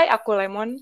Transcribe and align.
Hai, 0.00 0.08
aku 0.08 0.32
Lemon. 0.32 0.80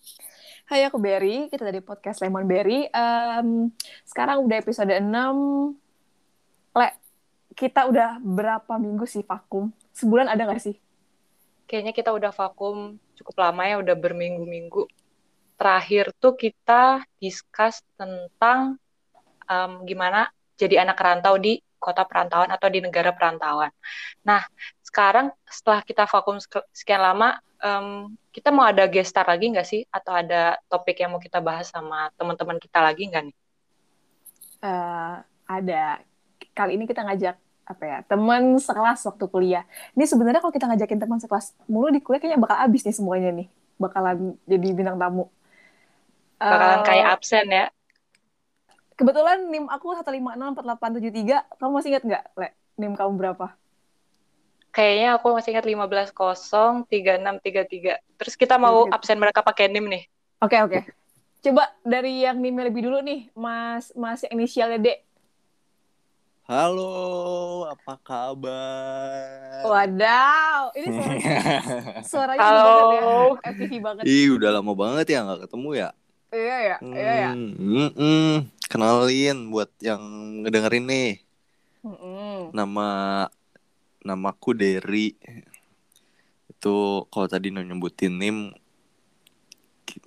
Hai, 0.71 0.87
aku 0.87 1.03
Berry. 1.03 1.51
Kita 1.51 1.67
dari 1.67 1.82
podcast 1.82 2.23
Lemon 2.23 2.46
Berry. 2.46 2.87
Um, 2.95 3.67
sekarang 4.07 4.46
udah 4.46 4.62
episode 4.62 4.95
6. 4.95 5.11
Le, 6.79 6.89
kita 7.50 7.91
udah 7.91 8.23
berapa 8.23 8.79
minggu 8.79 9.11
sih 9.11 9.27
vakum? 9.27 9.75
Sebulan 9.91 10.31
ada 10.31 10.46
gak 10.46 10.62
sih? 10.62 10.79
Kayaknya 11.67 11.99
kita 11.99 12.14
udah 12.14 12.31
vakum 12.31 13.03
cukup 13.18 13.43
lama 13.43 13.67
ya, 13.67 13.82
udah 13.82 13.99
berminggu-minggu. 13.99 14.86
Terakhir 15.59 16.14
tuh 16.23 16.39
kita 16.39 17.03
discuss 17.19 17.82
tentang 17.99 18.79
um, 19.50 19.82
gimana 19.82 20.30
jadi 20.55 20.86
anak 20.86 20.94
rantau 20.94 21.43
di 21.43 21.58
kota 21.82 22.07
perantauan 22.07 22.55
atau 22.55 22.71
di 22.71 22.79
negara 22.79 23.11
perantauan. 23.11 23.75
Nah, 24.22 24.46
sekarang 24.79 25.35
setelah 25.43 25.82
kita 25.82 26.07
vakum 26.07 26.39
sekian 26.71 27.03
lama, 27.03 27.43
um, 27.62 28.14
kita 28.30 28.48
mau 28.54 28.67
ada 28.67 28.86
guest 28.86 29.11
star 29.14 29.26
lagi 29.26 29.50
nggak 29.50 29.66
sih? 29.66 29.82
Atau 29.90 30.14
ada 30.14 30.58
topik 30.66 30.99
yang 30.99 31.14
mau 31.14 31.22
kita 31.22 31.39
bahas 31.43 31.71
sama 31.71 32.11
teman-teman 32.14 32.58
kita 32.58 32.78
lagi 32.83 33.06
nggak 33.08 33.25
nih? 33.30 33.36
Uh, 34.62 35.22
ada. 35.47 36.02
Kali 36.55 36.75
ini 36.75 36.84
kita 36.86 37.06
ngajak 37.06 37.36
apa 37.69 37.84
ya 37.84 37.98
teman 38.08 38.56
sekelas 38.56 39.05
waktu 39.05 39.25
kuliah. 39.28 39.64
Ini 39.92 40.08
sebenarnya 40.08 40.41
kalau 40.41 40.55
kita 40.55 40.66
ngajakin 40.72 40.98
teman 41.05 41.20
sekelas 41.20 41.52
mulu 41.69 41.92
di 41.92 42.00
kuliah 42.00 42.19
kayaknya 42.19 42.41
bakal 42.41 42.56
abis 42.64 42.83
nih 42.89 42.97
semuanya 42.97 43.30
nih, 43.30 43.47
bakalan 43.77 44.41
jadi 44.48 44.69
bintang 44.72 44.97
tamu. 44.97 45.28
Bakalan 46.41 46.80
uh, 46.80 46.84
kayak 46.86 47.06
absen 47.19 47.47
ya? 47.52 47.66
Kebetulan 48.98 49.47
NIM 49.47 49.70
aku 49.70 49.94
1564873. 49.94 51.62
Kamu 51.62 51.70
masih 51.70 51.90
ingat 51.94 52.02
nggak, 52.02 52.24
Le? 52.34 52.48
NIM 52.83 52.98
kamu 52.98 53.14
berapa? 53.14 53.55
Kayaknya 54.78 55.18
aku 55.18 55.34
masih 55.34 55.58
ingat 55.58 55.66
15.03633. 55.66 57.98
Terus 58.14 58.38
kita 58.38 58.62
mau 58.62 58.86
absen 58.86 59.18
mereka 59.18 59.42
pakai 59.42 59.66
NIM 59.66 59.90
nih. 59.90 60.06
Oke, 60.38 60.54
okay, 60.54 60.62
oke. 60.62 60.86
Okay. 60.86 60.94
Coba 61.50 61.74
dari 61.82 62.22
yang 62.22 62.38
NIM 62.38 62.62
lebih 62.62 62.86
dulu 62.86 63.02
nih, 63.02 63.26
Mas 63.34 63.90
Mas 63.98 64.22
inisialnya 64.30 64.78
D. 64.78 65.02
Halo, 66.46 67.66
apa 67.66 67.98
kabar? 68.06 69.66
Wadaw, 69.66 70.70
ini 70.78 70.94
suaranya, 70.94 71.42
suaranya 72.14 72.46
Halo. 72.46 72.62
banget 72.62 72.86
ya, 72.86 73.02
FTV 73.50 73.82
banget. 73.82 74.06
Ih, 74.06 74.38
udah 74.38 74.62
lama 74.62 74.78
banget 74.78 75.10
ya 75.10 75.26
nggak 75.26 75.50
ketemu 75.50 75.74
ya. 75.74 75.90
Iya 76.30 76.56
ya, 76.62 76.78
iya 76.86 77.12
ya. 77.26 77.34
Hmm, 77.34 77.50
mm, 77.58 77.90
mm. 77.98 78.46
Kenalin 78.70 79.50
buat 79.50 79.74
yang 79.82 79.98
ngedengerin 80.46 80.86
nih. 80.86 81.18
Mm 81.82 81.98
-mm. 81.98 82.54
Nama 82.54 82.86
namaku 84.00 84.52
Derry. 84.52 85.16
Itu 86.48 87.06
kalau 87.08 87.27
tadi 87.27 87.48
nyebutin 87.48 88.14
NIM 88.14 88.52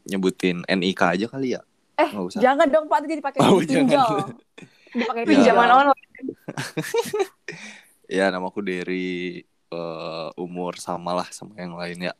nyebutin 0.05 0.63
NIK 0.65 1.01
aja 1.01 1.25
kali 1.27 1.55
ya. 1.55 1.61
Eh, 1.97 2.07
Nggak 2.07 2.25
usah. 2.27 2.39
jangan 2.41 2.67
dong 2.67 2.85
Pak, 2.87 2.97
jadi 3.03 3.21
pakai 3.21 3.39
Oh, 3.41 3.59
pinjol. 3.59 4.07
Dipakai 4.91 5.21
Ya. 5.23 5.27
Pinjaman 5.27 5.63
pinjol. 5.63 5.79
online. 5.85 6.09
Ya, 8.11 8.27
namaku 8.27 8.59
Derry. 8.59 9.41
Eh, 9.71 10.29
umur 10.35 10.75
samalah 10.75 11.31
sama 11.31 11.55
yang 11.55 11.73
lain 11.73 12.11
ya. 12.11 12.13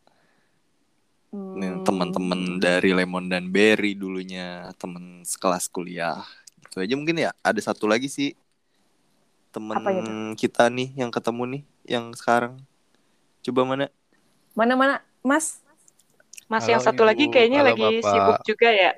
Hmm. 1.31 1.83
teman-teman 1.83 2.59
dari 2.59 2.91
Lemon 2.91 3.27
dan 3.27 3.47
Berry 3.47 3.95
dulunya 3.95 4.71
teman 4.75 5.23
sekelas 5.23 5.67
kuliah. 5.67 6.23
Itu 6.63 6.79
aja 6.79 6.93
mungkin 6.95 7.17
ya. 7.17 7.31
Ada 7.39 7.71
satu 7.71 7.87
lagi 7.87 8.07
sih 8.07 8.35
teman 9.51 9.77
Apa 9.77 9.89
itu? 9.91 10.11
kita 10.41 10.63
nih 10.71 10.89
yang 10.95 11.11
ketemu 11.15 11.43
nih 11.57 11.63
yang 11.87 12.05
sekarang. 12.15 12.53
Coba 13.45 13.61
mana? 13.67 13.85
Mana-mana, 14.55 14.99
Mas? 15.23 15.63
Mas 16.51 16.67
Halo, 16.67 16.71
yang 16.75 16.81
satu 16.83 17.01
Ibu. 17.03 17.09
lagi 17.09 17.25
kayaknya 17.31 17.59
Halo, 17.63 17.69
lagi 17.71 17.87
Bapak. 18.03 18.11
sibuk 18.11 18.39
juga 18.43 18.69
ya. 18.71 18.91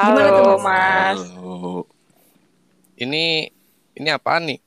Gimana 0.00 0.28
Halo, 0.32 0.36
tuh, 0.36 0.56
Mas. 0.64 1.20
Halo. 1.20 1.84
Ini 3.00 3.24
ini 3.96 4.08
apaan 4.12 4.44
nih? 4.48 4.60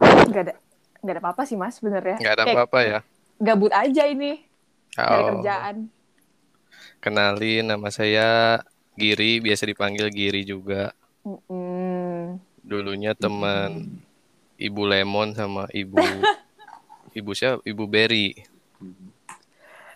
Nggak 0.00 0.42
ada, 0.44 0.54
nggak 1.00 1.14
ada 1.16 1.20
apa-apa 1.24 1.42
sih, 1.48 1.56
Mas, 1.56 1.74
sebenarnya. 1.80 2.16
Nggak 2.20 2.34
ada 2.36 2.44
apa-apa 2.48 2.78
ya? 2.84 2.98
Gabut 3.38 3.72
aja 3.72 4.02
ini 4.04 4.42
dari 4.98 5.22
Oh, 5.22 5.30
kerjaan. 5.30 5.76
kenalin 7.04 7.64
nama 7.70 7.88
saya 7.98 8.58
Giri, 8.98 9.38
biasa 9.38 9.62
dipanggil 9.70 10.10
Giri 10.10 10.42
juga. 10.42 10.90
Mm-mm. 11.26 11.67
Dulunya 12.68 13.16
teman 13.16 13.96
Ibu 14.60 14.82
Lemon 14.84 15.32
sama 15.32 15.64
Ibu 15.72 15.96
Ibu 17.18 17.30
siapa? 17.32 17.64
Ibu 17.64 17.84
Berry. 17.88 18.36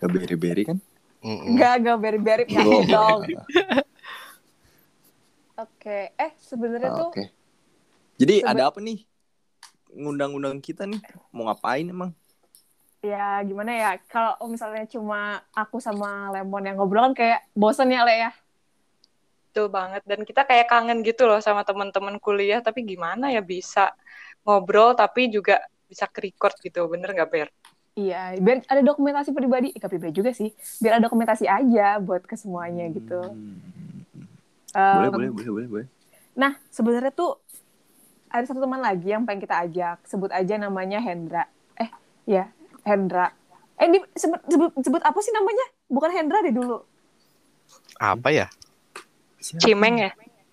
Gak 0.01 0.09
Berry-Berry 0.11 0.65
kan? 0.67 0.79
Mm-mm. 1.23 1.55
Nggak, 1.55 1.73
nggak 1.79 1.99
beri-beri 2.03 2.45
Oh, 2.51 2.83
nggak 2.83 2.91
dong. 2.91 3.21
Oke, 5.55 6.11
eh 6.11 6.33
sebenarnya 6.41 6.91
Ah, 6.91 6.99
tuh 6.99 7.09
Oke. 7.13 7.25
Jadi 8.19 8.43
Sebe- 8.43 8.51
ada 8.51 8.63
apa 8.67 8.83
nih? 8.83 9.07
Ngundang-undang 9.93 10.59
kita 10.59 10.89
nih. 10.89 10.99
Mau 11.31 11.47
ngapain 11.47 11.87
emang? 11.87 12.11
ya 13.03 13.43
gimana 13.43 13.75
ya 13.75 13.91
kalau 14.07 14.39
misalnya 14.47 14.87
cuma 14.87 15.43
aku 15.51 15.83
sama 15.83 16.31
Lemon 16.31 16.63
yang 16.63 16.79
ngobrol 16.79 17.11
kan 17.11 17.15
kayak 17.19 17.41
bosen 17.51 17.91
ya 17.91 18.07
Le 18.07 18.15
ya. 18.15 18.31
Betul 19.53 19.69
banget. 19.69 20.01
Dan 20.09 20.25
kita 20.25 20.49
kayak 20.49 20.73
kangen 20.73 21.05
gitu 21.05 21.29
loh 21.29 21.37
sama 21.45 21.61
teman-teman 21.61 22.17
kuliah. 22.17 22.65
Tapi 22.65 22.89
gimana 22.89 23.29
ya 23.29 23.45
bisa 23.45 23.93
ngobrol 24.49 24.97
tapi 24.97 25.29
juga 25.29 25.61
bisa 25.85 26.09
ke-record 26.09 26.57
gitu. 26.65 26.89
Bener 26.89 27.13
nggak, 27.13 27.29
Ber? 27.29 27.53
Iya, 27.93 28.41
biar 28.41 28.65
ada 28.65 28.81
dokumentasi 28.81 29.37
pribadi, 29.37 29.69
eh, 29.77 29.85
pribadi 29.85 30.17
juga 30.17 30.33
sih. 30.33 30.49
Biar 30.81 30.97
ada 30.97 31.05
dokumentasi 31.05 31.45
aja 31.45 32.01
buat 32.01 32.25
ke 32.25 32.41
semuanya 32.41 32.89
gitu. 32.89 33.21
Hmm. 33.21 33.61
Um, 34.73 34.97
Boleh, 34.97 35.11
boleh, 35.13 35.29
boleh, 35.29 35.51
boleh, 35.53 35.69
boleh. 35.69 35.87
Nah, 36.33 36.57
sebenarnya 36.73 37.13
tuh 37.13 37.37
ada 38.33 38.49
satu 38.49 38.65
teman 38.65 38.81
lagi 38.81 39.13
yang 39.13 39.29
pengen 39.29 39.45
kita 39.45 39.69
ajak. 39.69 40.01
Sebut 40.09 40.33
aja 40.33 40.57
namanya 40.57 41.05
Hendra. 41.05 41.45
Eh, 41.77 41.93
ya, 42.25 42.49
Hendra. 42.89 43.37
Eh, 43.77 43.93
di, 43.93 44.01
sebut, 44.17 44.41
sebut, 44.49 44.73
sebut 44.81 45.03
apa 45.05 45.21
sih 45.21 45.37
namanya? 45.37 45.67
Bukan 45.93 46.11
Hendra 46.17 46.41
deh 46.41 46.57
dulu. 46.57 46.81
Apa 48.01 48.33
ya? 48.33 48.49
Siapa? 49.43 49.59
Cimeng 49.59 49.97
ya? 49.99 50.11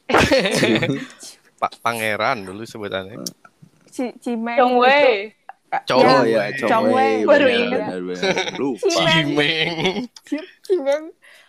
Pak 1.62 1.74
Pangeran 1.80 2.42
dulu 2.42 2.66
sebutannya. 2.66 3.22
Ci, 3.88 4.18
Cimeng. 4.18 4.58
Itu- 4.58 4.82
wey. 4.82 5.38
Cowok. 5.70 6.26
Ya, 6.26 6.50
ya, 6.50 6.66
Chong 6.66 6.90
Wei. 6.90 7.22
Baru 7.22 7.46
ingat. 7.46 7.94
Lupa. 8.62 8.82
Cimeng. 8.90 9.28
Cimeng. 9.38 10.02
Ci- 10.26 10.50
Cimeng. 10.66 11.04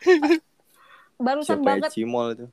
Barusan 1.25 1.57
Siapa 1.57 1.65
ya? 1.65 1.69
banget. 1.81 1.91
Cimol 1.93 2.27
itu? 2.33 2.47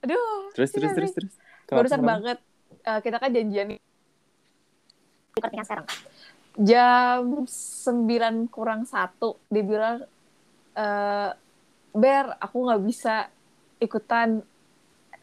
Aduh, 0.00 0.48
Terus, 0.56 0.70
terus, 0.72 0.88
Cimeng. 0.88 0.96
terus, 0.96 1.12
terus. 1.12 1.32
Barusan 1.68 2.00
banget. 2.00 2.38
Eh, 2.80 3.00
kita 3.04 3.20
kan 3.20 3.28
janjian 3.28 3.76
nih. 3.76 3.80
Recording 5.36 5.60
sekarang. 5.62 5.86
Jam 6.56 7.20
9 7.44 8.48
kurang 8.50 8.82
satu 8.82 9.38
dia 9.46 9.62
bilang 9.62 10.02
eh 10.74 11.30
Ber, 11.90 12.38
aku 12.38 12.56
nggak 12.64 12.82
bisa 12.86 13.26
ikutan 13.80 14.44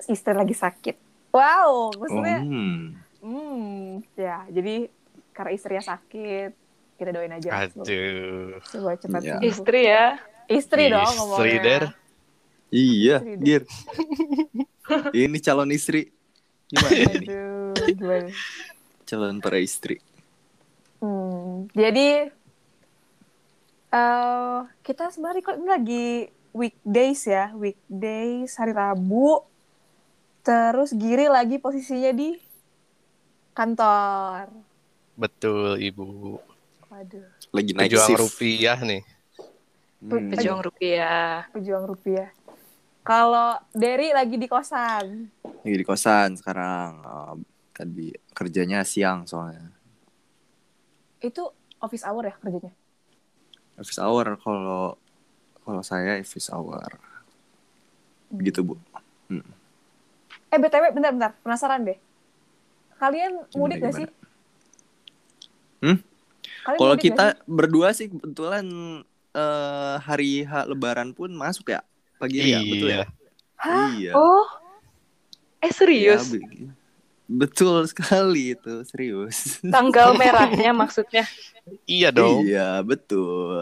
istri 0.06 0.34
lagi 0.34 0.54
sakit. 0.54 0.96
Wow, 1.30 1.94
maksudnya, 1.96 2.40
Hmm. 2.42 2.98
hmm, 3.22 4.02
ya, 4.14 4.44
jadi 4.50 4.90
karena 5.32 5.52
istrinya 5.54 5.84
sakit, 5.86 6.52
kita 6.98 7.10
doain 7.14 7.30
aja. 7.30 7.70
Aduh. 7.70 8.58
Semoga 8.66 8.98
cepat 8.98 9.22
Ya. 9.22 9.38
sembuh. 9.38 9.46
Istri 9.46 9.82
ya. 9.86 10.06
Istri 10.48 10.84
dong 10.90 11.06
Istri, 11.06 11.18
ngomongnya. 11.20 11.62
Der. 11.62 11.84
Iya, 12.68 13.16
Istri 13.22 13.32
deh. 13.32 13.46
Gir. 13.46 13.64
Ini 15.28 15.38
calon 15.40 15.72
istri. 15.72 16.02
Gimana 16.68 16.92
ini? 16.96 17.28
Aduh, 17.28 17.74
gimana? 17.92 18.28
Calon 19.04 19.40
para 19.40 19.56
istri. 19.58 20.00
Hmm, 21.00 21.68
jadi 21.72 22.28
eh 23.88 24.60
kita 24.82 25.08
sebenarnya 25.08 25.42
kok 25.42 25.56
ini 25.56 25.68
lagi 25.68 26.08
weekdays 26.58 27.22
ya, 27.24 27.54
weekdays 27.54 28.58
hari 28.58 28.74
Rabu. 28.74 29.46
Terus 30.42 30.90
Giri 30.92 31.30
lagi 31.30 31.62
posisinya 31.62 32.10
di 32.10 32.34
kantor. 33.54 34.50
Betul, 35.14 35.78
Ibu. 35.78 36.38
Waduh, 36.88 37.26
Lagi 37.54 37.72
naik 37.74 37.94
Pejuang 37.94 38.08
shift. 38.10 38.22
rupiah 38.22 38.78
nih. 38.82 39.04
Hmm. 39.98 40.30
Pejuang 40.30 40.62
rupiah. 40.62 41.46
pejuang 41.54 41.86
rupiah. 41.86 42.30
Kalau 43.02 43.58
Derry 43.72 44.12
lagi 44.12 44.36
di 44.36 44.46
kosan. 44.46 45.30
Lagi 45.42 45.78
di 45.78 45.86
kosan 45.86 46.38
sekarang. 46.38 46.90
Eh, 47.02 47.34
tadi 47.74 48.08
kerjanya 48.34 48.82
siang 48.82 49.26
soalnya. 49.26 49.74
Itu 51.18 51.50
office 51.82 52.06
hour 52.06 52.30
ya 52.30 52.36
kerjanya? 52.38 52.74
Office 53.78 54.02
hour 54.02 54.38
kalau 54.38 54.98
kalau 55.68 55.84
saya 55.84 56.16
office 56.24 56.48
hour. 56.56 56.88
Gitu, 58.40 58.64
Bu. 58.64 58.80
Eh 60.48 60.58
BTW 60.60 60.96
bentar-bentar, 60.96 61.36
penasaran 61.44 61.84
deh. 61.84 61.98
Kalian 62.98 63.44
mudik 63.54 63.84
gak 63.84 63.94
gimana? 63.94 64.00
sih? 64.00 64.08
Hmm? 65.84 65.98
Kalau 66.66 66.96
kita 66.98 67.26
sih? 67.36 67.44
berdua 67.46 67.88
sih 67.94 68.08
kebetulan 68.10 68.66
eh, 69.36 69.96
hari 70.02 70.48
H 70.48 70.66
Lebaran 70.72 71.14
pun 71.14 71.30
masuk 71.36 71.70
ya 71.70 71.82
pagi 72.18 72.42
ya 72.42 72.60
betul 72.66 72.90
ya 72.90 73.06
Hah? 73.62 73.90
iya 73.94 74.12
Oh, 74.18 74.46
eh 75.62 75.74
serius? 75.74 76.34
Ya, 76.34 76.40
be- 76.42 76.74
betul 77.28 77.76
sekali 77.86 78.58
itu 78.58 78.74
serius 78.90 79.62
Tanggal 79.68 80.18
merahnya 80.18 80.72
maksudnya? 80.74 81.26
Iya 81.86 82.10
dong, 82.16 82.48
iya 82.48 82.80
betul 82.82 83.60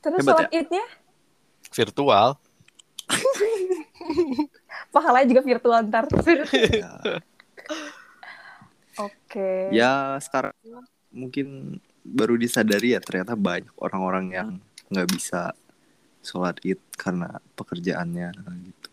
Terus 0.00 0.20
Hebat 0.24 0.48
sholat 0.48 0.50
idnya 0.52 0.84
virtual. 1.70 2.28
pahalanya 4.94 5.26
juga 5.30 5.42
virtual 5.44 5.78
ntar. 5.86 6.04
ya, 6.82 6.92
Oke. 8.98 9.50
ya 9.72 10.18
sekarang 10.18 10.54
mungkin 11.10 11.78
baru 12.02 12.34
disadari 12.38 12.94
ya 12.96 13.00
ternyata 13.02 13.34
banyak 13.36 13.70
orang-orang 13.78 14.26
yang 14.32 14.48
nggak 14.90 15.08
bisa 15.10 15.54
sholat 16.20 16.58
id 16.66 16.80
karena 16.98 17.40
pekerjaannya 17.56 18.30
gitu 18.66 18.92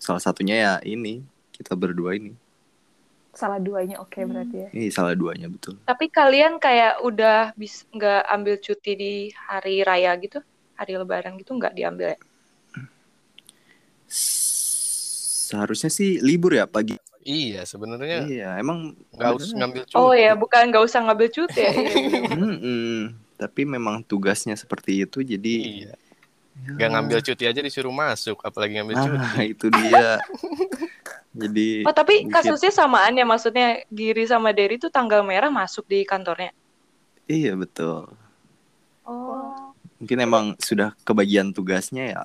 salah 0.00 0.22
satunya 0.22 0.56
ya 0.56 0.74
ini 0.86 1.24
kita 1.52 1.76
berdua 1.76 2.16
ini 2.16 2.32
Salah 3.34 3.58
duanya 3.58 3.98
oke 3.98 4.14
berarti 4.22 4.56
ya. 4.56 4.68
ini 4.70 4.88
salah 4.94 5.12
duanya 5.18 5.50
betul 5.50 5.74
Tapi 5.82 6.06
kalian 6.08 6.62
kayak 6.62 7.02
udah 7.02 7.50
bis 7.58 7.82
nggak 7.90 8.22
ambil 8.30 8.54
cuti 8.62 8.92
di 8.94 9.12
hari 9.34 9.82
raya 9.82 10.14
gitu, 10.16 10.38
hari 10.78 10.94
lebaran 10.94 11.34
gitu 11.36 11.52
nggak 11.58 11.74
diambil 11.74 12.14
ya? 12.14 12.18
seharusnya 15.44 15.90
sih 15.92 16.22
libur 16.22 16.54
ya 16.56 16.64
pagi 16.64 16.96
Iya, 17.24 17.64
sebenarnya 17.64 18.28
iya 18.28 18.50
emang 18.60 18.92
nggak 19.16 19.32
usah 19.40 19.56
ngambil 19.56 19.82
cuti. 19.88 19.96
Oh 19.96 20.12
ya, 20.12 20.36
bukan 20.36 20.68
nggak 20.68 20.84
usah 20.84 21.00
ngambil 21.08 21.28
cuti 21.32 21.56
ya. 21.64 21.72
Iya, 21.72 21.96
bener. 22.28 22.52
Mm-mm. 22.60 22.96
tapi 23.34 23.64
memang 23.64 24.04
tugasnya 24.04 24.52
seperti 24.54 25.08
itu 25.08 25.24
jadi 25.24 25.54
Iya. 25.88 25.92
Nggak 26.54 26.88
ngambil 26.94 27.18
cuti 27.24 27.44
aja 27.48 27.60
disuruh 27.64 27.90
masuk, 27.90 28.38
apalagi 28.44 28.76
ngambil 28.78 28.96
cuti. 29.08 29.16
nah 29.16 29.40
itu 29.42 29.66
dia 29.72 30.20
jadi 31.34 31.82
Oh 31.82 31.90
tapi 31.90 32.22
mungkin- 32.22 32.32
kasusnya 32.32 32.70
samaan 32.70 33.12
ya, 33.12 33.22
maksudnya 33.22 33.66
Giri 33.88 34.22
sama 34.22 34.50
Derry 34.50 34.76
tuh 34.76 34.88
tanggal 34.88 35.20
merah 35.20 35.48
masuk 35.48 35.84
di 35.84 36.02
kantornya. 36.02 36.54
iya 37.24 37.52
betul 37.52 38.06
Oh. 39.02 39.74
mungkin 39.96 40.18
emang 40.18 40.44
sudah 40.58 40.94
kebagian 41.00 41.50
tugasnya 41.50 42.04
ya 42.08 42.22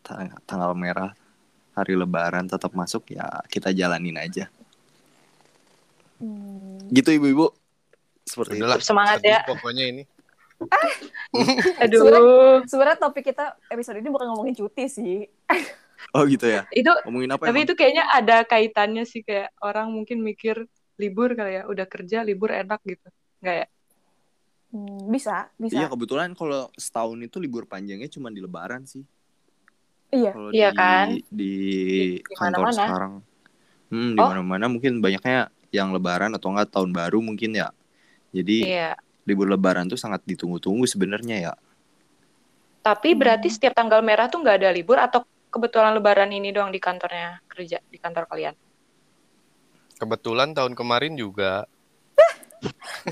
tang- 0.00 0.36
tanggal 0.42 0.72
merah 0.72 1.12
hari 1.72 1.94
lebaran 1.94 2.44
tetap 2.44 2.72
masuk 2.72 3.06
ya 3.08 3.24
kita 3.46 3.70
jalanin 3.70 4.16
aja 4.16 4.50
Hmm. 6.18 6.82
gitu 6.88 7.12
ibu-ibu 7.12 7.54
seperti 8.24 8.58
itu 8.58 8.66
Semangat 8.80 9.22
sedih 9.22 9.32
ya. 9.32 9.40
Pokoknya 9.46 9.84
ini. 9.86 10.02
Aduh. 11.80 12.60
Sebenarnya 12.66 12.98
topik 12.98 13.24
kita 13.24 13.56
episode 13.68 13.96
ini 13.96 14.10
bukan 14.10 14.26
ngomongin 14.28 14.52
cuti 14.54 14.84
sih. 14.84 15.16
oh 16.14 16.24
gitu 16.26 16.46
ya 16.46 16.62
Itu 16.72 16.90
ngomongin 17.04 17.30
apa 17.34 17.42
tapi 17.48 17.62
emang? 17.62 17.66
itu 17.68 17.74
kayaknya 17.78 18.04
ada 18.10 18.36
kaitannya 18.44 19.04
sih 19.04 19.22
kayak 19.22 19.52
orang 19.62 19.92
mungkin 19.92 20.22
mikir 20.24 20.64
libur 20.98 21.30
kali 21.38 21.58
ya, 21.58 21.62
udah 21.70 21.86
kerja 21.86 22.26
libur 22.26 22.50
enak 22.50 22.82
gitu. 22.82 23.06
Enggak 23.38 23.54
ya? 23.54 23.66
Hmm, 24.68 25.00
bisa, 25.08 25.48
bisa. 25.56 25.78
iya 25.78 25.86
kebetulan 25.88 26.34
kalau 26.36 26.68
setahun 26.76 27.16
itu 27.24 27.40
libur 27.40 27.64
panjangnya 27.64 28.10
cuma 28.12 28.28
di 28.28 28.42
lebaran 28.44 28.84
sih 28.84 29.00
Iya. 30.12 30.30
kalau 30.34 30.50
Iya 30.52 30.68
di, 30.72 30.76
kan? 30.76 31.06
di 31.08 31.20
Di- 31.30 31.54
di 32.20 32.34
kantor 32.36 32.66
mana-mana. 32.68 32.76
sekarang 32.76 33.12
hmm 33.88 34.10
di 34.12 34.20
Oh. 34.20 34.28
mana-mana 34.28 34.64
mungkin 34.68 34.92
banyaknya 35.00 35.48
yang 35.72 35.92
lebaran 35.96 36.32
atau 36.36 36.52
enggak 36.52 36.68
tahun 36.68 36.92
baru 36.92 37.20
mungkin 37.24 37.56
ya 37.56 37.72
jadi 38.34 38.58
Iya. 38.68 38.90
libur 39.24 39.48
lebaran 39.48 39.88
tuh 39.88 39.96
sangat 40.00 40.20
ditunggu-tunggu 40.28 40.84
sebenarnya 40.84 41.36
ya 41.48 41.54
Tapi 42.84 43.12
Hmm. 43.12 43.20
berarti 43.20 43.48
setiap 43.52 43.72
tanggal 43.76 44.00
merah 44.00 44.28
tuh 44.32 44.40
nggak 44.40 44.64
ada 44.64 44.70
libur 44.72 44.96
atau 44.96 45.24
kebetulan 45.48 45.96
lebaran 45.96 46.30
ini 46.32 46.52
doang 46.52 46.72
di 46.72 46.80
kantornya 46.80 47.40
kerja 47.48 47.80
di 47.84 47.98
kantor 48.00 48.28
kalian? 48.28 48.54
Kebetulan 49.98 50.54
tahun 50.54 50.78
kemarin 50.78 51.18
juga. 51.18 51.66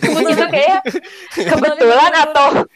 itu 0.03 0.47
kayak 0.51 0.83
kebetulan 1.55 2.13
atau 2.19 2.67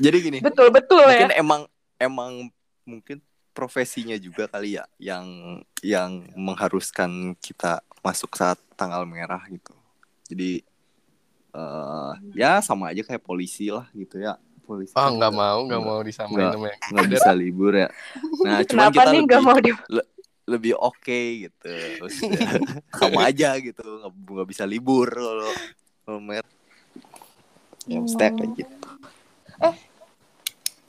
jadi 0.00 0.16
gini 0.16 0.38
betul-betul 0.40 1.04
ya? 1.04 1.28
mungkin 1.28 1.32
emang 1.36 1.62
emang 2.00 2.32
mungkin 2.88 3.18
profesinya 3.52 4.16
juga 4.16 4.48
kali 4.48 4.80
ya 4.80 4.84
yang 4.96 5.26
yang 5.84 6.24
mengharuskan 6.32 7.36
kita 7.38 7.84
masuk 8.00 8.32
saat 8.32 8.56
tanggal 8.74 9.04
merah 9.04 9.44
gitu 9.52 9.76
jadi 10.32 10.64
eh 11.52 12.12
ya 12.32 12.64
sama 12.64 12.96
aja 12.96 13.04
kayak 13.04 13.20
polisi 13.20 13.68
lah 13.68 13.84
gitu 13.92 14.16
ya 14.16 14.40
polisi 14.62 14.94
Ah 14.94 15.10
kan 15.10 15.18
nggak 15.18 15.34
mau, 15.34 15.58
nggak 15.66 15.82
mau 15.82 16.00
disamain 16.00 16.38
nggak. 16.38 16.52
sama 16.54 16.66
yang 16.70 16.80
nggak 16.94 17.08
bisa 17.10 17.30
libur 17.34 17.72
ya. 17.74 17.88
Nah 18.46 18.58
cuman 18.68 18.86
Kenapa 18.88 18.94
kita 18.94 19.10
nih 19.10 19.22
lebih 19.26 19.42
mau 19.42 19.58
di 19.58 19.72
lebih 20.42 20.72
oke 20.74 21.20
gitu. 21.46 21.74
Maksudnya, 22.02 22.50
sama 22.98 23.20
aja 23.30 23.50
gitu 23.58 23.82
nggak 24.06 24.48
bisa 24.48 24.64
libur 24.66 25.10
kalau 25.10 25.50
kalau 26.02 26.20
mer 26.22 26.42
ya 27.86 27.98
mesti 27.98 28.18
kayak 28.18 28.50
gitu. 28.58 28.90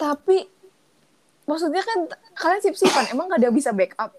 Tapi 0.04 0.38
maksudnya 1.48 1.80
kan 1.80 2.12
kalian 2.36 2.60
sip-sipan, 2.60 3.16
emang 3.16 3.32
gak 3.32 3.40
ada 3.40 3.54
bisa 3.54 3.72
backup? 3.72 4.12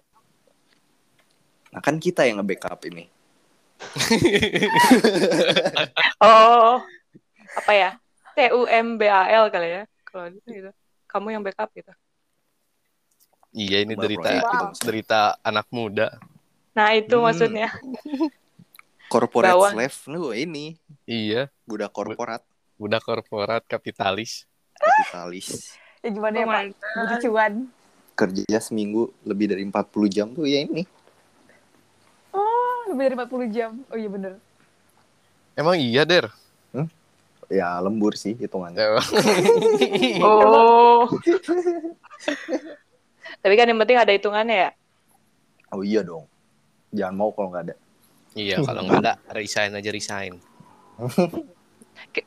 nah 1.75 1.83
kan 1.83 1.99
kita 1.99 2.23
yang 2.23 2.39
nge-backup 2.39 2.87
ini. 2.87 3.11
Oh, 6.23 6.79
apa 7.59 7.73
ya? 7.75 7.91
T 8.35 8.39
U 8.53 8.67
M 8.67 8.99
B 8.99 9.07
A 9.07 9.31
L 9.31 9.47
kali 9.51 9.69
ya? 9.71 9.83
Kalau 10.07 10.31
gitu, 10.31 10.49
gitu. 10.51 10.71
Kamu 11.11 11.27
yang 11.35 11.43
backup 11.47 11.71
gitu. 11.75 11.91
Iya 13.55 13.87
ini 13.87 13.95
derita 13.95 14.31
gitu. 14.43 14.67
derita 14.83 15.21
anak 15.47 15.67
muda. 15.71 16.19
Nah 16.75 16.91
itu 16.99 17.15
Hmm. 17.15 17.23
maksudnya. 17.23 17.69
corporate 19.13 19.55
Bawah. 19.55 19.71
slave 19.71 19.99
lu 20.11 20.35
ini 20.35 20.75
Iya, 21.07 21.53
budak 21.69 21.95
korporat 21.95 22.43
budak 22.81 23.03
korporat 23.07 23.63
kapitalis. 23.71 24.49
kapitalis 24.75 25.79
Ya 26.03 26.11
gimana 26.13 26.37
Oh 26.37 26.43
ya 26.43 26.47
Pak? 26.51 26.63
Butuh 26.99 27.19
cuan. 27.31 27.53
kerja 28.15 28.59
seminggu 28.63 29.11
lebih 29.27 29.51
dari 29.51 29.63
40 29.67 30.07
jam 30.11 30.31
tuh 30.35 30.47
ya 30.47 30.63
ini 30.63 30.83
Oh, 32.35 32.91
lebih 32.91 33.03
dari 33.07 33.15
40 33.15 33.49
jam. 33.51 33.71
Oh 33.91 33.97
iya 33.99 34.11
bener. 34.11 34.43
Emang 35.55 35.79
iya 35.79 36.03
der? 36.03 36.31
Ya 37.51 37.79
lembur 37.81 38.15
sih 38.17 38.35
hitungannya 38.37 38.81
Ya, 38.81 38.91
Oh. 40.25 41.09
Tapi 43.43 43.55
kan 43.57 43.69
yang 43.69 43.81
penting 43.81 43.99
ada 44.01 44.13
hitungannya 44.13 44.57
ya. 44.69 44.71
oh 45.75 45.83
iya 45.83 46.07
dong 46.07 46.25
jangan 46.95 47.15
mau 47.19 47.31
kalau 47.35 47.51
nggak 47.51 47.65
ada 47.67 47.75
iya 48.39 48.63
kalau 48.63 48.87
nggak 48.87 49.03
ada 49.03 49.15
resign 49.35 49.75
aja 49.75 49.91
resign. 49.91 50.39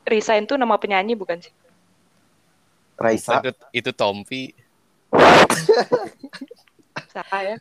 Resign 0.04 0.44
tuh 0.44 0.60
nama 0.60 0.76
penyanyi 0.76 1.16
bukan 1.16 1.40
sih? 1.40 1.54
Raisa 2.98 3.40
Itu, 3.40 3.52
itu 3.72 3.92
Tompi. 3.94 4.52
Salah 7.14 7.42
ya. 7.46 7.56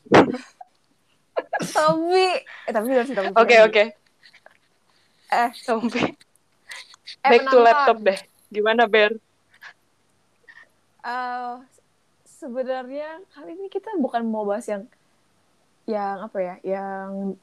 Tapi, 1.60 2.24
eh 2.40 2.72
tapi 2.72 2.86
sih 3.04 3.14
tapi. 3.14 3.30
Oke 3.36 3.56
oke. 3.62 3.84
Eh, 5.30 5.50
Tompi. 5.68 6.25
Eh, 7.26 7.30
Back 7.34 7.42
to 7.42 7.48
penonton. 7.50 7.66
laptop 7.66 7.98
deh. 8.06 8.18
Gimana 8.46 8.82
Ber? 8.86 9.12
Eh, 11.06 11.54
sebenarnya 12.26 13.22
kali 13.34 13.58
ini 13.58 13.66
kita 13.70 13.94
bukan 13.98 14.22
mau 14.26 14.46
bahas 14.46 14.66
yang 14.70 14.86
yang 15.86 16.26
apa 16.26 16.38
ya, 16.42 16.54
yang 16.66 17.38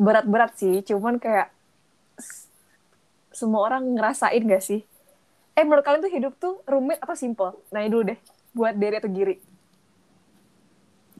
berat-berat 0.00 0.56
sih, 0.56 0.80
cuman 0.84 1.20
kayak 1.20 1.52
semua 3.28 3.66
orang 3.68 3.92
ngerasain 3.92 4.40
gak 4.48 4.64
sih? 4.64 4.80
Eh 5.54 5.62
menurut 5.62 5.84
kalian 5.84 6.02
tuh 6.02 6.12
hidup 6.12 6.34
tuh 6.40 6.54
rumit 6.64 6.96
atau 6.98 7.12
simple? 7.12 7.54
Nah 7.70 7.84
dulu 7.86 8.14
deh, 8.14 8.18
buat 8.56 8.72
Derry 8.74 8.98
atau 8.98 9.10
Giri. 9.12 9.36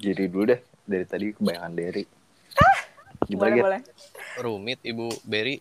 Jadi 0.00 0.24
dulu 0.26 0.56
deh 0.56 0.60
dari 0.88 1.04
tadi 1.06 1.26
kebanyakan 1.36 1.72
dari 1.76 2.02
gimana 3.24 3.54
Boleh, 3.56 3.62
boleh. 3.62 3.80
Rumit 4.40 4.78
Ibu 4.82 5.06
Berry. 5.24 5.56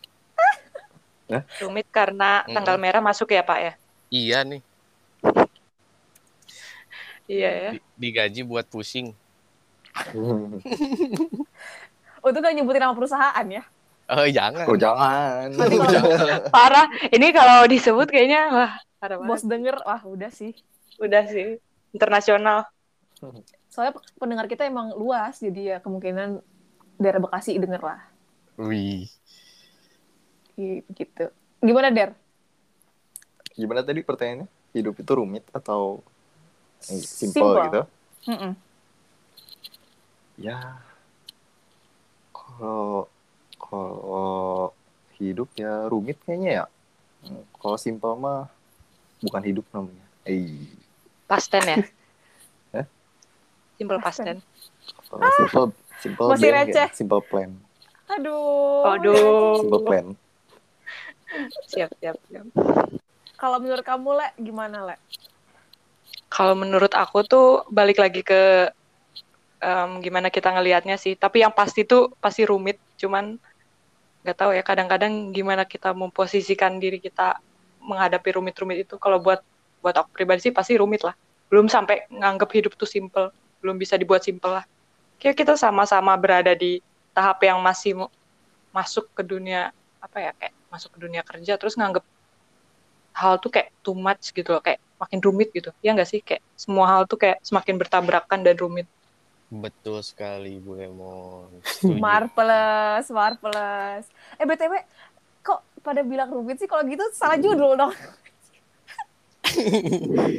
Rumit 1.62 1.88
karena 1.98 2.25
Mm-mm. 2.48 2.56
tanggal 2.56 2.75
merah 2.84 3.02
masuk 3.10 3.28
ya 3.36 3.42
Pak 3.50 3.60
ya? 3.66 3.72
Iya 4.12 4.40
nih, 4.50 4.62
Iya 7.28 7.50
ya. 7.63 7.72
di- 7.72 7.84
digaji 8.02 8.42
buat 8.50 8.66
pusing. 8.72 9.08
Untuk 12.24 12.40
gak 12.40 12.56
nyebutin 12.56 12.82
nama 12.84 12.96
perusahaan 12.96 13.46
ya. 13.48 13.63
Oh 14.12 14.28
jangan. 14.28 14.68
oh 14.68 14.78
jangan 14.78 15.48
Nanti 15.60 15.75
kalau 15.80 16.02
Parah. 16.56 16.86
Ini 17.16 17.28
kalau 17.32 17.58
disebut 17.68 18.08
kayaknya 18.12 18.42
wah 18.52 18.72
parah 19.00 19.18
banget. 19.20 19.30
bos 19.30 19.44
denger, 19.48 19.75
wah 19.88 20.02
udah 20.04 20.32
sih. 20.32 20.52
Udah 21.00 21.24
sih. 21.28 21.60
Internasional. 21.96 22.68
Soalnya 23.74 23.94
pendengar 24.22 24.46
kita 24.52 24.63
emang 24.70 24.94
luas, 24.96 25.42
jadi 25.42 25.62
ya 25.75 25.78
kemungkinan 25.84 26.30
daerah 27.02 27.22
Bekasi 27.24 27.58
denger 27.58 27.82
lah. 27.82 28.00
Wih. 28.58 29.10
Gitu. 30.57 31.25
Gimana, 31.63 31.89
Der? 31.89 32.13
Gimana 33.53 33.81
tadi 33.86 34.01
pertanyaannya? 34.01 34.48
Hidup 34.74 34.95
itu 34.98 35.12
rumit 35.13 35.45
atau 35.53 36.01
eh, 36.89 36.98
simple, 37.01 37.53
Simple. 37.53 37.63
gitu? 37.69 37.81
Mm-mm. 38.29 38.51
Ya, 40.33 40.81
kalau 42.33 43.05
kalau 43.62 44.74
hidup 45.22 45.50
ya 45.53 45.86
rumit 45.86 46.17
kayaknya 46.25 46.51
ya. 46.62 46.65
Hmm, 47.24 47.45
Kalau 47.62 47.77
simple 47.77 48.13
mah 48.17 48.50
bukan 49.22 49.41
hidup 49.45 49.65
namanya. 49.72 50.03
Eh, 50.25 50.65
Pasten 51.29 51.63
ya? 51.63 51.77
Hah? 52.74 52.86
Simple 53.77 54.00
Pasten. 54.01 54.38
kalau 55.07 55.29
simple 55.38 55.65
simple 56.01 56.27
Masih 56.33 56.50
plan 56.50 56.65
receh. 56.67 56.88
simple 56.91 57.22
plan, 57.24 57.51
Aduh. 58.10 58.89
Aduh. 58.89 59.62
simple 59.62 59.81
plan. 59.86 60.05
Siap, 61.70 61.92
siap, 61.98 62.18
siap. 62.30 62.46
Kalau 63.38 63.58
menurut 63.60 63.84
kamu, 63.84 64.10
Le, 64.16 64.28
gimana, 64.40 64.78
Le? 64.88 64.96
Kalau 66.30 66.58
menurut 66.58 66.94
aku 66.94 67.22
tuh 67.25 67.66
balik 67.70 68.02
lagi 68.02 68.25
ke 68.25 68.70
em, 69.62 70.02
gimana 70.02 70.34
kita 70.34 70.50
ngelihatnya 70.50 70.98
sih. 70.98 71.13
Tapi 71.13 71.46
yang 71.46 71.54
pasti 71.54 71.86
tuh 71.86 72.13
pasti 72.18 72.46
rumit. 72.46 72.82
Cuman 72.98 73.38
nggak 74.25 74.38
tahu 74.38 74.52
ya. 74.58 74.66
Kadang-kadang 74.66 75.30
gimana 75.30 75.66
kita 75.66 75.94
memposisikan 75.94 76.82
diri 76.82 76.98
kita 76.98 77.38
menghadapi 77.86 78.34
rumit-rumit 78.34 78.90
itu. 78.90 78.98
Kalau 78.98 79.22
buat 79.22 79.46
buat 79.84 79.94
aku 79.94 80.10
pribadi 80.16 80.50
sih 80.50 80.54
pasti 80.56 80.74
rumit 80.80 81.06
lah. 81.06 81.13
Belum 81.54 81.70
sampai 81.70 82.10
nganggep 82.10 82.50
hidup 82.50 82.74
tuh 82.74 82.90
simple. 82.90 83.30
Belum 83.62 83.78
bisa 83.78 83.94
dibuat 83.94 84.25
simple 84.25 84.58
lah. 84.58 84.66
Kayak 85.22 85.38
kita 85.38 85.54
sama-sama 85.54 86.18
berada 86.18 86.58
di 86.58 86.82
tahap 87.13 87.38
yang 87.46 87.62
masih 87.62 88.10
masuk 88.74 89.06
ke 89.13 89.22
dunia 89.22 89.70
apa 90.02 90.18
ya 90.18 90.32
kayak 90.34 90.62
masuk 90.74 90.98
ke 90.98 91.00
dunia 91.06 91.22
kerja 91.22 91.53
terus 91.62 91.77
nganggep 91.77 92.01
hal 93.13 93.38
tuh 93.38 93.53
kayak 93.53 93.70
too 93.86 93.94
much 93.94 94.34
gitu 94.34 94.58
loh 94.58 94.62
kayak 94.65 94.82
makin 94.98 95.22
rumit 95.22 95.53
gitu 95.53 95.70
ya 95.86 95.94
nggak 95.94 96.10
sih 96.10 96.25
kayak 96.25 96.42
semua 96.58 96.89
hal 96.89 97.06
tuh 97.06 97.22
kayak 97.22 97.38
semakin 97.46 97.77
bertabrakan 97.77 98.42
dan 98.42 98.58
rumit 98.58 98.89
Betul 99.53 100.01
sekali 100.01 100.58
Bu 100.58 100.74
Lemon. 100.74 101.62
Setuju. 101.62 102.01
Marvelous, 102.01 103.06
marvelous. 103.13 104.10
Eh, 104.42 104.50
BTW, 104.50 104.82
kok 105.46 105.62
pada 105.86 106.01
bilang 106.01 106.34
rumit 106.34 106.58
sih? 106.58 106.65
Kalau 106.65 106.82
gitu 106.89 107.06
salah 107.13 107.38
judul 107.38 107.77
dong. 107.77 107.94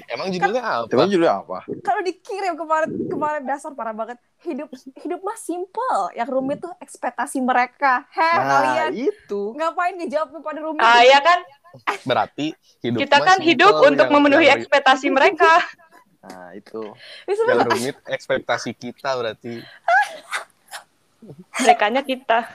Emang 0.07 0.29
judulnya 0.29 0.63
apa? 0.63 0.91
Emang 0.91 1.09
judulnya 1.09 1.35
apa? 1.41 1.59
Kalau 1.81 2.01
dikirim 2.01 2.55
kemarin 2.55 2.91
kemarin 3.07 3.43
dasar 3.45 3.73
parah 3.73 3.93
banget. 3.93 4.19
Hidup 4.41 4.69
hidup 5.01 5.21
mah 5.21 5.35
simple. 5.35 6.13
Yang 6.13 6.29
rumit 6.31 6.59
tuh 6.61 6.73
ekspektasi 6.79 7.39
mereka. 7.41 8.05
Heh, 8.11 8.35
Nah, 8.35 8.47
kalian 8.51 8.91
itu. 8.93 9.41
ngapain 9.55 9.95
ngejawab 9.97 10.29
pada 10.39 10.61
rumit? 10.61 10.81
ah 10.81 11.01
ya 11.01 11.19
kan 11.19 11.41
Berarti 12.03 12.55
hidup 12.81 13.03
kita 13.03 13.17
kan 13.19 13.37
simple, 13.37 13.49
hidup 13.51 13.75
untuk 13.83 14.07
memenuhi 14.07 14.47
ekspektasi 14.47 15.11
mereka 15.11 15.59
Nah, 16.21 16.57
itu. 16.57 16.81
Ini 17.27 17.37
yang 17.45 17.69
rumit 17.69 17.97
ekspektasi 18.07 18.73
kita 18.73 19.13
berarti. 19.13 19.61
merekanya 21.57 22.01
kita 22.01 22.49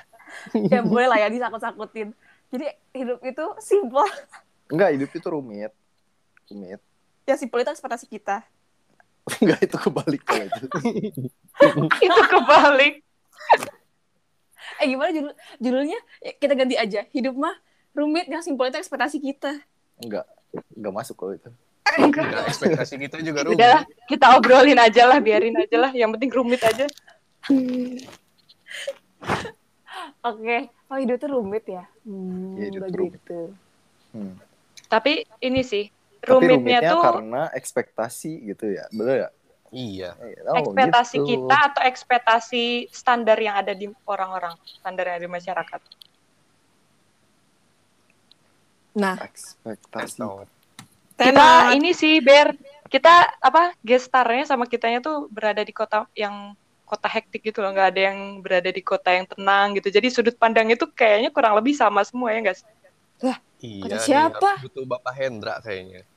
ya 0.54 0.82
boleh 0.82 1.06
lah 1.06 1.18
ya 1.18 1.28
disakut-sakutin. 1.28 2.14
Jadi 2.50 2.66
hidup 2.94 3.20
itu 3.22 3.46
simple. 3.60 4.06
Enggak, 4.70 4.90
hidup 4.94 5.10
itu 5.12 5.28
rumit. 5.28 5.70
Rumit. 6.50 6.82
Ya 7.24 7.36
simple 7.36 7.62
itu 7.62 7.70
ekspektasi 7.70 8.06
kita. 8.06 8.42
Enggak, 9.42 9.60
itu 9.62 9.78
kebalik 9.78 10.22
kalau 10.24 10.44
itu. 10.44 10.66
itu 12.08 12.22
kebalik 12.26 12.96
Eh 14.80 14.86
gimana 14.88 15.12
judul 15.12 15.32
judulnya? 15.58 16.00
Ya, 16.20 16.32
kita 16.34 16.54
ganti 16.54 16.76
aja. 16.76 17.04
Hidup 17.10 17.36
mah 17.36 17.54
rumit, 17.92 18.26
yang 18.26 18.40
simple 18.40 18.66
itu 18.66 18.78
ekspektasi 18.78 19.20
kita. 19.20 19.60
Enggak. 20.00 20.26
Enggak 20.74 20.94
masuk 20.94 21.16
kalau 21.16 21.34
itu. 21.34 21.50
Nah, 21.90 22.46
ekspektasi 22.46 22.96
kita 22.98 23.18
juga 23.20 23.44
rumit. 23.44 23.58
udah 23.58 23.82
kita 24.06 24.26
obrolin 24.34 24.78
aja 24.78 25.04
lah 25.04 25.18
biarin 25.18 25.58
aja 25.58 25.78
lah 25.80 25.92
yang 25.92 26.14
penting 26.14 26.30
rumit 26.30 26.62
aja 26.62 26.86
Oke. 30.22 30.58
Oh 30.86 30.98
hidup 30.98 31.18
itu 31.18 31.28
rumit 31.28 31.66
ya? 31.66 31.86
Hmm, 32.02 32.54
Iya, 32.56 32.66
hidup 32.70 32.82
itu 32.84 32.94
rumit. 32.96 33.14
begitu. 33.18 33.40
Hmm. 34.10 34.34
tapi 34.86 35.22
ini 35.40 35.62
sih 35.62 35.86
Tapi 36.20 36.46
rumitnya, 36.46 36.56
rumitnya 36.56 36.92
tuh 36.92 37.02
karena 37.02 37.44
ekspektasi 37.56 38.32
gitu 38.52 38.66
ya. 38.76 38.86
Bener 38.92 39.16
ya? 39.16 39.30
Iya. 39.70 40.10
Oh, 40.50 40.58
ekspektasi 40.66 41.16
gitu. 41.22 41.28
kita 41.30 41.58
atau 41.70 41.82
ekspektasi 41.86 42.64
standar 42.90 43.38
yang 43.38 43.56
ada 43.56 43.74
di 43.78 43.86
orang-orang 44.10 44.58
standar 44.66 45.06
yang 45.06 45.16
ada 45.22 45.26
di 45.30 45.32
masyarakat 45.32 45.82
Nah, 48.98 49.16
Ekspektasi. 49.22 50.26
Kita 51.20 51.76
ini 51.76 51.92
sih 51.94 52.24
Ber 52.24 52.56
kita 52.90 53.38
apa 53.38 53.78
gestarnya 53.86 54.50
sama 54.50 54.66
kitanya 54.66 54.98
tuh 54.98 55.30
berada 55.30 55.62
di 55.62 55.70
kota 55.70 56.10
yang 56.18 56.58
kota 56.90 57.06
hektik 57.06 57.46
gitu 57.46 57.62
loh 57.62 57.70
nggak 57.70 57.90
ada 57.94 58.02
yang 58.10 58.42
berada 58.42 58.74
di 58.74 58.82
kota 58.82 59.14
yang 59.14 59.30
tenang 59.30 59.78
gitu 59.78 59.94
jadi 59.94 60.10
sudut 60.10 60.34
pandang 60.34 60.74
itu 60.74 60.90
kayaknya 60.90 61.30
kurang 61.30 61.54
lebih 61.54 61.78
sama 61.78 62.02
semua 62.02 62.34
ya 62.34 62.42
nggak 62.42 62.58
sih 62.58 62.66
Iya. 63.60 63.84
Kata 63.84 63.96
nih, 63.96 64.02
siapa? 64.04 64.52
aku 64.60 64.66
Butuh 64.72 64.86
Bapak 64.88 65.14
Hendra 65.20 65.56
kayaknya. 65.60 66.08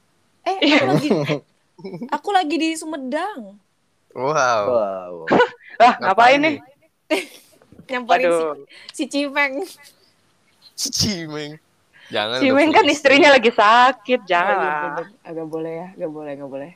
Eh, 0.43 0.59
aku 0.59 0.87
lagi 0.87 1.09
aku 2.11 2.29
lagi 2.31 2.57
di 2.59 2.69
Sumedang. 2.79 3.59
Wow. 4.15 4.65
Wow. 4.69 5.15
ah 5.83 5.95
ngapain 5.99 6.39
nih 6.39 6.57
Nyamperin 7.93 8.31
si, 8.31 8.45
si 8.95 9.05
Cimeng. 9.11 9.55
Cimeng. 10.77 11.53
Jangan. 12.09 12.39
Cimeng 12.41 12.71
kan 12.73 12.85
istrinya 12.89 13.29
lagi 13.33 13.53
sakit, 13.53 14.21
jangan 14.25 14.57
iya. 14.57 14.77
Agak 15.25 15.47
boleh 15.49 15.73
ya, 15.73 15.89
agak 15.97 16.11
boleh, 16.13 16.31
agak 16.33 16.49
boleh. 16.49 16.73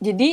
Jadi, 0.00 0.30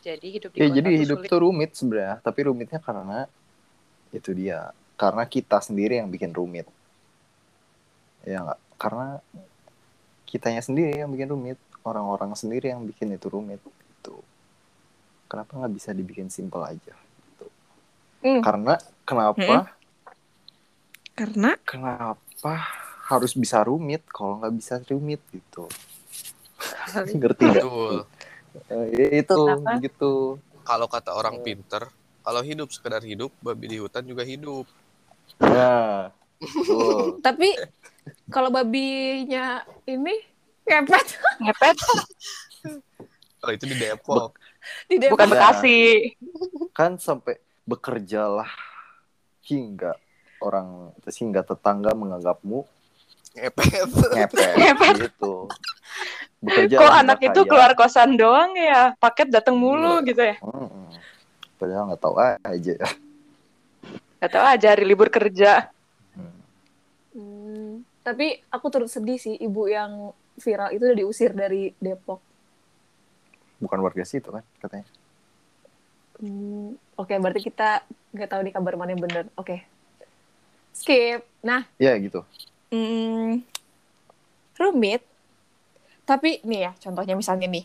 Jadi 0.00 0.26
hidup 0.32 0.50
di 0.52 0.58
Ya 0.58 0.66
kota 0.68 0.76
jadi 0.80 0.90
hidup 0.96 1.18
sulit. 1.20 1.28
tuh 1.28 1.38
rumit 1.44 1.70
sebenarnya, 1.76 2.16
tapi 2.24 2.40
rumitnya 2.48 2.80
karena 2.80 3.28
itu 4.16 4.30
dia, 4.32 4.72
karena 5.00 5.24
kita 5.24 5.64
sendiri 5.64 5.96
yang 5.96 6.12
bikin 6.12 6.36
rumit. 6.36 6.68
Ya 8.20 8.44
nggak? 8.44 8.60
Karena 8.76 9.16
kitanya 10.28 10.60
sendiri 10.60 11.00
yang 11.00 11.08
bikin 11.08 11.32
rumit, 11.32 11.56
orang-orang 11.88 12.36
sendiri 12.36 12.68
yang 12.68 12.84
bikin 12.84 13.08
itu 13.16 13.32
rumit. 13.32 13.64
Itu. 13.96 14.20
Kenapa 15.24 15.56
nggak 15.56 15.72
bisa 15.72 15.96
dibikin 15.96 16.28
simpel 16.28 16.60
aja? 16.68 16.92
Gitu. 16.92 17.46
Hmm. 18.20 18.44
Karena 18.44 18.76
kenapa? 19.08 19.72
karena 21.16 21.56
Kenapa 21.64 22.54
harus 23.08 23.32
bisa 23.32 23.64
rumit 23.64 24.04
kalau 24.12 24.36
nggak 24.44 24.52
bisa 24.52 24.84
rumit 24.84 25.24
gitu? 25.32 25.64
Ngerti? 27.16 27.56
Betul. 27.56 28.04
Eh, 28.68 28.86
ya 29.00 29.08
itu 29.24 29.40
Kenapa? 29.48 29.80
gitu. 29.80 30.36
Kalau 30.60 30.86
kata 30.92 31.16
orang 31.16 31.40
pinter, 31.40 31.88
kalau 32.20 32.44
hidup 32.44 32.68
sekedar 32.68 33.00
hidup, 33.00 33.32
babi 33.40 33.64
di 33.64 33.78
hutan 33.80 34.04
juga 34.04 34.28
hidup. 34.28 34.68
Nah, 35.38 36.10
betul. 36.36 37.16
tapi 37.26 37.54
kalau 38.26 38.48
babinya 38.48 39.60
ini 39.84 40.16
ngepet 40.62 41.06
ngepet 41.38 41.76
Kalau 43.36 43.52
itu 43.52 43.64
di 43.66 43.76
Depok. 43.76 44.36
di 44.86 44.96
Depok. 44.96 45.14
bukan 45.14 45.28
Nah. 45.28 45.34
Bekasi. 45.34 45.80
kan 46.70 46.96
sampai 46.96 47.36
bekerjalah 47.62 48.48
hingga 49.42 49.96
orang 50.38 50.90
sehingga 51.06 51.40
tetangga 51.40 51.92
menganggapmu 51.92 52.64
Ngepet. 53.30 53.88
ngepet 54.10 54.54
Ngepet. 54.56 54.96
gitu. 55.08 55.46
Bekerja 56.40 56.76
Kok 56.78 56.94
anak 56.94 57.18
itu 57.20 57.36
kaya. 57.38 57.48
keluar 57.48 57.72
kosan 57.74 58.16
doang 58.16 58.52
ya, 58.54 58.96
paket 58.96 59.28
datang 59.28 59.54
mulu 59.54 60.00
gitu 60.02 60.20
ya. 60.20 60.40
Mm-mm. 60.40 60.88
Padahal 61.54 61.84
nggak 61.86 62.00
tahu 62.00 62.14
aja 62.16 62.72
ya. 62.74 62.88
Gak 64.20 64.30
tahu 64.30 64.44
aja 64.44 64.66
hari 64.76 64.84
libur 64.84 65.08
kerja. 65.08 65.72
Hmm. 67.16 67.82
Tapi 68.04 68.40
aku 68.52 68.66
turut 68.68 68.88
sedih 68.92 69.16
sih 69.16 69.34
ibu 69.36 69.66
yang 69.66 70.12
viral 70.36 70.72
itu 70.72 70.84
udah 70.84 70.98
diusir 70.98 71.32
dari 71.32 71.72
Depok. 71.76 72.20
Bukan 73.60 73.80
warga 73.80 74.04
situ 74.04 74.28
kan 74.32 74.44
katanya. 74.60 74.88
Hmm, 76.20 76.76
Oke, 77.00 77.16
berarti 77.16 77.40
kita 77.40 77.80
nggak 78.12 78.28
tahu 78.28 78.40
nih 78.44 78.52
kabar 78.52 78.76
mana 78.76 78.92
yang 78.92 79.00
bener. 79.00 79.24
Oke, 79.40 79.64
skip. 80.76 81.24
Nah, 81.40 81.64
Ya 81.80 81.96
gitu. 81.96 82.20
hmm, 82.68 83.40
rumit. 84.60 85.00
Tapi 86.04 86.44
nih 86.44 86.60
ya, 86.68 86.72
contohnya 86.76 87.16
misalnya 87.16 87.48
nih, 87.48 87.64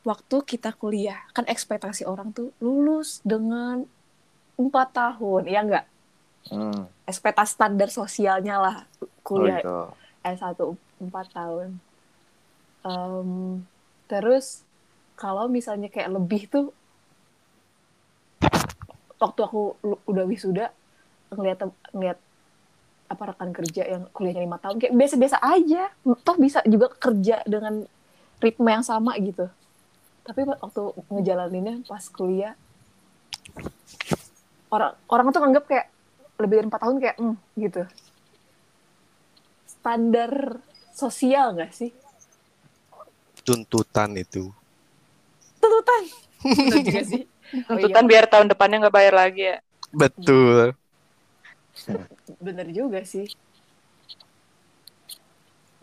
waktu 0.00 0.36
kita 0.48 0.72
kuliah, 0.72 1.20
kan 1.36 1.44
ekspektasi 1.44 2.08
orang 2.08 2.32
tuh 2.32 2.56
lulus 2.56 3.20
dengan 3.20 3.84
empat 4.60 4.88
tahun, 4.92 5.42
ya 5.48 5.60
nggak? 5.64 5.86
Hmm. 6.52 6.84
Ekspektasi 7.08 7.52
standar 7.56 7.88
sosialnya 7.88 8.56
lah 8.60 8.76
Oh, 9.30 9.38
kuliah 9.38 9.62
gitu. 9.62 9.78
S1 10.26 10.58
4 10.58 11.36
tahun. 11.36 11.68
Em, 12.84 13.30
terus 14.10 14.64
kalau 15.14 15.46
misalnya 15.46 15.92
kayak 15.92 16.10
lebih 16.16 16.48
tuh 16.48 16.66
waktu 19.20 19.40
aku 19.44 19.76
udah 20.08 20.24
wisuda 20.24 20.72
ngeliat 21.28 21.60
ngeliat 21.92 22.18
apa 23.10 23.22
rekan 23.28 23.52
kerja 23.52 23.82
yang 23.84 24.02
kuliahnya 24.16 24.42
lima 24.48 24.56
tahun 24.56 24.80
kayak 24.80 24.96
biasa-biasa 24.96 25.36
aja 25.44 25.92
toh 26.24 26.36
bisa 26.40 26.64
juga 26.64 26.88
kerja 26.88 27.44
dengan 27.44 27.84
ritme 28.40 28.70
yang 28.72 28.86
sama 28.86 29.12
gitu 29.20 29.44
tapi 30.24 30.48
waktu 30.48 30.82
ngejalaninnya 31.12 31.84
pas 31.84 32.06
kuliah 32.08 32.56
orang 34.70 34.92
orang 35.10 35.26
tuh 35.34 35.40
nganggap 35.42 35.64
kayak 35.66 35.86
lebih 36.40 36.54
dari 36.62 36.66
empat 36.70 36.80
tahun 36.80 36.96
kayak 37.02 37.16
hmm, 37.20 37.36
gitu. 37.60 37.82
Standar 39.68 40.32
sosial 40.94 41.56
gak 41.58 41.72
sih? 41.74 41.90
Tuntutan 43.44 44.16
itu. 44.16 44.48
Tuntutan. 45.60 46.02
Juga 46.70 47.02
sih. 47.12 47.24
Oh 47.66 47.74
iya, 47.76 47.90
Tuntutan 47.90 48.04
biar 48.06 48.24
tahun 48.30 48.46
depannya 48.46 48.86
nggak 48.86 48.96
bayar 48.96 49.14
lagi 49.16 49.42
ya. 49.52 49.58
betul. 49.90 50.78
Bener 52.44 52.70
juga 52.70 53.02
sih. 53.02 53.26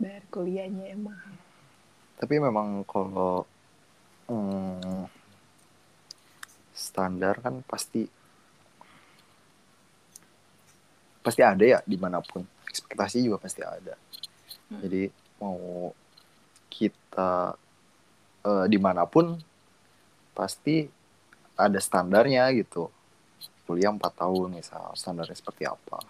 Bayar 0.00 0.24
kuliahnya 0.32 0.96
emang. 0.96 1.18
Tapi 2.18 2.34
memang 2.40 2.82
kalau 2.88 3.44
hmm, 4.32 5.06
standar 6.72 7.42
kan 7.42 7.60
pasti 7.66 8.06
pasti 11.22 11.42
ada 11.42 11.64
ya 11.64 11.78
di 11.84 11.96
mana 11.98 12.22
pun 12.22 12.46
ekspektasi 12.68 13.24
juga 13.24 13.42
pasti 13.42 13.60
ada. 13.64 13.94
Hmm. 14.68 14.80
Jadi 14.84 15.08
mau 15.40 15.92
kita 16.68 17.56
eh, 18.44 18.66
di 18.70 18.78
mana 18.78 19.08
pun 19.08 19.38
pasti 20.36 20.86
ada 21.58 21.78
standarnya 21.82 22.46
gitu. 22.54 22.90
Kuliah 23.68 23.92
4 23.92 24.00
tahun 24.00 24.56
misal 24.56 24.96
standarnya 24.96 25.36
seperti 25.36 25.68
apa. 25.68 26.00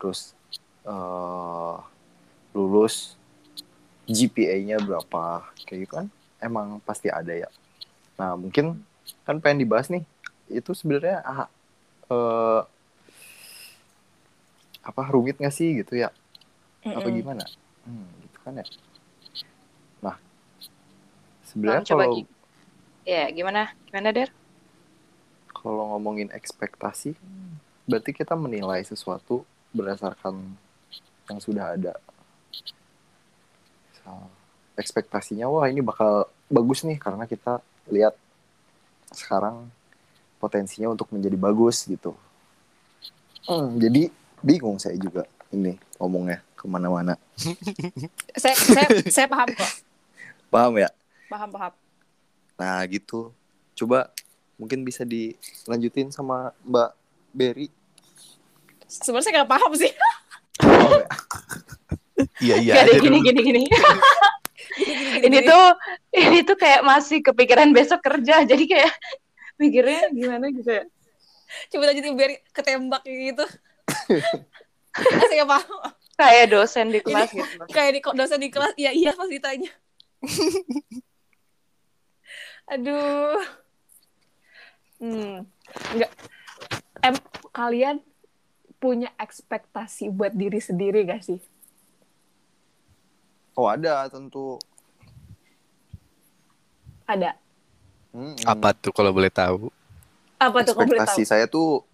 Terus 0.00 0.32
eh 0.84 1.76
lulus 2.54 3.16
GPA-nya 4.04 4.78
berapa 4.84 5.48
kayak 5.64 5.80
gitu 5.88 5.92
kan 5.96 6.06
emang 6.38 6.78
pasti 6.84 7.08
ada 7.08 7.32
ya. 7.32 7.48
Nah 8.20 8.36
mungkin 8.36 8.84
kan 9.24 9.40
pengen 9.40 9.64
dibahas 9.64 9.88
nih 9.88 10.04
itu 10.52 10.70
sebenarnya 10.76 11.24
eh, 12.12 12.62
apa 14.84 15.02
rumit 15.08 15.40
nggak 15.40 15.54
sih 15.54 15.80
gitu 15.80 15.96
ya? 15.96 16.12
Apa 16.84 17.08
Mm-mm. 17.08 17.18
gimana? 17.18 17.44
Hmm, 17.88 18.06
gitu 18.22 18.38
kan 18.44 18.52
ya. 18.60 18.66
Nah 20.04 20.16
sebenarnya 21.48 21.88
coba 21.88 22.04
kalau 22.06 22.16
Gi. 22.20 22.22
Ya, 23.04 23.28
gimana? 23.28 23.68
Gimana, 23.88 24.16
Der? 24.16 24.32
kalau 25.64 25.96
ngomongin 25.96 26.28
ekspektasi 26.28 27.16
berarti 27.88 28.12
kita 28.12 28.36
menilai 28.36 28.84
sesuatu 28.84 29.48
berdasarkan 29.72 30.36
yang 31.24 31.40
sudah 31.40 31.72
ada. 31.72 31.96
Misal, 33.88 34.28
ekspektasinya 34.76 35.48
wah 35.48 35.64
ini 35.72 35.80
bakal 35.80 36.28
bagus 36.52 36.84
nih 36.84 37.00
karena 37.00 37.24
kita 37.24 37.64
lihat 37.88 38.12
sekarang 39.08 39.72
potensinya 40.36 40.92
untuk 40.92 41.08
menjadi 41.08 41.40
bagus 41.40 41.88
gitu. 41.88 42.12
Hmm, 43.48 43.80
jadi 43.80 44.12
bingung 44.44 44.76
saya 44.76 45.00
juga 45.00 45.24
ini 45.48 45.80
ngomongnya 45.96 46.44
ke 46.52 46.68
mana-mana. 46.68 47.16
saya 48.42 48.52
saya 48.54 48.86
saya 49.08 49.26
paham 49.26 49.48
kok 49.50 49.70
Paham 50.52 50.76
ya? 50.78 50.88
paham 51.26 51.48
paham 51.50 51.72
Nah 52.54 52.78
gitu. 52.86 53.32
Coba 53.74 54.12
mungkin 54.54 54.86
bisa 54.86 55.02
dilanjutin 55.02 56.12
sama 56.12 56.54
Mbak 56.62 56.90
Berry. 57.32 57.68
sebenarnya 58.86 59.24
saya 59.26 59.34
nggak 59.42 59.50
paham 59.50 59.72
sih 59.74 59.90
ya? 59.90 60.08
iya 62.44 62.56
iya 62.62 62.72
Gak 62.78 62.82
ada 62.86 62.92
gini, 63.02 63.18
dulu. 63.18 63.26
gini, 63.26 63.40
gini. 63.42 63.62
ini 65.26 65.38
tuh, 65.42 65.64
ini 66.14 66.38
tuh 66.46 66.54
kayak 66.54 66.86
masih 66.86 67.18
kepikiran 67.20 67.74
besok 67.74 67.98
kerja. 67.98 68.46
Jadi 68.46 68.64
kayak 68.70 68.92
mikirnya 69.58 70.10
gimana 70.14 70.46
gitu 70.50 70.70
ya. 70.70 70.84
coba 71.70 71.90
lanjutin 71.90 72.14
biar 72.18 72.30
ketembak 72.50 73.02
gitu 73.06 73.46
nggak 75.34 75.48
paham 75.48 75.78
Kayak 76.14 76.46
dosen 76.54 76.94
di 76.94 77.02
kelas 77.02 77.30
gitu. 77.34 77.42
kayak 77.74 77.90
di 77.98 78.00
dosen 78.14 78.38
di 78.38 78.46
kelas. 78.46 78.74
Iya 78.78 78.94
iya 78.94 79.10
pas 79.18 79.26
ditanya. 79.26 79.70
Aduh. 82.70 83.42
Hmm. 85.02 85.42
Nggak. 85.98 86.10
Em 87.02 87.14
kalian 87.50 87.98
punya 88.78 89.10
ekspektasi 89.18 90.12
buat 90.14 90.30
diri 90.30 90.62
sendiri 90.62 91.02
gak 91.08 91.26
sih? 91.26 91.40
Oh 93.58 93.66
ada 93.66 94.06
tentu. 94.08 94.60
ada. 97.04 97.36
Hmm, 98.16 98.32
apa 98.48 98.72
tuh 98.72 98.94
kalau 98.94 99.12
boleh 99.12 99.28
tahu? 99.28 99.68
Apa 100.40 100.64
tuh 100.64 100.72
kamu 100.72 100.94
boleh 100.94 101.00
tahu? 101.04 101.20
Ekspektasi 101.20 101.22
saya 101.28 101.44
tuh 101.50 101.84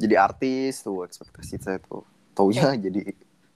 jadi 0.00 0.14
artis 0.26 0.80
tuh 0.80 1.04
ekspektasi 1.06 1.54
saya 1.60 1.78
tuh 1.84 2.02
taunya 2.32 2.72
jadi 2.84 3.00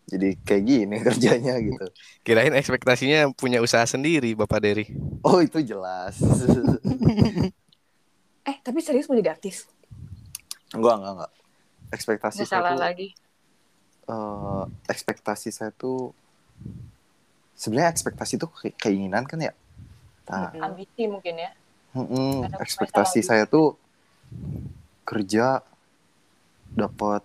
jadi 0.04 0.28
kayak 0.44 0.64
gini 0.68 0.96
kerjanya 1.08 1.54
gitu. 1.64 1.86
Kirain 2.26 2.52
ekspektasinya 2.52 3.32
punya 3.32 3.58
usaha 3.64 3.84
sendiri 3.88 4.36
bapak 4.36 4.60
Dery? 4.60 4.86
Oh 5.24 5.40
itu 5.40 5.58
jelas. 5.64 6.14
Eh 8.50 8.56
tapi 8.64 8.80
serius 8.86 9.06
mau 9.08 9.16
jadi 9.20 9.30
artis? 9.36 9.56
Enggak 10.76 10.94
enggak 11.00 11.12
enggak. 11.16 11.32
Ekspektasi 11.96 12.36
Nggak 12.36 12.50
saya 12.50 12.62
salah 12.62 12.70
tuh 12.70 12.78
lagi. 12.84 13.08
eh, 14.08 14.62
ekspektasi 14.92 15.48
saya 15.52 15.70
tuh 15.72 16.12
sebenarnya 17.54 17.90
ekspektasi 17.94 18.34
tuh 18.42 18.50
ke- 18.50 18.76
keinginan 18.76 19.24
kan 19.24 19.38
ya? 19.40 19.52
Nah. 20.30 20.50
Mm-mm. 20.52 20.62
Ambisi 20.66 21.02
mungkin 21.06 21.34
ya. 21.38 21.50
mm-mm, 21.94 22.34
Ada 22.44 22.56
ekspektasi 22.64 23.20
saya 23.22 23.44
tuh 23.46 23.78
kerja 25.04 25.60
dapat 26.74 27.22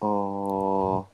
oh 0.00 1.06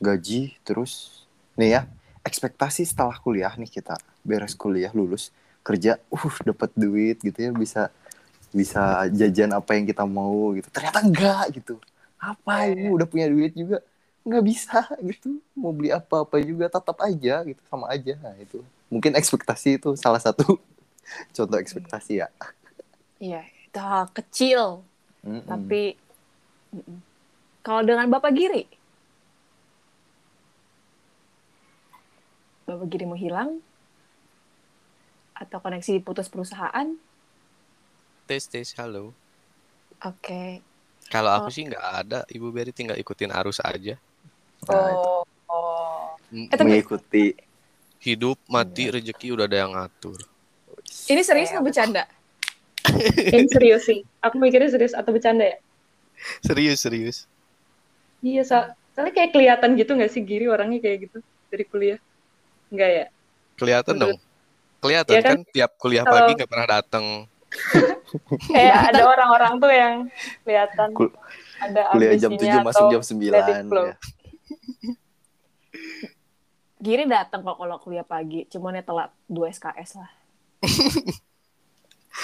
gaji 0.00 0.56
terus 0.64 1.24
nih 1.54 1.76
ya 1.76 1.82
ekspektasi 2.24 2.88
setelah 2.88 3.16
kuliah 3.20 3.52
nih 3.56 3.68
kita 3.68 3.96
beres 4.24 4.56
kuliah 4.56 4.92
lulus 4.92 5.32
kerja 5.60 6.00
uh 6.08 6.34
dapat 6.44 6.72
duit 6.72 7.20
gitu 7.20 7.36
ya 7.36 7.50
bisa 7.52 7.92
bisa 8.50 9.06
jajan 9.14 9.54
apa 9.54 9.78
yang 9.78 9.86
kita 9.86 10.02
mau 10.02 10.50
gitu. 10.58 10.66
Ternyata 10.74 11.06
enggak 11.06 11.44
gitu. 11.54 11.78
Apa 12.18 12.66
Iya, 12.66 12.74
ini 12.74 12.88
udah 12.90 13.06
punya 13.06 13.30
duit 13.30 13.54
juga? 13.54 13.78
Nggak 14.26 14.44
bisa 14.44 14.80
gitu. 15.00 15.38
Mau 15.54 15.70
beli 15.70 15.94
apa 15.94 16.26
apa 16.26 16.36
juga 16.42 16.66
tetap 16.66 16.98
aja 16.98 17.34
gitu 17.46 17.62
sama 17.70 17.86
aja. 17.94 18.18
Nah 18.18 18.34
itu. 18.42 18.60
Mungkin 18.90 19.14
ekspektasi 19.14 19.78
itu 19.78 19.94
salah 19.94 20.18
satu 20.18 20.58
contoh 21.36 21.58
ekspektasi 21.62 22.26
ya. 22.26 22.28
Iya 23.22 23.46
itu 23.46 23.78
hal 23.78 24.10
kecil. 24.10 24.82
Mm-mm. 25.20 25.44
tapi 25.44 25.92
mm-mm. 25.92 26.09
Kalau 27.60 27.82
dengan 27.82 28.06
bapak 28.08 28.32
Giri? 28.32 28.64
Bapak 32.66 32.86
Giri 32.86 33.04
mau 33.04 33.18
hilang? 33.18 33.58
Atau 35.34 35.58
koneksi 35.58 35.98
putus 36.00 36.28
perusahaan? 36.28 36.94
Tes 38.28 38.46
tes 38.46 38.70
halo. 38.78 39.10
Oke. 40.00 40.62
Kalau 41.10 41.34
aku 41.34 41.50
Oh. 41.50 41.54
sih 41.54 41.66
nggak 41.66 41.86
ada. 42.06 42.18
Ibu 42.30 42.54
Berry 42.54 42.70
tinggal 42.70 42.94
ikutin 42.94 43.34
arus 43.34 43.58
aja. 43.58 43.98
Nah. 44.68 44.92
Oh, 44.94 45.22
oh. 45.50 46.14
Eh, 46.30 46.46
tapi- 46.46 46.70
mengikuti. 46.70 47.34
Hidup 48.00 48.40
mati 48.48 48.88
rezeki 48.88 49.36
udah 49.36 49.44
ada 49.44 49.60
yang 49.60 49.76
ngatur. 49.76 50.16
Ini 51.04 51.20
serius 51.20 51.52
nggak 51.52 51.66
bercanda? 51.66 52.08
Ini 53.12 53.44
serius 53.44 53.84
sih. 53.84 54.00
Aku 54.24 54.40
mikirnya 54.40 54.72
serius 54.72 54.96
atau 54.96 55.12
bercanda 55.12 55.44
ya? 55.44 55.58
serius 56.46 56.78
serius 56.80 57.18
Iya, 58.20 58.44
so 58.44 58.56
soalnya 58.92 59.16
kayak 59.16 59.32
kelihatan 59.32 59.70
gitu 59.74 59.96
nggak 59.96 60.12
sih 60.12 60.20
Giri 60.20 60.44
orangnya 60.44 60.76
kayak 60.78 61.08
gitu 61.08 61.18
dari 61.48 61.64
kuliah? 61.64 61.98
Enggak 62.68 62.90
ya? 62.90 63.04
kelihatan 63.56 63.94
Menurut- 63.94 64.16
dong 64.16 64.28
kelihatan 64.80 65.12
Iya 65.12 65.20
kan? 65.20 65.30
kan? 65.30 65.40
tiap 65.50 65.70
kuliah 65.76 66.04
Kalau- 66.04 66.14
pagi 66.16 66.32
nggak 66.36 66.50
pernah 66.50 66.68
datang 66.70 67.04
Kayak 68.46 68.76
ada 68.88 69.02
orang-orang 69.04 69.52
tuh 69.58 69.72
yang 69.72 69.94
kelihatan 70.42 70.88
Kul- 70.94 71.16
ada 71.58 71.80
kuliah 71.90 72.14
jam 72.14 72.32
7 72.32 72.62
masuk 72.62 72.84
jam 72.88 73.02
9 73.02 73.26
let 73.26 73.46
it 73.46 73.58
flow. 73.66 73.86
ya. 73.86 73.96
Giri 76.80 77.04
datang 77.04 77.40
kok 77.42 77.56
kalau 77.56 77.76
kuliah 77.76 78.02
pagi 78.02 78.48
cuman 78.48 78.78
ya 78.78 78.82
telat 78.82 79.10
2 79.26 79.36
SKS 79.50 80.00
lah 80.00 80.10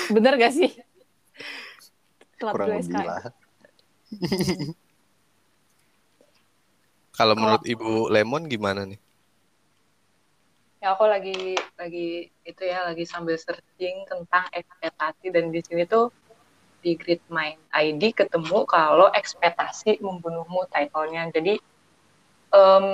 bener 0.08 0.36
gak 0.36 0.52
sih 0.52 0.72
telat 2.36 2.52
kurang 2.52 2.68
2 2.68 2.72
lebih 2.74 2.84
SKS 2.86 3.04
lah 3.04 3.32
kalau 7.16 7.34
menurut 7.34 7.64
ibu 7.64 8.12
Lemon 8.12 8.44
gimana 8.48 8.84
nih 8.84 9.00
Ya 10.76 10.92
aku 10.92 11.08
lagi 11.08 11.56
lagi 11.80 12.28
itu 12.44 12.62
ya 12.62 12.84
lagi 12.84 13.08
sambil 13.08 13.40
searching 13.40 14.04
tentang 14.06 14.44
ekspektasi 14.52 15.32
dan 15.32 15.48
di 15.48 15.64
sini 15.64 15.88
tuh 15.88 16.12
di 16.84 16.94
Grid 16.94 17.24
Mind 17.32 17.58
ID 17.72 18.12
ketemu 18.14 18.62
kalau 18.68 19.10
ekspektasi 19.10 19.98
membunuhmu 20.04 20.68
titlenya. 20.70 21.32
Jadi 21.32 21.58
em, 22.54 22.86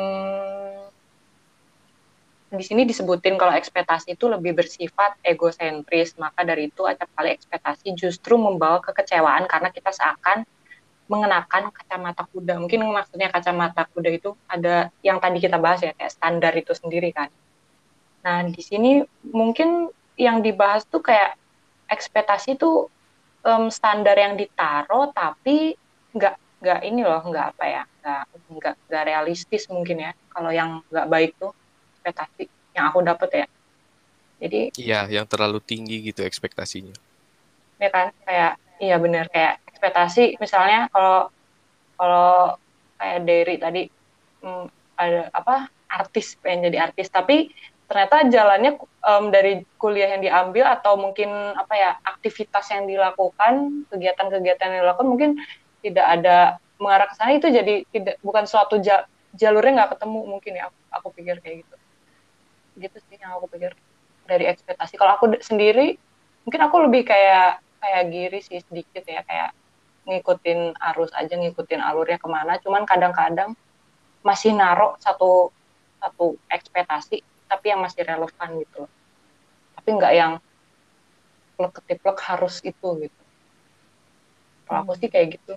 di 2.53 2.65
sini 2.65 2.89
disebutin 2.89 3.37
kalau 3.37 3.53
ekspektasi 3.53 4.17
itu 4.17 4.31
lebih 4.31 4.57
bersifat 4.57 5.19
egosentris, 5.21 6.17
maka 6.17 6.47
dari 6.47 6.73
itu 6.73 6.89
acap 6.89 7.13
kali 7.13 7.35
ekspektasi 7.35 7.93
justru 7.93 8.41
membawa 8.41 8.81
kekecewaan 8.81 9.45
karena 9.51 9.69
kita 9.69 9.93
seakan 9.93 10.49
mengenakan 11.13 11.69
kacamata 11.77 12.23
kuda. 12.33 12.55
Mungkin 12.63 12.81
maksudnya 12.89 13.29
kacamata 13.29 13.83
kuda 13.93 14.11
itu 14.19 14.31
ada 14.49 14.89
yang 15.05 15.19
tadi 15.25 15.39
kita 15.45 15.57
bahas 15.61 15.81
ya, 15.85 15.93
kayak 15.99 16.13
standar 16.17 16.53
itu 16.57 16.73
sendiri 16.73 17.11
kan. 17.13 17.29
Nah, 18.25 18.39
di 18.49 18.63
sini 18.65 18.91
mungkin 19.29 19.91
yang 20.17 20.41
dibahas 20.47 20.83
tuh 20.89 21.03
kayak 21.05 21.37
ekspektasi 21.89 22.57
itu 22.57 22.89
em, 23.45 23.65
standar 23.69 24.17
yang 24.17 24.35
ditaruh 24.39 25.11
tapi 25.13 25.75
nggak 26.15 26.35
nggak 26.63 26.81
ini 26.87 27.03
loh 27.03 27.21
nggak 27.27 27.47
apa 27.57 27.65
ya 27.67 27.83
nggak 28.01 28.23
nggak 28.55 28.75
nggak 28.87 29.05
realistis 29.09 29.67
mungkin 29.73 29.97
ya 29.99 30.13
kalau 30.31 30.51
yang 30.55 30.79
nggak 30.93 31.07
baik 31.11 31.31
tuh 31.41 31.51
ekspektasi 31.99 32.45
yang 32.77 32.85
aku 32.93 32.99
dapet 33.03 33.31
ya 33.35 33.47
jadi 34.43 34.61
Iya, 34.75 35.01
yang 35.23 35.27
terlalu 35.27 35.59
tinggi 35.63 36.03
gitu 36.13 36.23
ekspektasinya. 36.23 36.95
ya 37.83 37.89
kan 37.91 38.15
kayak 38.23 38.53
iya 38.79 38.95
bener 39.03 39.27
kayak 39.27 39.59
ekspektasi 39.83 40.39
misalnya 40.39 40.87
kalau 40.95 41.27
kalau 41.99 42.55
kayak 43.03 43.19
Derry 43.27 43.57
tadi 43.59 43.83
hmm, 44.47 44.71
ada 44.95 45.27
apa 45.35 45.67
artis 45.91 46.39
pengen 46.39 46.71
jadi 46.71 46.87
artis 46.87 47.11
tapi 47.11 47.51
ternyata 47.91 48.31
jalannya 48.31 48.79
em, 48.79 49.25
dari 49.35 49.53
kuliah 49.75 50.15
yang 50.15 50.23
diambil 50.23 50.71
atau 50.71 50.95
mungkin 50.95 51.29
apa 51.59 51.75
ya 51.75 51.91
aktivitas 52.07 52.71
yang 52.71 52.87
dilakukan 52.87 53.83
kegiatan-kegiatan 53.91 54.71
yang 54.71 54.81
dilakukan 54.87 55.09
mungkin 55.11 55.31
tidak 55.83 56.07
ada 56.07 56.63
mengarah 56.79 57.11
ke 57.11 57.15
sana 57.19 57.35
itu 57.35 57.51
jadi 57.51 57.83
tidak 57.91 58.23
bukan 58.23 58.47
suatu 58.47 58.79
ja- 58.79 59.03
jalurnya 59.35 59.83
nggak 59.83 59.99
ketemu 59.99 60.21
mungkin 60.31 60.53
ya 60.55 60.71
aku, 60.71 60.79
aku 60.95 61.09
pikir 61.19 61.43
kayak 61.43 61.67
gitu. 61.67 61.77
Gitu 62.87 62.97
sih 63.11 63.19
yang 63.19 63.35
aku 63.35 63.51
pikir 63.51 63.75
dari 64.31 64.47
ekspektasi. 64.47 64.95
Kalau 64.95 65.19
aku 65.19 65.43
sendiri 65.43 65.99
mungkin 66.47 66.61
aku 66.71 66.77
lebih 66.87 67.03
kayak 67.03 67.59
kayak 67.83 68.03
giri 68.15 68.39
sih 68.47 68.63
sedikit 68.63 69.03
ya 69.03 69.27
kayak 69.27 69.51
ngikutin 70.03 70.75
arus 70.93 71.11
aja 71.15 71.35
ngikutin 71.35 71.81
alurnya 71.81 72.19
ke 72.19 72.29
mana. 72.29 72.59
Cuman 72.59 72.83
kadang-kadang 72.83 73.55
masih 74.23 74.55
naruh 74.55 74.95
satu 75.03 75.51
satu 76.03 76.35
ekspektasi 76.51 77.23
tapi 77.47 77.71
yang 77.71 77.81
masih 77.83 78.03
relevan 78.03 78.49
gitu. 78.63 78.83
Tapi 79.79 79.89
nggak 79.95 80.13
yang 80.15 80.33
plek 81.59 81.73
ketiplek 81.79 82.19
harus 82.27 82.59
itu 82.65 82.89
gitu. 83.07 83.23
Kalau 84.67 84.79
aku 84.89 84.93
sih 84.99 85.07
kayak 85.13 85.39
gitu. 85.39 85.55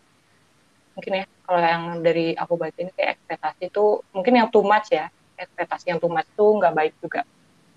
Mungkin 0.95 1.11
ya 1.11 1.25
kalau 1.43 1.59
yang 1.59 1.83
dari 2.05 2.37
aku 2.37 2.53
baca 2.55 2.77
ini 2.77 2.91
kayak 2.93 3.19
ekspektasi 3.19 3.73
itu 3.73 4.03
mungkin 4.13 4.33
yang 4.37 4.47
too 4.53 4.61
much 4.61 4.93
ya. 4.93 5.09
Ekspektasi 5.35 5.91
yang 5.95 5.99
too 5.99 6.11
much 6.11 6.27
tuh 6.37 6.51
nggak 6.61 6.73
baik 6.75 6.93
juga. 7.01 7.25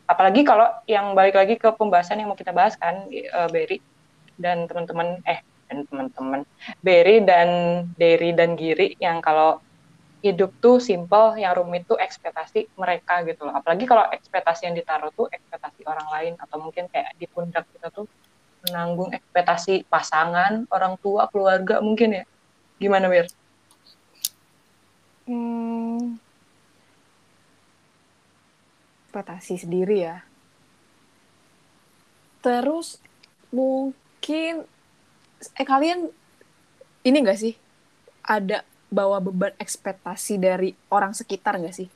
Apalagi 0.08 0.40
kalau 0.44 0.68
yang 0.88 1.12
balik 1.12 1.36
lagi 1.36 1.54
ke 1.60 1.68
pembahasan 1.72 2.20
yang 2.20 2.32
mau 2.32 2.38
kita 2.38 2.52
bahas 2.52 2.76
kan 2.76 3.08
eh, 3.12 3.48
Berry 3.52 3.78
dan 4.40 4.64
teman-teman 4.70 5.20
eh 5.28 5.42
dan 5.68 5.84
teman-teman 5.86 6.40
Berry 6.82 7.22
dan 7.22 7.48
Derry 7.94 8.32
dan 8.34 8.56
Giri 8.56 8.96
yang 8.98 9.20
kalau 9.20 9.60
hidup 10.18 10.50
tuh 10.58 10.82
simple 10.82 11.38
yang 11.38 11.54
rumit 11.54 11.86
tuh 11.86 11.94
ekspektasi 11.94 12.74
mereka 12.74 13.22
gitu 13.22 13.46
loh 13.46 13.54
apalagi 13.54 13.86
kalau 13.86 14.02
ekspektasi 14.10 14.66
yang 14.66 14.74
ditaruh 14.74 15.14
tuh 15.14 15.30
ekspektasi 15.30 15.86
orang 15.86 16.08
lain 16.10 16.32
atau 16.42 16.58
mungkin 16.58 16.90
kayak 16.90 17.14
di 17.14 17.30
pundak 17.30 17.68
kita 17.70 17.94
tuh 17.94 18.10
menanggung 18.66 19.14
ekspektasi 19.14 19.86
pasangan 19.86 20.66
orang 20.74 20.98
tua 20.98 21.30
keluarga 21.30 21.78
mungkin 21.78 22.18
ya 22.18 22.24
gimana 22.82 23.06
Wir? 23.10 23.26
Hmm, 25.28 26.18
ekspektasi 29.18 29.54
sendiri 29.66 30.06
ya. 30.06 30.22
Terus 32.38 33.02
mungkin 33.50 34.62
eh 35.38 35.66
kalian 35.66 36.10
ini 37.06 37.16
enggak 37.22 37.38
sih 37.38 37.54
ada 38.26 38.66
bawa 38.88 39.20
beban 39.20 39.52
ekspektasi 39.60 40.40
dari 40.40 40.72
orang 40.92 41.12
sekitar 41.12 41.60
nggak 41.60 41.76
sih? 41.76 41.88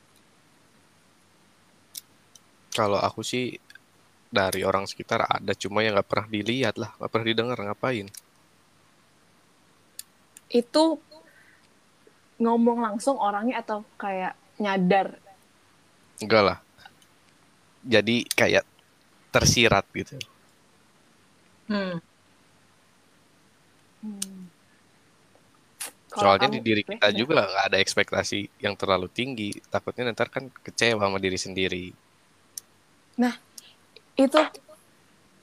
Kalau 2.73 2.97
aku 2.97 3.21
sih 3.21 3.53
dari 4.33 4.65
orang 4.65 4.89
sekitar 4.89 5.29
ada, 5.29 5.53
cuma 5.53 5.85
yang 5.85 5.93
nggak 5.93 6.09
pernah 6.09 6.27
dilihat 6.29 6.75
lah, 6.81 6.89
nggak 6.97 7.11
pernah 7.13 7.27
didengar 7.29 7.57
ngapain. 7.61 8.09
Itu 10.49 10.97
ngomong 12.41 12.81
langsung 12.81 13.21
orangnya 13.21 13.61
atau 13.61 13.85
kayak 13.97 14.33
nyadar? 14.57 15.21
Enggak 16.17 16.43
lah. 16.45 16.57
Jadi 17.85 18.25
kayak 18.33 18.65
tersirat 19.29 19.85
gitu. 19.93 20.17
Hmm. 21.69 22.01
Hmm. 24.03 24.51
Soalnya 26.13 26.45
di 26.51 26.59
diri 26.61 26.85
kita 26.85 27.09
Beh? 27.09 27.17
juga 27.17 27.41
nggak 27.47 27.65
ada 27.73 27.77
ekspektasi 27.81 28.61
yang 28.61 28.77
terlalu 28.77 29.09
tinggi. 29.09 29.49
Takutnya 29.71 30.13
ntar 30.13 30.29
kan 30.29 30.45
kecewa 30.61 31.09
sama 31.09 31.17
diri 31.17 31.39
sendiri. 31.39 31.85
itu 34.13 34.39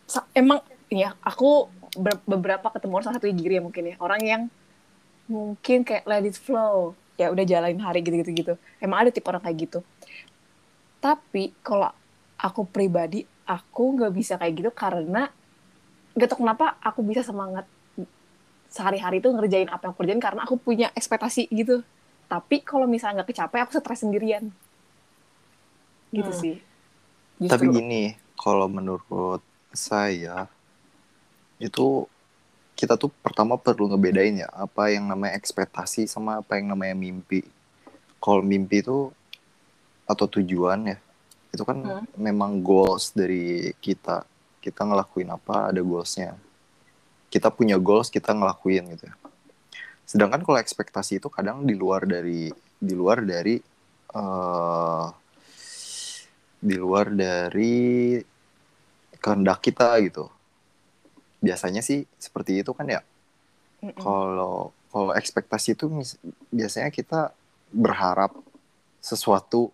sa- 0.06 0.26
emang 0.34 0.62
ya 0.90 1.14
aku 1.22 1.70
ber- 1.98 2.22
beberapa 2.26 2.70
ketemu 2.70 2.92
orang 2.98 3.06
salah 3.06 3.16
satu 3.18 3.30
giri 3.34 3.58
ya 3.58 3.62
mungkin 3.62 3.94
ya 3.94 3.96
orang 3.98 4.20
yang 4.22 4.42
mungkin 5.30 5.86
kayak 5.86 6.06
let 6.06 6.26
it 6.26 6.38
flow 6.38 6.94
ya 7.14 7.30
udah 7.30 7.44
jalanin 7.46 7.82
hari 7.82 8.02
gitu 8.02 8.22
gitu 8.22 8.30
gitu 8.34 8.54
emang 8.82 9.06
ada 9.06 9.10
tipe 9.14 9.26
orang 9.26 9.42
kayak 9.42 9.58
gitu 9.70 9.80
tapi 11.02 11.54
kalau 11.62 11.90
aku 12.38 12.66
pribadi 12.66 13.26
aku 13.46 13.98
nggak 13.98 14.12
bisa 14.14 14.34
kayak 14.38 14.54
gitu 14.58 14.70
karena 14.74 15.30
gak 16.14 16.28
tau 16.30 16.38
kenapa 16.42 16.74
aku 16.82 17.06
bisa 17.06 17.22
semangat 17.22 17.66
sehari-hari 18.70 19.18
itu 19.18 19.28
ngerjain 19.28 19.66
apa 19.66 19.84
yang 19.84 19.92
aku 19.92 20.00
kerjain 20.00 20.22
karena 20.22 20.40
aku 20.46 20.54
punya 20.56 20.88
ekspektasi 20.94 21.50
gitu 21.50 21.82
tapi 22.26 22.62
kalau 22.62 22.86
misalnya 22.86 23.20
nggak 23.20 23.34
kecapai 23.34 23.58
aku 23.60 23.74
stres 23.74 24.00
sendirian 24.00 24.48
gitu 26.10 26.30
Hmm. 26.30 26.40
sih 26.40 26.56
Tapi 27.40 27.66
Justru- 27.66 27.80
gini, 27.80 28.02
kalau 28.36 28.68
menurut 28.68 29.40
saya 29.72 30.44
itu 31.56 32.04
kita 32.76 32.96
tuh 32.96 33.08
pertama 33.20 33.56
perlu 33.56 33.88
ngebedain 33.88 34.40
ya 34.40 34.48
apa 34.52 34.92
yang 34.92 35.08
namanya 35.08 35.36
ekspektasi 35.36 36.04
sama 36.04 36.40
apa 36.40 36.60
yang 36.60 36.68
namanya 36.68 36.92
mimpi. 36.92 37.40
Kalau 38.16 38.40
mimpi 38.40 38.84
itu 38.84 39.08
atau 40.04 40.26
tujuan 40.28 40.84
ya, 40.84 40.96
itu 41.48 41.64
kan 41.64 41.80
Hmm. 41.80 42.04
memang 42.12 42.60
goals 42.60 43.12
dari 43.12 43.72
kita. 43.80 44.24
Kita 44.60 44.84
ngelakuin 44.84 45.32
apa 45.32 45.72
ada 45.72 45.80
goalsnya. 45.80 46.36
Kita 47.30 47.48
punya 47.54 47.78
goals 47.78 48.10
kita 48.10 48.34
ngelakuin 48.34 48.90
gitu 48.98 49.06
ya. 49.06 49.14
Sedangkan 50.04 50.42
kalau 50.42 50.58
ekspektasi 50.58 51.22
itu 51.22 51.30
kadang 51.30 51.62
di 51.62 51.78
luar 51.78 52.02
dari 52.02 52.50
di 52.76 52.94
luar 52.98 53.22
dari 53.22 53.62
eh 54.10 55.06
di 56.60 56.76
luar 56.76 57.14
dari 57.14 58.18
kehendak 59.22 59.62
kita 59.62 59.96
gitu. 60.02 60.26
Biasanya 61.40 61.80
sih 61.80 62.04
seperti 62.18 62.60
itu 62.60 62.74
kan 62.74 62.90
ya. 62.90 63.00
Kalau 63.96 64.74
kalau 64.90 65.14
ekspektasi 65.14 65.78
itu 65.78 65.86
biasanya 66.50 66.90
kita 66.90 67.30
berharap 67.70 68.34
sesuatu 68.98 69.70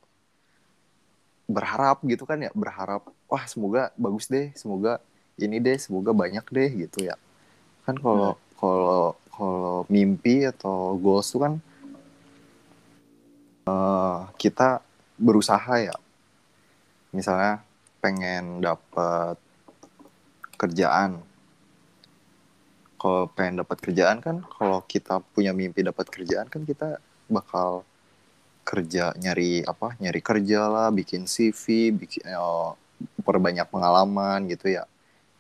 berharap 1.48 2.02
gitu 2.04 2.28
kan 2.28 2.38
ya, 2.42 2.52
berharap 2.52 3.06
wah 3.26 3.44
semoga 3.48 3.90
bagus 3.96 4.28
deh, 4.28 4.52
semoga 4.54 5.00
ini 5.40 5.58
deh, 5.58 5.78
semoga 5.80 6.12
banyak 6.12 6.44
deh 6.52 6.70
gitu 6.86 7.08
ya. 7.08 7.16
Kan 7.86 7.96
kalau 8.02 8.34
kalau 8.58 9.14
kalau 9.30 9.86
mimpi 9.86 10.42
atau 10.42 10.98
goals 10.98 11.30
itu 11.30 11.38
kan 11.38 11.54
eh, 13.70 14.18
kita 14.42 14.82
berusaha 15.14 15.74
ya. 15.78 15.94
Misalnya 17.14 17.62
pengen 18.02 18.58
dapat 18.58 19.38
kerjaan. 20.58 21.22
Kalau 22.96 23.28
pengen 23.30 23.60
dapat 23.62 23.78
kerjaan 23.78 24.18
kan, 24.24 24.42
kalau 24.50 24.82
kita 24.82 25.20
punya 25.36 25.52
mimpi 25.54 25.84
dapat 25.84 26.08
kerjaan 26.08 26.48
kan 26.48 26.64
kita 26.64 26.98
bakal 27.30 27.84
kerja 28.66 29.14
nyari 29.14 29.62
apa? 29.62 29.94
Nyari 30.02 30.20
kerja 30.24 30.66
lah, 30.66 30.88
bikin 30.90 31.28
CV, 31.30 31.94
bikin 31.94 32.26
eh, 32.26 32.70
perbanyak 33.22 33.68
pengalaman 33.70 34.50
gitu 34.50 34.74
ya. 34.74 34.90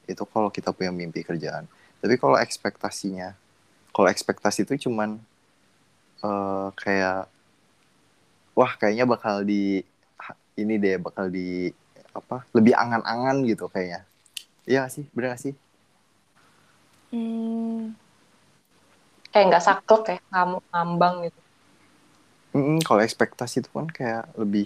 Itu 0.06 0.22
kalau 0.30 0.52
kita 0.52 0.70
punya 0.70 0.94
mimpi 0.94 1.26
kerjaan. 1.26 1.66
Tapi 2.06 2.22
kalau 2.22 2.38
ekspektasinya, 2.38 3.34
kalau 3.90 4.06
ekspektasi 4.14 4.62
itu 4.62 4.86
cuman 4.86 5.18
eh, 6.22 6.68
kayak 6.78 7.26
wah 8.54 8.72
kayaknya 8.78 9.04
bakal 9.10 9.42
di 9.42 9.82
ini 10.56 10.74
deh 10.78 10.96
bakal 11.02 11.26
di 11.28 11.68
apa 12.14 12.46
lebih 12.54 12.72
angan-angan 12.78 13.42
gitu 13.44 13.66
kayaknya. 13.68 14.06
Iya 14.70 14.86
sih, 14.86 15.04
bener 15.10 15.34
gak 15.34 15.42
sih? 15.42 15.54
Hmm, 17.10 17.94
kayak 19.34 19.44
nggak 19.50 19.64
saklek 19.66 20.04
ya 20.14 20.18
ngam- 20.30 20.62
ngambang 20.70 21.14
gitu 21.26 21.40
Mm, 22.56 22.80
kalau 22.88 23.04
ekspektasi 23.04 23.60
itu 23.60 23.68
kan 23.68 23.84
kayak 23.92 24.32
lebih 24.40 24.64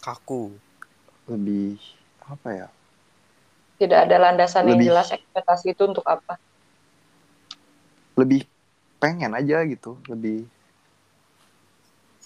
Kaku. 0.00 0.48
lebih 1.28 1.76
apa 2.24 2.48
ya? 2.50 2.68
Tidak 3.76 3.98
ada 4.08 4.16
landasan 4.16 4.64
yang 4.70 4.78
Lebih- 4.78 4.88
jelas 4.94 5.08
ekspektasi 5.12 5.74
itu 5.74 5.82
untuk 5.90 6.06
apa. 6.06 6.38
Lebih 8.18 8.44
pengen 9.02 9.32
aja 9.34 9.64
gitu, 9.66 9.98
lebih 10.06 10.46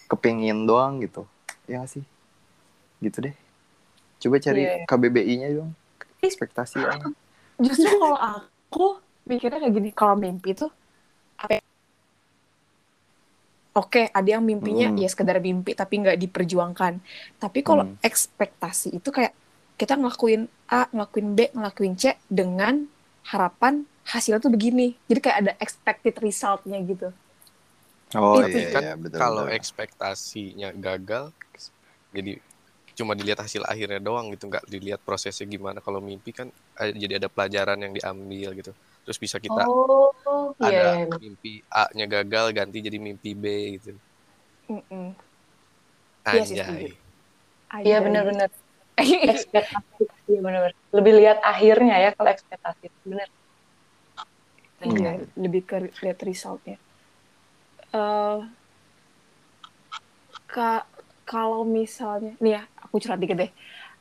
kepingin 0.06 0.66
doang 0.66 1.02
gitu. 1.02 1.26
Ya 1.66 1.82
nggak 1.82 1.90
sih? 1.98 2.04
Gitu 3.02 3.18
deh. 3.26 3.34
Coba 4.22 4.36
cari 4.40 4.62
Iya, 4.64 4.72
iya. 4.82 4.86
KBBI-nya 4.88 5.48
dong. 5.54 5.70
Ekspektasi 6.22 6.76
ya. 6.80 6.94
Justru 7.64 7.90
kalau 7.96 8.18
aku 8.18 9.00
mikirnya 9.26 9.58
kayak 9.60 9.74
gini, 9.74 9.90
kalau 9.92 10.14
mimpi 10.16 10.52
tuh 10.54 10.70
apa? 11.40 11.58
ya? 11.58 11.62
Oke, 13.76 14.08
ada 14.08 14.24
yang 14.24 14.40
mimpinya 14.40 14.88
Hmm. 14.88 14.96
ya 14.96 15.08
sekedar 15.12 15.36
mimpi 15.36 15.76
tapi 15.76 16.00
nggak 16.00 16.16
diperjuangkan. 16.16 16.96
Tapi 17.36 17.60
kalau 17.60 17.84
Hmm. 17.84 18.00
ekspektasi 18.00 18.96
itu 18.96 19.12
kayak 19.12 19.36
kita 19.76 20.00
ngelakuin 20.00 20.48
A, 20.72 20.88
ngelakuin 20.88 21.36
B, 21.36 21.52
ngelakuin 21.52 21.92
C 22.00 22.16
dengan 22.32 22.88
harapan 23.28 23.84
hasilnya 24.06 24.40
tuh 24.40 24.52
begini. 24.54 24.94
Jadi 25.10 25.20
kayak 25.20 25.38
ada 25.42 25.52
expected 25.58 26.14
result-nya 26.22 26.78
gitu. 26.86 27.08
Oh 28.14 28.38
Itu 28.38 28.56
iya, 28.56 28.70
kan 28.70 28.82
iya 28.82 28.92
betul. 28.94 29.18
kalau 29.18 29.44
betul. 29.50 29.56
ekspektasinya 29.58 30.68
gagal 30.78 31.34
jadi 32.14 32.38
cuma 32.96 33.12
dilihat 33.12 33.44
hasil 33.44 33.60
akhirnya 33.66 34.00
doang 34.00 34.32
gitu 34.32 34.48
nggak 34.48 34.64
dilihat 34.72 35.00
prosesnya 35.04 35.44
gimana 35.44 35.84
kalau 35.84 36.00
mimpi 36.00 36.32
kan 36.32 36.48
eh, 36.80 36.96
jadi 36.96 37.20
ada 37.20 37.28
pelajaran 37.28 37.76
yang 37.76 37.92
diambil 37.92 38.56
gitu 38.56 38.72
terus 39.04 39.18
bisa 39.20 39.36
kita 39.36 39.68
Oh, 39.68 40.56
ada 40.56 40.72
iya. 40.72 41.04
iya. 41.04 41.16
mimpi 41.20 41.60
A-nya 41.68 42.06
gagal 42.08 42.56
ganti 42.56 42.78
jadi 42.80 42.96
mimpi 42.96 43.36
B 43.36 43.44
gitu. 43.76 43.92
Iya 46.26 46.42
sih, 46.48 46.58
anjay 46.58 46.94
Iya 47.84 47.96
benar-benar. 48.00 48.48
Ekspektasi. 49.30 50.02
Iya 50.30 50.40
benar-benar. 50.40 50.74
Lebih 50.96 51.12
lihat 51.20 51.38
akhirnya 51.44 51.94
ya 52.00 52.10
kalau 52.16 52.30
ekspektasi. 52.32 52.86
Benar. 53.04 53.28
Iya, 54.86 55.10
lebih 55.34 55.62
ke 55.66 55.76
lihat 56.02 56.18
resultnya. 56.22 56.78
Eh, 57.90 58.38
ka 60.46 60.86
kalau 61.26 61.66
misalnya, 61.66 62.38
nih 62.38 62.52
ya, 62.60 62.62
aku 62.78 63.02
curhat 63.02 63.18
dikit 63.18 63.36
deh. 63.42 63.50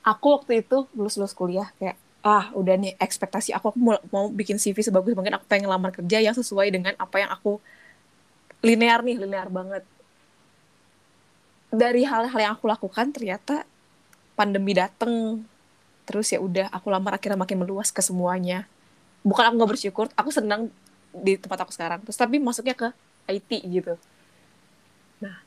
Aku 0.06 0.38
waktu 0.38 0.62
itu 0.62 0.86
lulus-lulus 0.94 1.34
kuliah 1.34 1.74
kayak, 1.82 1.98
ah 2.22 2.54
udah 2.54 2.78
nih 2.78 2.94
ekspektasi 3.02 3.50
aku, 3.58 3.74
aku 3.74 3.80
mau, 3.82 3.98
mau 4.14 4.26
bikin 4.30 4.62
CV 4.62 4.78
sebagus 4.86 5.18
mungkin, 5.18 5.34
aku 5.34 5.46
pengen 5.50 5.70
lamar 5.70 5.90
kerja 5.90 6.22
yang 6.22 6.38
sesuai 6.38 6.70
dengan 6.70 6.94
apa 7.02 7.18
yang 7.18 7.34
aku 7.34 7.58
linear 8.62 9.02
nih, 9.02 9.18
linear 9.18 9.50
banget. 9.50 9.82
Dari 11.74 12.06
hal-hal 12.06 12.40
yang 12.40 12.54
aku 12.54 12.70
lakukan 12.70 13.10
ternyata 13.10 13.66
pandemi 14.38 14.78
dateng, 14.78 15.42
terus 16.06 16.30
ya 16.30 16.38
udah 16.38 16.70
aku 16.70 16.94
lamar 16.94 17.18
akhirnya 17.18 17.42
makin 17.42 17.58
meluas 17.66 17.90
ke 17.90 18.06
semuanya 18.06 18.70
bukan 19.26 19.44
aku 19.50 19.56
nggak 19.58 19.72
bersyukur 19.74 20.06
aku 20.14 20.30
senang 20.30 20.70
di 21.10 21.34
tempat 21.42 21.66
aku 21.66 21.74
sekarang. 21.74 22.06
Terus 22.06 22.18
tapi 22.22 22.38
masuknya 22.38 22.78
ke 22.78 22.88
IT 23.26 23.52
gitu. 23.66 23.98
Nah 25.26 25.42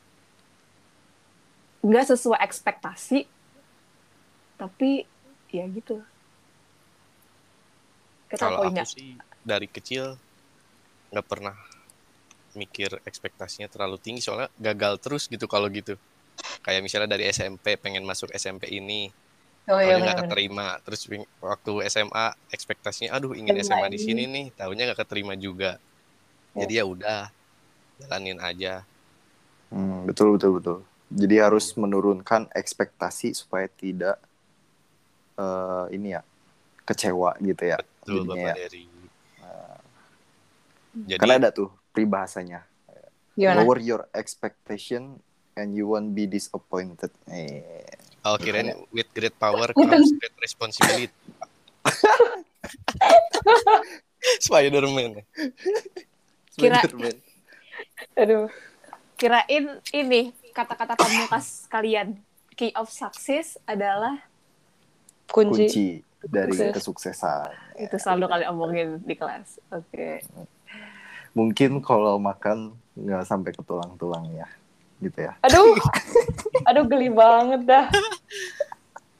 nggak 1.79 2.05
sesuai 2.11 2.43
ekspektasi 2.43 3.31
tapi 4.59 5.07
ya 5.55 5.65
gitu. 5.71 6.03
Kita 8.29 8.51
kalau 8.51 8.67
aku 8.67 8.85
sih 8.85 9.15
dari 9.47 9.71
kecil 9.71 10.19
nggak 11.15 11.27
pernah 11.31 11.55
mikir 12.59 12.99
ekspektasinya 13.07 13.71
terlalu 13.71 14.03
tinggi. 14.03 14.27
Soalnya 14.27 14.51
gagal 14.59 14.99
terus 14.99 15.31
gitu 15.31 15.47
kalau 15.47 15.71
gitu. 15.71 15.95
Kayak 16.67 16.83
misalnya 16.83 17.15
dari 17.15 17.31
SMP 17.31 17.79
pengen 17.79 18.03
masuk 18.03 18.35
SMP 18.35 18.75
ini 18.75 19.15
Oh 19.69 19.79
iya 19.79 20.01
nggak 20.01 20.25
keterima 20.25 20.81
terus 20.81 21.05
waktu 21.39 21.73
SMA 21.93 22.27
ekspektasinya 22.49 23.13
aduh 23.13 23.37
ingin 23.37 23.61
SMA 23.61 23.85
SMA 23.85 23.89
di 23.93 24.01
sini 24.01 24.23
nih 24.25 24.47
tahunya 24.57 24.83
nggak 24.93 25.01
keterima 25.05 25.37
juga 25.37 25.77
Ya. 26.57 26.65
jadi 26.65 26.75
ya 26.81 26.85
udah 26.89 27.23
jalanin 28.01 28.41
aja 28.41 28.83
Hmm, 29.69 30.09
betul 30.09 30.41
betul 30.41 30.57
betul. 30.57 30.79
Jadi 31.13 31.45
harus 31.45 31.77
menurunkan 31.77 32.49
ekspektasi 32.57 33.37
supaya 33.37 33.69
tidak 33.69 34.17
eh, 35.37 35.85
ini 35.93 36.17
ya 36.17 36.25
kecewa 36.89 37.37
gitu 37.37 37.69
ya. 37.69 37.77
betul 37.77 38.25
jadinya 38.25 38.33
bapak 38.33 38.49
ya. 38.49 38.55
dari 38.65 38.85
jadi 41.05 41.21
Karena 41.21 41.35
ada 41.37 41.51
tuh 41.53 41.69
peribahasanya. 41.93 42.65
Gimana? 43.37 43.61
Lower 43.63 43.79
your 43.79 44.03
expectation 44.17 45.21
and 45.55 45.77
you 45.77 45.87
won't 45.87 46.17
be 46.17 46.25
disappointed. 46.25 47.13
Eh, 47.29 47.85
oh 48.29 48.37
kirain 48.37 48.75
with 48.91 49.09
great 49.11 49.35
power 49.35 49.71
comes 49.73 50.11
great 50.15 50.35
responsibility 50.39 51.11
Spiderman 54.39 55.23
Kira- 56.53 56.83
Spider-Man. 56.83 57.17
Aduh. 58.15 58.47
kirain 59.15 59.65
ini 59.91 60.31
kata-kata 60.53 60.95
pamungkas 60.95 61.65
kalian 61.67 62.19
key 62.53 62.71
of 62.75 62.87
success 62.87 63.57
adalah 63.65 64.21
Kunci. 65.27 65.67
kunci 65.67 65.87
dari 66.21 66.51
Sukses. 66.51 66.75
kesuksesan. 66.75 67.49
itu 67.79 67.95
selalu 67.97 68.27
kalian 68.27 68.49
omongin 68.51 68.89
di 69.01 69.15
kelas 69.15 69.63
oke 69.71 70.23
Mungkin 71.31 71.79
kalau 71.79 72.19
makan 72.19 72.75
nggak 72.95 73.23
sampai 73.23 73.55
ke 73.55 73.63
tulang-tulang 73.63 74.27
ya, 74.35 74.47
gitu 75.03 75.19
ya. 75.19 75.33
Aduh. 75.47 75.75
Aduh 76.69 76.85
geli 76.87 77.11
banget 77.13 77.63
dah. 77.67 77.87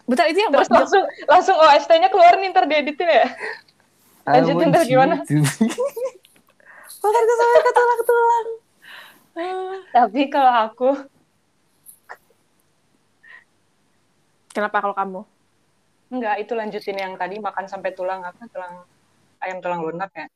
bentar 0.09 0.25
itu 0.25 0.41
yang 0.41 0.53
Terus 0.57 0.73
langsung 0.73 1.05
langsung 1.29 1.57
OST-nya 1.61 2.09
keluar 2.09 2.41
nih 2.41 2.49
ntar 2.49 2.65
dieditin 2.65 3.09
ya. 3.09 3.29
Lanjutin, 4.29 4.69
ntar 4.73 4.85
gimana? 4.89 5.21
makan 6.99 7.23
ke 7.25 7.35
sampai 7.39 7.61
ke 7.63 7.73
tulang-tulang 7.73 8.49
Ah. 9.39 9.79
Tapi 9.95 10.27
kalau 10.35 10.51
aku 10.51 10.99
kenapa 14.51 14.83
kalau 14.83 14.99
kamu 14.99 15.23
enggak 16.11 16.43
itu 16.43 16.59
lanjutin 16.59 16.99
yang 16.99 17.15
tadi 17.15 17.39
makan 17.39 17.71
sampai 17.71 17.95
tulang 17.95 18.19
apa 18.27 18.51
tulang 18.51 18.83
ayam 19.39 19.63
tulang 19.63 19.87
lunak 19.87 20.11
ya. 20.11 20.27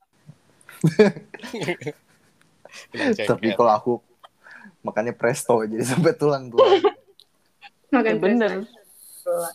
Tapi 3.26 3.59
kalau 3.59 3.72
aku 3.74 3.98
makannya 4.83 5.14
presto 5.14 5.62
jadi 5.64 5.83
sampai 5.95 6.12
tulang-tulang. 6.14 6.83
Makan 7.95 8.16
ya 8.16 8.21
bener. 8.21 8.51
tulang. 9.23 9.55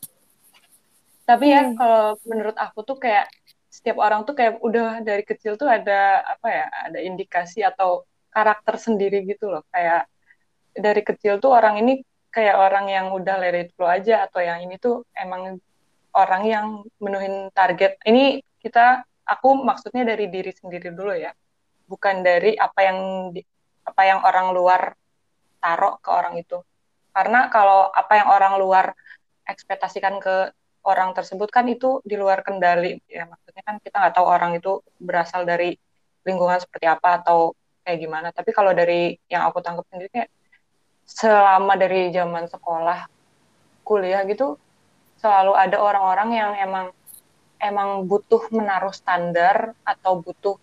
Tapi 1.27 1.45
ya 1.51 1.61
kalau 1.75 2.15
menurut 2.23 2.55
aku 2.55 2.87
tuh 2.87 2.95
kayak 2.95 3.27
setiap 3.67 3.99
orang 3.99 4.23
tuh 4.23 4.33
kayak 4.33 4.63
udah 4.63 5.03
dari 5.03 5.27
kecil 5.27 5.59
tuh 5.59 5.67
ada 5.67 6.23
apa 6.23 6.47
ya 6.47 6.65
ada 6.87 6.99
indikasi 7.03 7.61
atau 7.61 8.07
karakter 8.31 8.79
sendiri 8.79 9.27
gitu 9.27 9.51
loh. 9.51 9.67
Kayak 9.73 10.07
dari 10.71 11.01
kecil 11.03 11.43
tuh 11.43 11.51
orang 11.51 11.83
ini 11.83 11.99
kayak 12.31 12.55
orang 12.55 12.87
yang 12.87 13.11
udah 13.11 13.35
let 13.41 13.57
it 13.57 13.69
flow 13.75 13.89
aja 13.89 14.29
atau 14.29 14.39
yang 14.39 14.63
ini 14.63 14.79
tuh 14.79 15.03
emang 15.17 15.59
orang 16.15 16.43
yang 16.47 16.65
menuhin 17.03 17.51
target. 17.51 17.99
Ini 18.07 18.39
kita 18.63 19.03
aku 19.27 19.59
maksudnya 19.59 20.07
dari 20.07 20.31
diri 20.31 20.53
sendiri 20.55 20.95
dulu 20.95 21.11
ya. 21.11 21.35
Bukan 21.89 22.23
dari 22.23 22.55
apa 22.55 22.79
yang 22.87 22.99
di- 23.35 23.45
apa 23.83 24.01
yang 24.03 24.19
orang 24.23 24.55
luar 24.55 24.95
taruh 25.67 25.99
ke 25.99 26.07
orang 26.07 26.39
itu. 26.39 26.63
Karena 27.11 27.51
kalau 27.51 27.91
apa 27.91 28.13
yang 28.15 28.29
orang 28.31 28.53
luar 28.55 28.85
ekspektasikan 29.43 30.23
ke 30.23 30.55
orang 30.87 31.11
tersebut 31.11 31.51
kan 31.51 31.67
itu 31.67 31.99
di 32.07 32.15
luar 32.15 32.39
kendali. 32.47 32.95
Ya 33.11 33.27
maksudnya 33.27 33.63
kan 33.67 33.75
kita 33.83 33.95
nggak 33.99 34.15
tahu 34.15 34.27
orang 34.31 34.55
itu 34.55 34.79
berasal 34.95 35.43
dari 35.43 35.75
lingkungan 36.23 36.63
seperti 36.63 36.87
apa 36.87 37.19
atau 37.19 37.51
kayak 37.83 37.99
gimana. 37.99 38.27
Tapi 38.31 38.55
kalau 38.55 38.71
dari 38.71 39.19
yang 39.27 39.43
aku 39.43 39.59
tangkap 39.59 39.83
sendiri 39.91 40.07
kayak 40.07 40.31
selama 41.03 41.75
dari 41.75 42.11
zaman 42.15 42.47
sekolah 42.47 43.07
kuliah 43.83 44.23
gitu 44.27 44.59
selalu 45.19 45.55
ada 45.55 45.79
orang-orang 45.79 46.29
yang 46.35 46.51
emang 46.59 46.85
emang 47.63 48.05
butuh 48.05 48.43
menaruh 48.51 48.91
standar 48.91 49.71
atau 49.87 50.19
butuh 50.19 50.59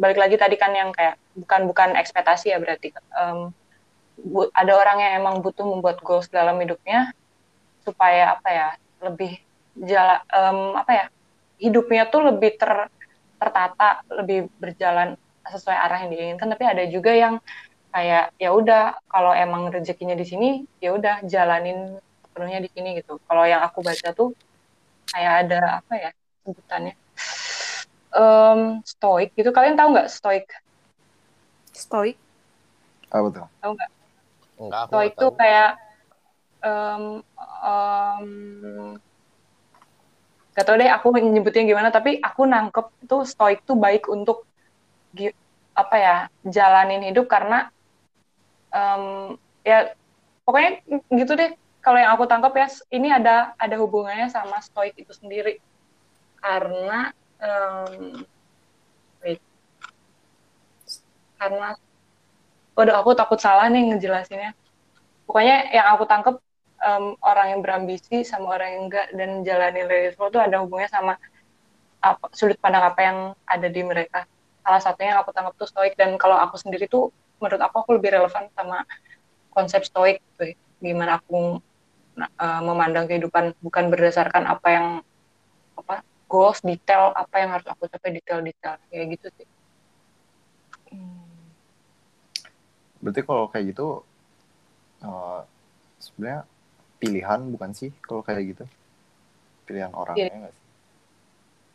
balik 0.00 0.16
lagi 0.16 0.40
tadi 0.40 0.56
kan 0.56 0.72
yang 0.72 0.90
kayak 0.96 1.20
bukan 1.36 1.68
bukan 1.68 1.92
ekspektasi 2.00 2.56
ya 2.56 2.58
berarti 2.58 2.88
Em, 3.12 3.52
bu- 4.24 4.50
ada 4.52 4.72
orang 4.76 4.98
yang 5.02 5.12
emang 5.24 5.34
butuh 5.44 5.64
membuat 5.66 6.00
goals 6.04 6.28
dalam 6.30 6.56
hidupnya 6.60 7.10
supaya 7.84 8.36
apa 8.36 8.48
ya 8.52 8.68
lebih 9.04 9.32
jala 9.76 10.20
em, 10.28 10.58
apa 10.76 10.92
ya 10.92 11.04
hidupnya 11.60 12.02
tuh 12.12 12.20
lebih 12.32 12.56
ter, 12.60 12.88
tertata 13.40 14.04
lebih 14.12 14.48
berjalan 14.60 15.16
sesuai 15.44 15.76
arah 15.76 15.98
yang 16.04 16.10
diinginkan. 16.12 16.48
Tapi 16.52 16.64
ada 16.68 16.84
juga 16.88 17.12
yang 17.16 17.40
kayak 17.90 18.32
ya 18.38 18.50
udah 18.54 18.96
kalau 19.10 19.32
emang 19.34 19.72
rezekinya 19.72 20.14
di 20.14 20.26
sini 20.28 20.48
ya 20.78 20.94
udah 20.94 21.24
jalanin 21.26 21.98
penuhnya 22.32 22.60
di 22.64 22.70
sini 22.72 23.00
gitu. 23.00 23.18
Kalau 23.26 23.44
yang 23.48 23.62
aku 23.64 23.80
baca 23.84 24.08
tuh 24.14 24.32
kayak 25.12 25.32
ada 25.46 25.60
apa 25.82 25.94
ya 25.98 26.10
sebutannya 26.44 26.94
Em, 28.10 28.82
stoik 28.82 29.30
gitu. 29.38 29.50
Kalian 29.54 29.78
tahu 29.78 29.94
nggak 29.94 30.10
stoik? 30.10 30.44
Stoik? 31.70 32.18
Apa 33.10 33.28
tuh? 33.30 33.46
tahu 33.62 33.70
nggak 33.78 33.90
Stoik 34.60 35.16
nggak 35.16 35.16
itu 35.16 35.26
tahu. 35.32 35.38
kayak 35.40 35.70
em 36.60 37.24
em, 37.64 38.26
gak 40.52 40.64
tau 40.68 40.76
deh 40.76 40.90
aku 40.92 41.08
nyebutnya 41.16 41.64
gimana 41.64 41.88
tapi 41.88 42.20
aku 42.20 42.44
nangkep 42.44 42.86
itu 43.00 43.16
stoik 43.24 43.64
tuh 43.64 43.80
baik 43.80 44.04
untuk 44.12 44.44
apa 45.72 45.96
ya 45.96 46.16
jalanin 46.44 47.00
hidup 47.08 47.24
karena 47.24 47.72
em, 48.68 49.34
ya 49.64 49.96
pokoknya 50.44 50.84
gitu 51.16 51.32
deh 51.32 51.56
kalau 51.80 51.96
yang 51.96 52.12
aku 52.12 52.28
tangkap 52.28 52.52
ya 52.52 52.68
ini 52.92 53.08
ada 53.08 53.56
ada 53.56 53.76
hubungannya 53.80 54.28
sama 54.28 54.60
stoik 54.60 54.92
itu 55.00 55.16
sendiri 55.16 55.56
karena 56.44 57.16
em, 57.40 58.20
wait. 59.24 59.40
karena 61.40 61.72
waduh 62.80 62.96
aku 62.96 63.12
takut 63.12 63.36
salah 63.36 63.68
nih 63.68 63.92
ngejelasinnya. 63.92 64.56
Pokoknya 65.28 65.68
yang 65.68 65.86
aku 65.92 66.08
tangkep 66.08 66.36
em, 66.80 67.04
orang 67.20 67.46
yang 67.52 67.60
berambisi 67.60 68.24
sama 68.24 68.56
orang 68.56 68.68
yang 68.72 68.82
enggak 68.88 69.06
dan 69.12 69.30
jalani 69.44 69.80
realisme 69.84 70.24
itu 70.32 70.40
ada 70.40 70.56
hubungannya 70.64 70.88
sama 70.88 71.14
apa 72.00 72.32
sudut 72.32 72.56
pandang 72.56 72.88
apa 72.88 73.00
yang 73.04 73.18
ada 73.44 73.68
di 73.68 73.84
mereka. 73.84 74.24
Salah 74.64 74.80
satunya 74.80 75.12
yang 75.12 75.20
aku 75.20 75.30
tangkap 75.36 75.54
tuh 75.60 75.68
stoik 75.68 75.92
dan 76.00 76.16
kalau 76.16 76.40
aku 76.40 76.56
sendiri 76.56 76.88
tuh 76.88 77.12
menurut 77.36 77.60
aku 77.60 77.84
aku 77.84 77.90
lebih 78.00 78.16
relevan 78.16 78.48
sama 78.56 78.88
konsep 79.52 79.84
stoik 79.84 80.24
ya. 80.40 80.56
gimana 80.80 81.20
aku 81.20 81.60
uh, 82.16 82.62
memandang 82.64 83.04
kehidupan 83.04 83.52
bukan 83.60 83.92
berdasarkan 83.92 84.48
apa 84.48 84.68
yang 84.72 84.86
apa 85.76 86.00
goals 86.32 86.64
detail 86.64 87.12
apa 87.12 87.34
yang 87.36 87.52
harus 87.52 87.68
aku 87.68 87.84
capai 87.92 88.16
detail-detail. 88.16 88.80
Kayak 88.88 89.06
gitu 89.20 89.28
sih 89.36 89.48
Berarti 93.00 93.20
kalau 93.24 93.44
kayak 93.52 93.64
gitu 93.72 93.86
eh, 95.04 95.40
sebenarnya 96.04 96.40
pilihan 97.00 97.40
bukan 97.52 97.70
sih 97.72 97.90
kalau 98.04 98.20
kayak 98.20 98.42
gitu? 98.56 98.64
Pilihan 99.66 99.92
orangnya 99.96 100.36
nggak 100.40 100.54
sih? 100.56 100.64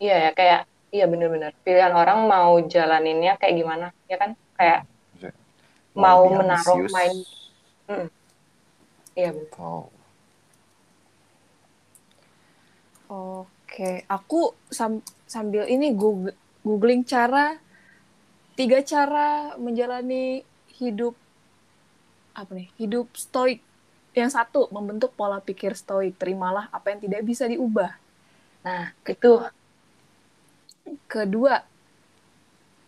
iya 0.04 0.16
ya 0.28 0.32
kayak 0.36 0.62
iya 0.92 1.06
bener-bener 1.12 1.52
pilihan 1.64 1.94
orang 1.96 2.28
mau 2.28 2.54
jalaninnya 2.74 3.40
kayak 3.40 3.56
gimana 3.60 3.88
ya 4.12 4.18
kan 4.22 4.32
kayak 4.60 4.80
Maksudnya, 5.16 5.34
mau 5.96 6.22
lebih 6.24 6.40
menaruh 6.40 6.78
ambisius 6.78 6.94
main 6.96 7.16
Mm. 7.86 8.08
iya 9.14 9.30
bener 9.30 9.46
atau 9.54 9.94
Oke, 13.06 14.02
aku 14.10 14.58
sam- 14.74 15.06
sambil 15.30 15.70
ini 15.70 15.94
goog- 15.94 16.34
googling 16.66 17.06
cara 17.06 17.62
tiga 18.58 18.82
cara 18.82 19.54
menjalani 19.62 20.42
hidup 20.82 21.16
apa 22.36 22.52
nih? 22.52 22.70
Hidup 22.80 23.08
stoik. 23.16 23.60
Yang 24.16 24.40
satu, 24.40 24.68
membentuk 24.72 25.12
pola 25.16 25.40
pikir 25.44 25.76
stoik. 25.76 26.16
Terimalah 26.20 26.72
apa 26.72 26.96
yang 26.96 27.00
tidak 27.04 27.22
bisa 27.24 27.46
diubah. 27.48 27.92
nah 28.66 28.90
itu 29.06 29.46
Kedua, 31.10 31.56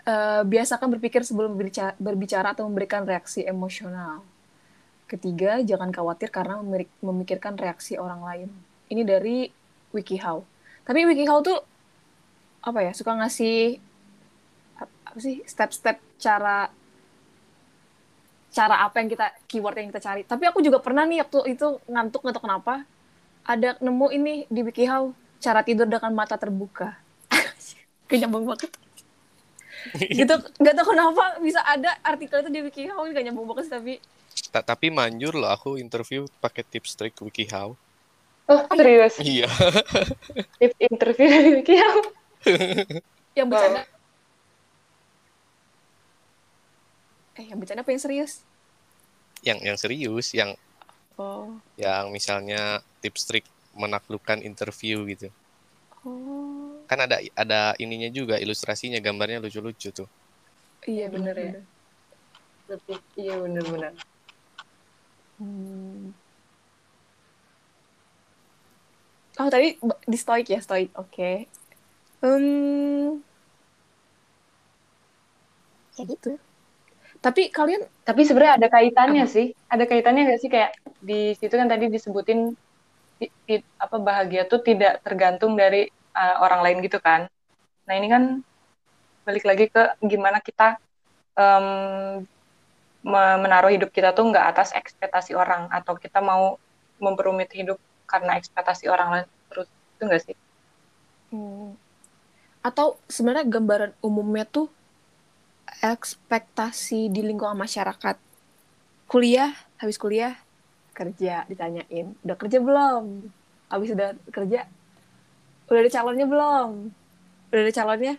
eh, 0.06 0.41
biasakan 0.45 0.88
berpikir 0.97 1.21
sebelum 1.26 1.58
berbicara, 1.58 1.93
berbicara 1.97 2.47
atau 2.54 2.69
memberikan 2.69 3.04
reaksi 3.04 3.41
emosional. 3.45 4.21
Ketiga, 5.08 5.63
jangan 5.63 5.89
khawatir 5.95 6.30
karena 6.30 6.60
memikirkan 7.02 7.56
reaksi 7.56 7.95
orang 7.95 8.21
lain. 8.21 8.50
Ini 8.91 9.02
dari 9.08 9.47
WikiHow. 9.95 10.43
Tapi 10.84 11.00
WikiHow 11.08 11.39
tuh 11.43 11.60
apa 12.62 12.80
ya 12.84 12.91
suka 12.91 13.15
ngasih 13.15 13.80
ap- 14.82 14.97
apa 15.08 15.19
sih 15.23 15.39
step-step 15.47 15.97
cara 16.19 16.67
cara 18.57 18.81
apa 18.81 18.97
yang 18.97 19.09
kita 19.13 19.25
keyword 19.45 19.77
yang 19.77 19.89
kita 19.93 20.01
cari. 20.01 20.21
Tapi 20.25 20.43
aku 20.49 20.65
juga 20.65 20.81
pernah 20.81 21.05
nih 21.05 21.21
waktu 21.21 21.53
itu 21.53 21.77
ngantuk 21.85 22.25
nggak 22.25 22.35
tahu 22.41 22.45
kenapa 22.49 22.73
ada 23.45 23.77
nemu 23.77 24.07
ini 24.09 24.33
di 24.49 24.65
WikiHow 24.65 25.13
cara 25.37 25.61
tidur 25.61 25.85
dengan 25.85 26.09
mata 26.17 26.33
terbuka. 26.33 26.97
Kenyambung 28.09 28.49
banget. 28.49 28.73
gitu 30.19 30.33
nggak 30.57 30.73
tahu 30.73 30.97
kenapa 30.97 31.37
bisa 31.37 31.61
ada 31.61 31.93
artikel 32.01 32.41
itu 32.41 32.49
di 32.49 32.61
WikiHow 32.65 33.05
ini 33.05 33.13
gak 33.13 33.25
nyambung 33.29 33.45
banget 33.45 33.69
sih, 33.69 33.73
tapi 33.77 33.93
Ta- 34.49 34.65
tapi 34.65 34.89
manjur 34.89 35.37
loh 35.37 35.47
aku 35.47 35.77
interview 35.77 36.25
pakai 36.41 36.65
tips 36.65 36.97
trik 36.97 37.13
WikiHow. 37.15 37.77
oh 38.47 38.61
serius 38.73 39.19
Iya. 39.19 39.47
tips 40.59 40.77
interview 40.81 41.27
dari 41.27 41.51
Wikihow 41.61 41.95
yang 43.35 43.47
bercanda 43.47 43.83
eh 47.37 47.45
yang 47.45 47.59
bercanda 47.59 47.83
apa 47.83 47.91
yang 47.91 48.01
serius 48.01 48.46
yang 49.45 49.60
yang 49.67 49.78
serius, 49.80 50.34
yang 50.34 50.52
oh 51.17 51.62
yang 51.84 52.06
misalnya 52.15 52.82
tips 53.02 53.21
trik 53.30 53.45
menaklukkan 53.73 54.39
interview 54.50 55.06
gitu. 55.12 55.30
oh 56.06 56.88
Kan 56.89 57.00
ada 57.06 57.17
ada 57.43 57.62
ininya 57.84 58.10
juga 58.17 58.36
ilustrasinya, 58.43 59.00
gambarnya 59.06 59.39
lucu-lucu 59.43 59.89
tuh. 59.97 60.08
iya 60.89 61.06
Bener 61.13 61.36
ya? 61.45 61.52
lebih 62.69 62.97
iya 63.21 63.34
bener-bener 63.43 63.93
Hmm. 65.39 66.12
Oh 69.41 69.50
tadi 69.54 69.67
di 70.12 70.17
stoik 70.23 70.45
ya 70.54 70.60
stoik, 70.65 70.89
oke. 71.02 71.30
Hmm, 72.21 73.21
ya 75.97 76.04
gitu. 76.10 76.30
Tapi 77.27 77.51
kalian 77.51 77.83
tapi 78.07 78.23
sebenarnya 78.23 78.55
ada 78.55 78.67
kaitannya 78.71 79.25
sih. 79.27 79.51
Ada 79.67 79.83
kaitannya 79.83 80.21
nggak 80.31 80.39
sih? 80.39 80.49
Kayak 80.53 80.71
di 81.03 81.35
situ 81.35 81.51
kan 81.59 81.67
tadi 81.67 81.91
disebutin 81.91 82.55
ti- 83.19 83.33
ti- 83.43 83.67
apa 83.83 83.97
bahagia 83.99 84.47
tuh 84.47 84.63
tidak 84.63 85.03
tergantung 85.03 85.59
dari 85.59 85.91
uh, 86.15 86.35
orang 86.39 86.63
lain 86.63 86.77
gitu 86.87 87.03
kan. 87.03 87.27
Nah 87.83 87.93
ini 87.99 88.07
kan 88.07 88.23
balik 89.27 89.43
lagi 89.43 89.67
ke 89.67 89.83
gimana 90.07 90.39
kita 90.39 90.79
me- 93.03 93.39
menaruh 93.43 93.71
hidup 93.75 93.91
kita 93.91 94.15
tuh 94.15 94.23
nggak 94.31 94.45
atas 94.55 94.71
ekspektasi 94.71 95.35
orang 95.35 95.67
atau 95.67 95.99
kita 95.99 96.23
mau 96.23 96.55
memperumit 97.03 97.51
hidup 97.51 97.77
karena 98.07 98.39
ekspektasi 98.39 98.87
orang 98.87 99.09
lain. 99.13 99.27
Terus 99.51 99.67
itu 99.67 100.03
nggak 100.07 100.23
sih? 100.23 100.35
Hmm, 101.27 101.75
atau 102.63 102.95
sebenarnya 103.11 103.45
gambaran 103.47 103.91
umumnya 104.03 104.47
tuh 104.47 104.71
ekspektasi 105.84 107.12
di 107.12 107.21
lingkungan 107.23 107.58
masyarakat. 107.58 108.15
Kuliah, 109.08 109.53
habis 109.80 109.95
kuliah 109.95 110.36
kerja 110.91 111.45
ditanyain, 111.45 112.17
udah 112.25 112.36
kerja 112.36 112.58
belum? 112.58 113.30
Habis 113.69 113.93
udah 113.93 114.17
kerja, 114.34 114.65
udah 115.69 115.80
ada 115.80 115.91
calonnya 115.93 116.25
belum? 116.25 116.69
Udah 117.53 117.62
ada 117.62 117.73
calonnya? 117.75 118.15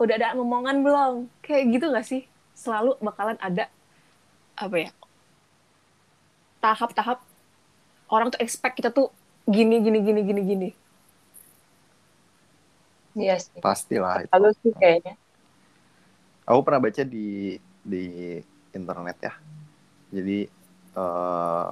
Udah 0.00 0.14
ada 0.16 0.26
omongan 0.38 0.80
belum? 0.80 1.14
Kayak 1.44 1.62
gitu 1.76 1.86
gak 1.92 2.06
sih? 2.08 2.22
Selalu 2.56 2.96
bakalan 3.04 3.36
ada 3.38 3.68
apa 4.56 4.76
ya? 4.78 4.90
Tahap-tahap 6.58 7.22
orang 8.08 8.32
tuh 8.32 8.40
expect 8.40 8.80
kita 8.80 8.90
tuh 8.90 9.12
gini 9.48 9.80
gini 9.80 9.98
gini 10.02 10.20
gini 10.24 10.42
gini. 10.42 10.70
iya 13.18 13.34
sih 13.40 13.58
pastilah 13.58 14.24
itu. 14.24 14.30
lalu 14.30 14.54
sih 14.62 14.72
kayaknya 14.78 15.18
Aku 16.48 16.64
pernah 16.64 16.80
baca 16.80 17.04
di 17.04 17.60
di 17.84 18.04
internet 18.72 19.18
ya. 19.20 19.34
Jadi 20.08 20.48
eh 20.96 21.70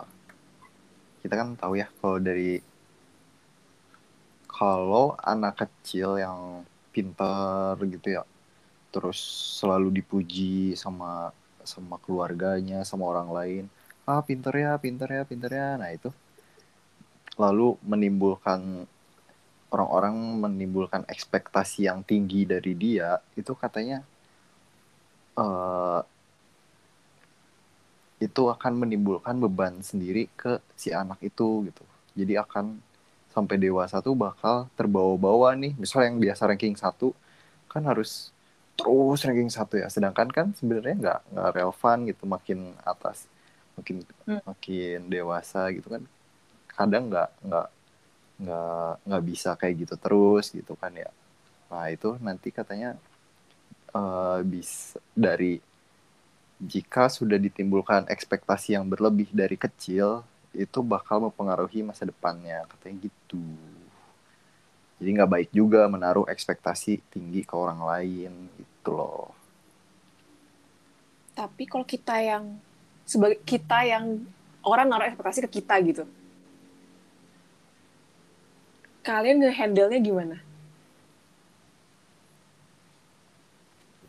kita 1.25 1.35
kan 1.35 1.57
tahu 1.57 1.81
ya 1.81 1.89
kalau 1.97 2.21
dari 2.21 2.61
kalau 4.53 5.17
anak 5.25 5.65
kecil 5.65 6.21
yang 6.21 6.65
pintar 6.93 7.81
gitu 7.89 8.21
ya, 8.21 8.23
terus 8.93 9.17
selalu 9.57 10.01
dipuji 10.01 10.77
sama 10.77 11.33
sama 11.65 11.97
keluarganya, 11.97 12.85
sama 12.85 13.09
orang 13.09 13.33
lain, 13.33 13.65
ah 14.05 14.21
pintar 14.21 14.55
ya, 14.57 14.77
pintar 14.77 15.09
ya, 15.09 15.23
pintar 15.25 15.51
ya. 15.57 15.81
Nah 15.81 15.89
itu 15.89 16.13
lalu 17.41 17.81
menimbulkan 17.81 18.85
orang-orang 19.73 20.17
menimbulkan 20.47 21.03
ekspektasi 21.09 21.89
yang 21.89 22.01
tinggi 22.05 22.45
dari 22.45 22.73
dia, 22.77 23.21
itu 23.37 23.53
katanya 23.57 24.05
eh 25.37 26.01
itu 28.17 28.43
akan 28.49 28.73
menimbulkan 28.81 29.37
beban 29.45 29.85
sendiri 29.85 30.25
ke 30.41 30.57
si 30.73 30.89
anak 30.93 31.21
itu 31.21 31.69
gitu. 31.69 31.85
Jadi 32.17 32.33
akan 32.41 32.81
sampai 33.29 33.57
dewasa 33.61 34.01
tuh 34.01 34.17
bakal 34.17 34.73
terbawa-bawa 34.79 35.53
nih. 35.53 35.77
Misal 35.77 36.09
yang 36.09 36.17
biasa 36.17 36.49
ranking 36.49 36.73
satu 36.81 37.13
kan 37.69 37.85
harus 37.85 38.33
terus 38.79 39.21
ranking 39.29 39.53
satu 39.53 39.77
ya. 39.81 39.89
Sedangkan 39.93 40.29
kan 40.33 40.47
sebenarnya 40.57 40.95
nggak 41.03 41.21
nggak 41.33 41.51
relevan 41.57 41.99
gitu 42.09 42.25
makin 42.25 42.59
atas, 42.85 43.29
makin 43.77 43.97
Hmm. 44.27 44.41
makin 44.49 44.99
dewasa 45.13 45.69
gitu 45.77 45.89
kan. 45.93 46.03
Kadang 46.77 47.13
nggak 47.13 47.29
nggak 47.47 47.67
nggak 48.43 48.93
nggak 49.09 49.23
bisa 49.31 49.51
kayak 49.61 49.75
gitu 49.87 49.95
terus 50.01 50.47
gitu 50.53 50.75
kan 50.81 50.93
ya. 50.97 51.11
Nah 51.73 51.87
itu 51.93 52.17
nanti 52.23 52.49
katanya 52.55 52.97
eh 53.95 54.41
bisa 54.47 54.99
dari 55.15 55.61
jika 56.57 57.13
sudah 57.13 57.37
ditimbulkan 57.37 58.09
ekspektasi 58.09 58.75
yang 58.77 58.89
berlebih 58.89 59.29
dari 59.31 59.61
kecil 59.61 60.25
itu 60.57 60.81
bakal 60.81 61.21
mempengaruhi 61.29 61.85
masa 61.85 62.09
depannya 62.09 62.65
katanya 62.73 62.97
gitu 63.13 63.45
jadi 64.97 65.09
nggak 65.21 65.33
baik 65.37 65.51
juga 65.53 65.85
menaruh 65.93 66.25
ekspektasi 66.33 67.05
tinggi 67.13 67.45
ke 67.45 67.53
orang 67.53 67.81
lain 67.85 68.33
gitu 68.57 68.91
loh 68.97 69.37
Tapi 71.37 71.69
kalau 71.69 71.85
kita 71.85 72.17
yang 72.17 72.57
sebagai 73.05 73.45
kita 73.45 73.85
yang 73.85 74.25
orang 74.65 74.89
naruh 74.89 75.05
ekspektasi 75.05 75.45
ke 75.45 75.61
kita 75.61 75.77
gitu. 75.85 76.09
Kalian 79.05 79.45
nge-handle-nya 79.45 80.01
gimana? 80.01 80.46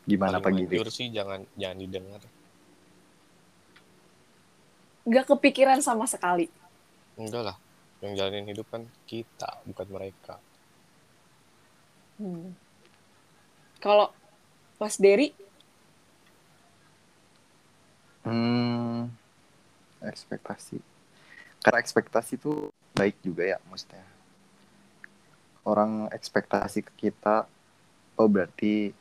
Gimana 0.08 0.40
Paling 0.40 0.64
pagi 0.64 0.64
manjur 0.72 0.88
sih 0.88 1.12
jangan 1.12 1.44
jangan 1.60 1.78
didengar. 1.84 2.22
Gak 5.08 5.26
kepikiran 5.28 5.80
sama 5.84 6.08
sekali. 6.08 6.48
Enggak 7.20 7.54
lah. 7.54 7.58
Yang 8.00 8.14
jalanin 8.20 8.48
hidup 8.48 8.68
kan 8.72 8.84
kita, 9.04 9.60
bukan 9.68 9.88
mereka. 9.92 10.36
Hmm. 12.18 12.56
Kalau 13.84 14.12
Mas 14.80 14.98
Derry, 14.98 15.34
Hmm, 18.28 19.08
ekspektasi. 20.04 20.84
Karena 21.64 21.80
ekspektasi 21.80 22.36
itu 22.36 22.76
baik 22.92 23.16
juga 23.24 23.56
ya, 23.56 23.58
maksudnya. 23.72 24.04
Orang 25.64 26.12
ekspektasi 26.12 26.84
ke 26.84 27.08
kita, 27.08 27.48
oh 28.20 28.28
berarti 28.28 28.92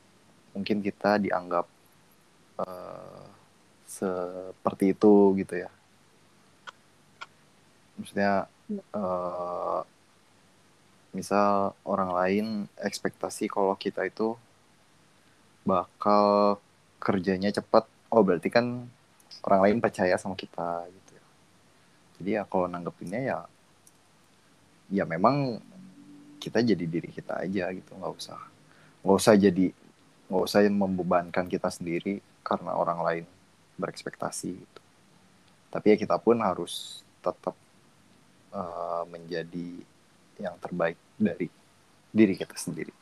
mungkin 0.56 0.80
kita 0.80 1.20
dianggap 1.20 1.68
eh, 2.64 3.24
seperti 3.84 4.96
itu 4.96 5.36
gitu 5.36 5.54
ya. 5.60 5.70
Maksudnya, 8.00 8.48
eh, 8.72 9.80
misal 11.12 11.76
orang 11.84 12.10
lain 12.16 12.46
ekspektasi 12.80 13.52
kalau 13.52 13.76
kita 13.76 14.08
itu 14.08 14.36
bakal 15.68 16.56
kerjanya 17.00 17.52
cepat, 17.52 17.84
oh 18.08 18.24
berarti 18.24 18.48
kan 18.48 18.88
orang 19.44 19.60
lain 19.68 19.78
percaya 19.84 20.16
sama 20.16 20.32
kita 20.36 20.88
gitu 20.88 21.12
ya. 21.20 21.26
Jadi 22.16 22.30
ya 22.40 22.42
kalau 22.48 22.64
nanggepinnya 22.64 23.20
ya 23.20 23.38
ya 24.86 25.02
memang 25.02 25.58
kita 26.38 26.62
jadi 26.62 26.84
diri 26.86 27.10
kita 27.10 27.42
aja 27.42 27.74
gitu 27.74 27.90
nggak 27.98 28.14
usah 28.14 28.38
nggak 29.02 29.18
usah 29.18 29.34
jadi 29.34 29.74
nggak 30.26 30.42
usah 30.42 30.66
membebankan 30.66 31.46
kita 31.46 31.70
sendiri 31.70 32.18
karena 32.42 32.74
orang 32.74 32.98
lain 33.02 33.24
berekspektasi 33.78 34.50
gitu. 34.56 34.80
Tapi 35.70 35.86
ya 35.92 35.96
kita 35.98 36.16
pun 36.18 36.40
harus 36.40 37.02
tetap 37.22 37.54
eh, 38.54 39.02
menjadi 39.10 39.68
yang 40.36 40.54
terbaik 40.60 40.98
dari 41.16 41.48
diri 42.10 42.34
kita 42.34 42.56
sendiri. 42.56 42.92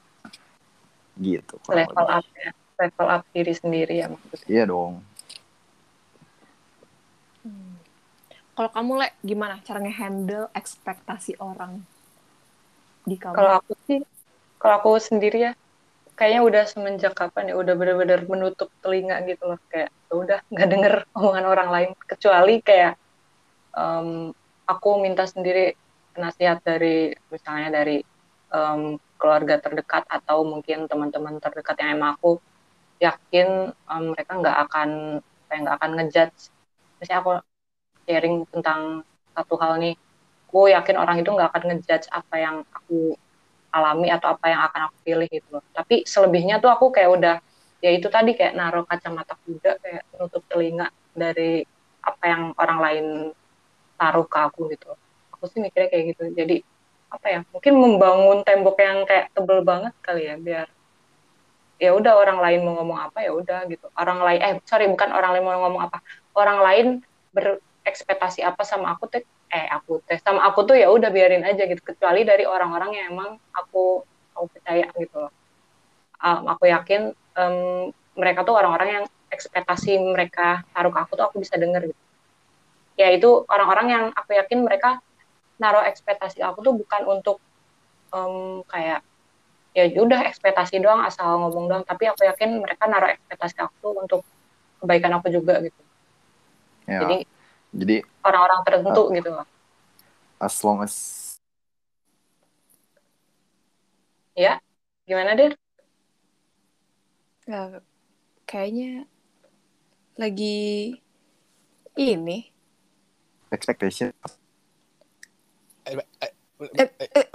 Gitu. 1.15 1.55
level 1.71 1.95
lebih. 1.95 2.19
up 2.19 2.27
ya 2.35 2.51
level 2.75 3.07
up 3.07 3.23
diri 3.31 3.55
sendiri 3.55 3.95
ya 4.03 4.11
maksudnya 4.11 4.47
Iya 4.51 4.65
dong. 4.67 4.99
Hmm. 7.47 7.77
kalau 8.57 8.71
kamu 8.73 8.93
Le, 8.99 9.09
gimana 9.23 9.61
cara 9.63 9.79
nge-handle 9.79 10.51
ekspektasi 10.51 11.39
orang 11.39 11.85
di 13.05 13.15
kamu? 13.15 13.37
kalau 13.37 13.53
aku 13.63 13.73
sih 13.87 14.01
kalau 14.59 14.75
aku 14.81 14.91
sendiri 14.99 15.39
ya 15.39 15.53
kayaknya 16.15 16.43
udah 16.47 16.63
semenjak 16.67 17.15
kapan 17.15 17.51
ya 17.51 17.55
udah 17.59 17.75
bener-bener 17.75 18.23
menutup 18.27 18.71
telinga 18.83 19.21
gitu 19.27 19.51
loh. 19.51 19.59
Kayak 19.71 19.91
ya 20.11 20.15
udah 20.15 20.39
nggak 20.51 20.69
denger 20.71 20.95
omongan 21.19 21.47
orang 21.47 21.69
lain. 21.75 21.91
Kecuali 22.07 22.55
kayak 22.63 22.95
em, 23.75 24.31
aku 24.65 24.91
minta 25.03 25.27
sendiri 25.27 25.75
nasihat 26.15 26.63
dari 26.63 27.13
misalnya 27.31 27.83
dari 27.83 27.99
em, 28.55 28.81
keluarga 29.19 29.59
terdekat 29.59 30.05
atau 30.07 30.47
mungkin 30.47 30.87
teman-teman 30.87 31.39
terdekat 31.43 31.77
yang 31.83 31.91
emang 31.99 32.11
aku 32.17 32.39
yakin 33.03 33.75
em, 33.75 34.05
mereka 34.15 34.33
nggak 34.39 34.59
akan 34.71 34.91
kayak 35.51 35.61
nggak 35.67 35.77
akan 35.83 35.91
ngejudge. 35.99 36.41
Misalnya 37.03 37.21
aku 37.23 37.33
sharing 38.07 38.37
tentang 38.53 39.03
satu 39.35 39.55
hal 39.59 39.83
nih 39.83 39.95
aku 40.55 40.71
yakin 40.71 40.95
orang 40.95 41.19
itu 41.19 41.35
nggak 41.35 41.51
akan 41.51 41.63
ngejudge 41.67 42.07
apa 42.15 42.35
yang 42.39 42.57
aku 42.71 43.19
alami 43.75 44.09
atau 44.15 44.39
apa 44.39 44.47
yang 44.47 44.63
akan 44.71 44.81
aku 44.91 44.97
pilih 45.03 45.29
gitu 45.29 45.49
loh. 45.59 45.65
Tapi 45.75 46.07
selebihnya 46.07 46.63
tuh 46.63 46.71
aku 46.71 46.95
kayak 46.95 47.11
udah 47.11 47.37
ya 47.83 47.91
itu 47.91 48.07
tadi 48.09 48.39
kayak 48.39 48.55
naruh 48.55 48.87
kacamata 48.87 49.35
kuda 49.43 49.83
kayak 49.83 50.03
nutup 50.17 50.47
telinga 50.47 50.89
dari 51.13 51.67
apa 52.01 52.25
yang 52.25 52.43
orang 52.57 52.79
lain 52.79 53.07
taruh 53.99 54.27
ke 54.31 54.39
aku 54.39 54.71
gitu. 54.71 54.95
Aku 55.35 55.45
sih 55.51 55.59
mikirnya 55.59 55.91
kayak 55.91 56.05
gitu. 56.15 56.25
Jadi 56.33 56.57
apa 57.11 57.27
ya? 57.29 57.41
Mungkin 57.51 57.75
membangun 57.75 58.39
tembok 58.47 58.79
yang 58.79 59.03
kayak 59.05 59.35
tebel 59.35 59.61
banget 59.67 59.93
kali 60.01 60.31
ya 60.31 60.39
biar 60.39 60.67
ya 61.75 61.91
udah 61.91 62.15
orang 62.15 62.39
lain 62.39 62.61
mau 62.63 62.79
ngomong 62.81 62.99
apa 63.11 63.19
ya 63.27 63.35
udah 63.35 63.67
gitu. 63.67 63.91
Orang 63.99 64.23
lain 64.23 64.41
eh 64.41 64.55
sorry 64.65 64.87
bukan 64.87 65.11
orang 65.11 65.35
lain 65.35 65.45
mau 65.45 65.59
ngomong 65.67 65.83
apa. 65.91 65.99
Orang 66.33 66.63
lain 66.63 66.87
berekspektasi 67.35 68.47
apa 68.47 68.63
sama 68.63 68.95
aku 68.95 69.11
tuh 69.11 69.23
eh 69.55 69.71
aku 69.71 70.03
teh 70.03 70.19
sama 70.19 70.43
aku 70.51 70.67
tuh 70.67 70.75
ya 70.75 70.91
udah 70.91 71.15
biarin 71.15 71.47
aja 71.47 71.63
gitu 71.71 71.79
kecuali 71.79 72.27
dari 72.27 72.43
orang-orang 72.43 72.91
yang 72.99 73.07
emang 73.15 73.39
aku 73.55 74.03
aku 74.35 74.51
percaya 74.51 74.91
gitu 74.99 75.15
loh. 75.15 75.33
Um, 76.19 76.51
aku 76.51 76.67
yakin 76.67 77.15
em, 77.15 77.57
mereka 78.19 78.43
tuh 78.43 78.59
orang-orang 78.59 78.89
yang 78.91 79.05
ekspektasi 79.31 79.95
mereka 80.03 80.67
taruh 80.75 80.91
ke 80.91 80.99
aku 80.99 81.13
tuh 81.15 81.25
aku 81.31 81.37
bisa 81.39 81.55
denger 81.55 81.95
gitu. 81.95 82.03
Ya 82.99 83.15
itu 83.15 83.47
orang-orang 83.47 83.87
yang 83.91 84.05
aku 84.11 84.35
yakin 84.35 84.67
mereka 84.67 84.99
naruh 85.63 85.87
ekspektasi 85.87 86.43
aku 86.43 86.59
tuh 86.67 86.75
bukan 86.75 87.03
untuk 87.07 87.39
em, 88.11 88.67
kayak 88.67 89.07
ya 89.75 89.91
udah 90.03 90.27
ekspektasi 90.31 90.83
doang 90.83 91.07
asal 91.07 91.39
ngomong 91.47 91.71
doang. 91.71 91.85
Tapi 91.87 92.11
aku 92.11 92.27
yakin 92.27 92.59
mereka 92.59 92.91
naruh 92.91 93.15
ekspektasi 93.15 93.63
aku 93.63 93.75
tuh 93.79 93.93
untuk 94.03 94.23
kebaikan 94.83 95.15
aku 95.15 95.31
juga 95.31 95.63
gitu. 95.63 95.79
Ya. 96.85 97.01
jadi 97.01 97.25
Jadi 97.75 97.97
orang-orang 98.23 98.59
tertentu 98.63 99.03
gitu. 99.11 99.31
Loh 99.35 99.47
as 100.45 100.61
long 100.61 100.85
as 100.85 100.95
ya 104.37 104.61
gimana 105.09 105.33
deh 105.33 105.53
Ya, 107.45 107.77
kayaknya 108.49 109.05
lagi 110.17 110.97
ini. 111.93 112.49
Expectation. 113.53 114.17
Eh, 115.85 115.93
eh, 116.25 116.33
Eh, 116.73 116.89
eh, 116.89 117.29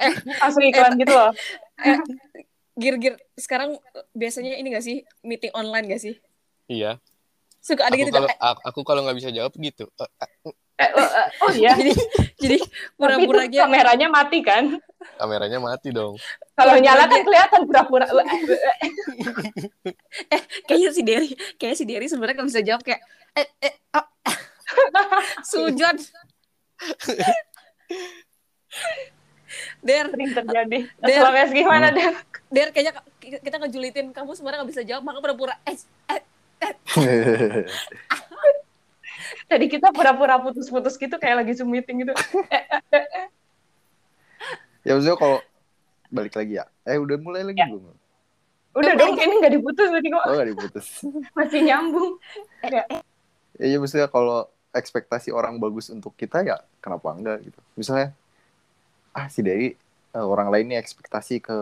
eh, 0.00 0.12
langsung 0.40 0.64
iklan 0.64 0.96
gitu 0.96 1.12
loh. 1.12 1.36
gir-gir 2.80 3.20
sekarang 3.36 3.76
biasanya 4.16 4.56
ini 4.56 4.72
gak 4.72 4.88
sih? 4.88 5.04
Meeting 5.20 5.52
online 5.52 5.84
gak 5.92 6.00
sih? 6.00 6.16
Iya. 6.64 6.96
Suka 7.60 7.84
ada 7.84 7.92
Aku 7.92 8.00
gitu 8.00 8.10
kalau 8.10 8.28
aku- 8.32 8.62
aku 8.64 8.80
kalau 8.82 9.00
nggak 9.04 9.16
bisa 9.16 9.30
jawab 9.30 9.52
gitu. 9.54 9.84
Eh, 9.94 10.02
eh, 10.02 10.08
Eh, 10.80 10.88
eh, 10.88 10.96
eh, 10.96 11.28
oh 11.44 11.52
iya 11.52 11.76
jadi 11.76 11.92
jadi 12.40 12.56
tapi 12.56 12.64
itu 12.64 12.96
pura-puranya 12.96 13.58
kameranya 13.60 14.08
mati 14.08 14.40
kan 14.40 14.80
kameranya 15.20 15.60
mati 15.60 15.92
dong. 15.92 16.16
kalau 16.56 16.72
Pura-pura 16.72 16.80
nyala 16.80 17.04
kan 17.04 17.20
kelihatan 17.20 17.60
pura-pura 17.68 18.06
kayaknya 20.64 20.88
si 20.88 21.04
Derry 21.04 21.28
kayaknya 21.60 21.76
si 21.76 21.84
Derry 21.84 22.08
sebenarnya 22.08 22.34
gak 22.34 22.48
bisa 22.48 22.62
jawab 22.62 22.80
kayak 22.80 23.00
eh 23.34 23.46
eh 23.60 23.74
ah. 23.92 24.06
sujon 25.44 26.00
Der, 29.80 30.06
sering 30.06 30.30
terjadi 30.30 30.78
Der. 30.98 31.22
Gimana 31.50 31.90
Hmm. 31.90 31.92
deh 31.92 32.06
Der 32.48 32.68
kayaknya 32.70 32.92
kita 33.20 33.56
ngejulitin 33.58 34.06
kamu 34.10 34.32
sebenarnya 34.32 34.62
gak 34.62 34.70
bisa 34.70 34.82
jawab 34.82 35.02
maka 35.02 35.18
pura-pura 35.18 35.54
eh 35.62 35.74
eh 36.08 36.20
jadi 39.50 39.64
kita 39.66 39.90
pura-pura 39.90 40.38
putus-putus 40.38 40.94
gitu 40.94 41.16
kayak 41.16 41.44
lagi 41.44 41.52
zoom 41.56 41.70
meeting 41.72 42.04
gitu. 42.06 42.14
Ya 44.80 44.96
maksudnya 44.96 45.20
kalau 45.20 45.44
balik 46.08 46.32
lagi 46.32 46.56
ya. 46.56 46.64
Eh 46.88 46.96
udah 46.96 47.20
mulai 47.20 47.44
lagi 47.44 47.60
Ya. 47.60 47.68
belum? 47.68 47.92
Udah 48.72 48.92
dong 48.96 49.12
ini 49.20 49.34
nggak 49.44 49.52
diputus 49.60 49.92
tadi 49.92 50.08
kok. 50.08 50.24
Oh 50.24 50.32
gak 50.40 50.48
diputus. 50.56 50.86
Masih 51.36 51.60
nyambung. 51.68 52.16
Ya 52.64 52.88
ya 53.60 53.76
maksudnya 53.76 54.08
kalau 54.08 54.48
ekspektasi 54.72 55.36
orang 55.36 55.60
bagus 55.60 55.92
untuk 55.92 56.16
kita 56.16 56.40
ya 56.40 56.64
kenapa 56.80 57.12
enggak 57.12 57.44
gitu. 57.44 57.60
Misalnya 57.76 58.16
ah 59.12 59.28
si 59.28 59.44
Dewi 59.44 59.76
eh, 60.16 60.24
orang 60.24 60.48
lain 60.48 60.72
nih 60.72 60.78
ekspektasi 60.80 61.44
ke 61.44 61.58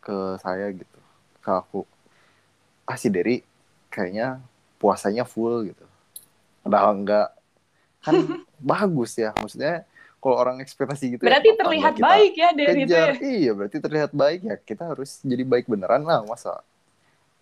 ke 0.00 0.16
saya 0.40 0.72
gitu 0.72 0.98
ke 1.44 1.50
aku 1.52 1.84
ah 2.90 2.98
si 2.98 3.06
Dewi 3.06 3.46
kayaknya 3.86 4.42
puasanya 4.82 5.22
full 5.22 5.70
gitu. 5.70 5.86
Padahal 6.66 6.98
enggak. 6.98 7.30
Kan 8.02 8.42
bagus 8.60 9.14
ya 9.14 9.30
maksudnya 9.38 9.86
kalau 10.20 10.36
orang 10.36 10.60
ekspektasi 10.60 11.16
gitu 11.16 11.22
ya 11.24 11.32
berarti 11.32 11.48
kenapa 11.56 11.62
terlihat 11.64 11.94
kita 11.96 12.04
baik 12.04 12.32
ya 12.36 12.48
dari 12.52 12.80
itu 12.84 12.92
ya? 12.92 13.12
Iya 13.16 13.50
berarti 13.56 13.76
terlihat 13.78 14.10
baik 14.12 14.40
ya 14.44 14.56
kita 14.58 14.82
harus 14.90 15.22
jadi 15.22 15.42
baik 15.46 15.70
beneran 15.70 16.02
lah 16.02 16.20
masa 16.26 16.60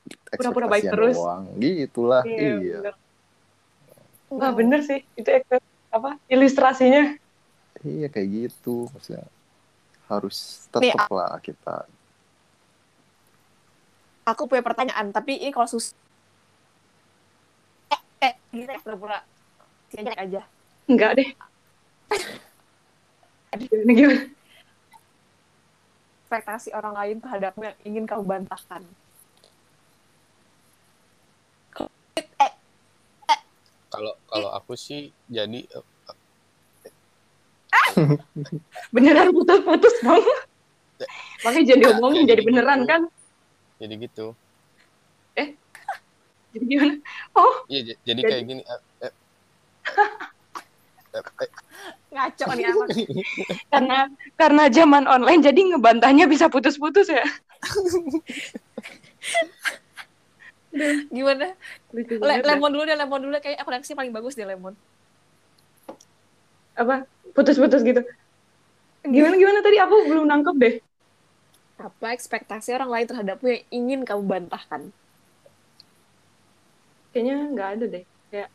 Pura-pura 0.08 0.68
baik 0.68 0.88
terus. 0.88 1.16
doang. 1.16 1.44
Gitulah 1.60 2.22
iya, 2.24 2.80
bener. 2.80 2.94
Wah 4.28 4.52
bener 4.52 4.80
sih 4.84 5.00
itu 5.16 5.28
apa 5.88 6.20
ilustrasinya. 6.28 7.16
iya 7.86 8.10
kayak 8.10 8.50
gitu 8.50 8.90
maksudnya 8.90 9.22
harus 10.10 10.66
tetap 10.66 11.06
lah 11.14 11.38
kita 11.38 11.86
Aku 14.28 14.44
punya 14.44 14.60
pertanyaan, 14.60 15.08
tapi 15.08 15.40
ini 15.40 15.48
kalau 15.48 15.64
sus 15.64 15.96
eh, 17.88 18.00
eh, 18.28 18.34
gitu 18.52 18.68
ya, 18.68 18.80
pura-pura 18.84 19.24
Siaja 19.88 20.12
aja. 20.20 20.42
Enggak 20.84 21.16
deh. 21.16 21.28
Gimana 23.56 23.92
gimana? 23.96 24.22
Ekspektasi 26.28 26.76
orang 26.76 26.92
lain 26.92 27.16
terhadapmu 27.24 27.62
yang 27.64 27.78
ingin 27.88 28.04
kamu 28.04 28.24
bantahkan. 28.28 28.84
Eh, 32.20 32.52
Kalau 33.88 34.12
kalau 34.28 34.52
aku 34.52 34.76
sih 34.76 35.08
jadi 35.32 35.64
eh, 35.64 35.84
Beneran 38.94 39.32
putus-putus 39.32 39.96
dong. 40.04 40.20
Makanya 41.48 41.64
jadi 41.64 41.84
omongin 41.96 42.28
jadi 42.28 42.42
beneran 42.44 42.84
kan? 42.84 43.08
Jadi 43.78 43.94
gitu. 43.98 44.26
Jadi 46.48 46.64
gimana? 46.64 46.94
Oh, 47.32 47.54
Iya 47.68 47.92
jadi 48.00 48.00
Jadi- 48.08 48.22
kayak 48.24 48.44
gini. 48.44 48.62
eh, 48.64 48.80
eh. 49.04 49.12
Eh, 51.08 51.24
eh, 51.24 51.50
ngaco 52.12 52.44
nih 52.52 52.64
anak. 52.68 52.88
karena 53.72 53.98
karena 54.36 54.64
zaman 54.68 55.08
online 55.08 55.40
jadi 55.40 55.56
ngebantahnya 55.72 56.28
bisa 56.28 56.52
putus-putus 56.52 57.08
ya. 57.08 57.24
Gimana? 61.08 61.56
Le- 61.96 62.20
dah. 62.20 62.44
lemon 62.44 62.70
dulu 62.70 62.84
deh, 62.84 62.92
lemon 62.92 63.20
dulu. 63.24 63.34
Kayak 63.40 63.64
aku 63.64 63.70
reaksi 63.72 63.96
paling 63.96 64.12
bagus 64.12 64.36
deh 64.36 64.44
lemon. 64.44 64.76
apa? 66.76 67.08
Putus-putus 67.32 67.80
gitu. 67.82 68.04
Gimana 69.02 69.34
gimana 69.34 69.58
tadi 69.64 69.80
aku 69.80 69.96
belum 70.06 70.28
nangkep 70.28 70.54
deh. 70.60 70.74
Apa 71.78 72.10
ekspektasi 72.10 72.74
orang 72.74 72.90
lain 72.90 73.06
terhadapmu 73.06 73.46
yang 73.46 73.64
ingin 73.70 74.00
kamu 74.02 74.26
bantahkan? 74.26 74.90
Kayaknya 77.14 77.36
nggak 77.54 77.68
ada 77.78 77.84
deh. 77.86 78.04
Kayak 78.34 78.48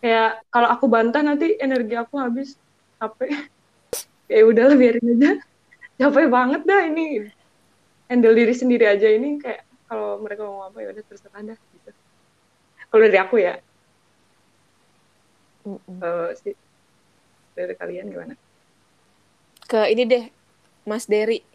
kayak 0.00 0.30
kalau 0.48 0.68
aku 0.72 0.86
bantah 0.88 1.20
nanti 1.20 1.60
energi 1.60 1.94
aku 2.00 2.16
habis 2.16 2.56
capek. 2.96 3.28
ya 4.32 4.40
udahlah 4.48 4.76
biarin 4.80 5.20
aja. 5.20 5.32
Capek 6.00 6.32
banget 6.32 6.64
dah 6.64 6.80
ini. 6.88 7.28
Handle 8.08 8.32
diri 8.32 8.56
sendiri 8.56 8.88
aja 8.88 9.04
ini 9.04 9.36
kayak 9.36 9.68
kalau 9.84 10.16
mereka 10.16 10.48
ngomong 10.48 10.72
apa 10.72 10.78
ya 10.80 10.88
udah 10.96 11.04
terserah 11.04 11.42
dah 11.44 11.58
gitu. 11.60 11.90
Kalau 12.90 13.02
dari 13.04 13.18
aku 13.20 13.36
ya, 13.38 13.54
eh, 15.68 16.28
sih 16.40 16.54
dari 17.54 17.74
kalian 17.76 18.08
gimana? 18.08 18.34
Ke 19.68 19.92
ini 19.92 20.02
deh, 20.08 20.24
Mas 20.88 21.04
Derry. 21.06 21.49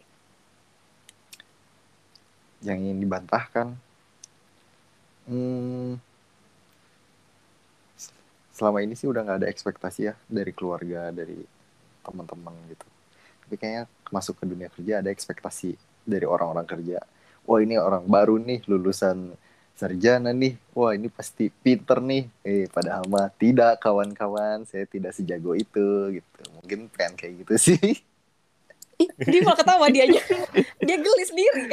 Yang 2.66 2.82
ingin 2.82 2.98
dibantahkan. 2.98 3.78
Hmm, 5.26 5.98
selama 8.56 8.80
ini 8.80 8.96
sih 8.96 9.06
udah 9.06 9.20
nggak 9.22 9.38
ada 9.44 9.48
ekspektasi 9.52 10.00
ya 10.08 10.14
dari 10.26 10.50
keluarga 10.56 11.12
dari 11.14 11.38
teman-teman 12.02 12.54
gitu. 12.72 12.86
Tapi 13.46 13.54
kayaknya 13.60 13.84
masuk 14.10 14.40
ke 14.40 14.44
dunia 14.48 14.72
kerja 14.72 15.04
ada 15.04 15.10
ekspektasi 15.12 15.78
dari 16.02 16.26
orang-orang 16.26 16.66
kerja. 16.66 16.98
Wah 17.46 17.62
ini 17.62 17.78
orang 17.78 18.08
baru 18.08 18.40
nih 18.42 18.66
lulusan 18.66 19.36
sarjana 19.76 20.32
nih. 20.32 20.56
Wah 20.72 20.96
ini 20.96 21.12
pasti 21.12 21.52
pinter 21.52 22.00
nih. 22.02 22.26
Eh 22.42 22.66
padahal 22.72 23.04
mah 23.06 23.30
tidak 23.36 23.78
kawan-kawan. 23.78 24.64
Saya 24.66 24.88
tidak 24.88 25.12
sejago 25.14 25.52
itu 25.52 26.18
gitu. 26.18 26.40
Mungkin 26.58 26.90
pengen 26.90 27.14
kayak 27.14 27.32
gitu 27.44 27.54
sih. 27.70 28.02
Ih, 28.96 29.10
dia 29.20 29.44
malah 29.44 29.60
ketawa 29.60 29.86
dia 29.92 30.08
aja. 30.08 30.22
dia 30.86 30.96
geli 30.96 31.24
sendiri. 31.28 31.64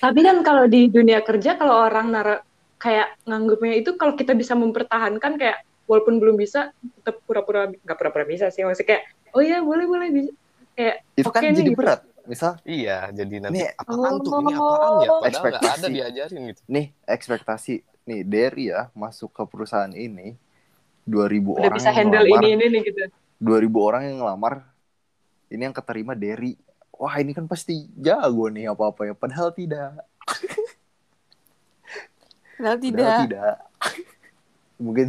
Tapi 0.00 0.20
kan 0.24 0.40
kalau 0.40 0.64
di 0.64 0.88
dunia 0.88 1.20
kerja 1.20 1.60
kalau 1.60 1.84
orang 1.84 2.08
nara 2.08 2.40
kayak 2.80 3.20
nganggupnya 3.28 3.76
itu 3.76 3.94
kalau 4.00 4.16
kita 4.16 4.32
bisa 4.32 4.56
mempertahankan 4.56 5.36
kayak 5.36 5.60
walaupun 5.84 6.16
belum 6.16 6.40
bisa 6.40 6.72
tetap 7.02 7.20
pura-pura 7.28 7.68
nggak 7.68 7.96
pura-pura 7.98 8.24
bisa 8.24 8.48
sih 8.48 8.64
maksudnya 8.64 8.96
kayak 8.96 9.02
oh 9.36 9.42
iya 9.44 9.60
boleh 9.60 9.84
boleh 9.84 10.08
bisa 10.08 10.32
kayak 10.72 10.96
itu 11.18 11.28
kan 11.28 11.40
Oke 11.44 11.48
nih, 11.52 11.58
jadi 11.60 11.70
gitu. 11.74 11.80
berat 11.82 12.00
misal 12.24 12.52
iya 12.62 12.98
jadi 13.10 13.34
nanti 13.42 13.58
Nih, 13.58 13.68
apaan 13.74 14.14
tuh 14.22 14.32
ini 14.38 14.54
oh, 14.54 14.70
apaan 14.70 14.92
ya? 15.02 15.08
Padahal 15.10 15.28
ekspektasi. 15.28 15.68
ada 15.76 15.88
diajarin 15.90 16.40
gitu. 16.54 16.60
nih 16.70 16.86
ekspektasi 17.04 17.74
nih 18.06 18.20
Derry 18.24 18.64
ya 18.72 18.88
masuk 18.96 19.34
ke 19.34 19.42
perusahaan 19.44 19.92
ini 19.92 20.38
2000 21.04 21.10
udah 21.10 21.68
orang 21.68 21.74
bisa 21.76 21.90
yang 21.90 21.98
handle 21.98 22.24
ngelamar, 22.24 22.42
ini 22.46 22.48
ini 22.56 22.66
nih 22.70 22.80
gitu 22.86 22.98
2000 23.42 23.88
orang 23.88 24.02
yang 24.08 24.16
ngelamar 24.24 24.54
ini 25.50 25.62
yang 25.68 25.74
keterima 25.74 26.12
Derry 26.16 26.54
wah 27.00 27.14
ini 27.16 27.32
kan 27.32 27.48
pasti 27.48 27.88
jago 27.96 28.52
nih 28.52 28.68
apa-apa 28.68 29.08
ya 29.08 29.14
padahal 29.16 29.50
tidak 29.56 30.04
Padahal 32.56 32.76
padahal 32.92 33.12
tidak. 33.16 33.18
tidak 33.24 33.54
mungkin 34.80 35.06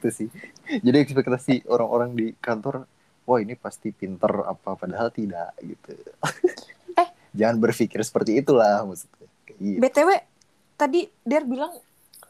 itu 0.00 0.08
sih 0.08 0.28
jadi 0.84 1.00
ekspektasi 1.04 1.68
orang-orang 1.68 2.10
di 2.16 2.26
kantor 2.40 2.88
wah 3.24 3.38
ini 3.40 3.56
pasti 3.56 3.92
pinter 3.92 4.32
apa 4.44 4.76
padahal 4.76 5.08
tidak 5.12 5.52
gitu 5.60 5.92
Eh. 7.00 7.08
jangan 7.34 7.56
berpikir 7.60 8.00
seperti 8.04 8.38
itulah 8.40 8.84
maksudnya 8.86 9.26
gitu. 9.58 9.80
BTW, 9.80 10.08
tadi 10.80 11.00
Der 11.24 11.44
bilang 11.46 11.72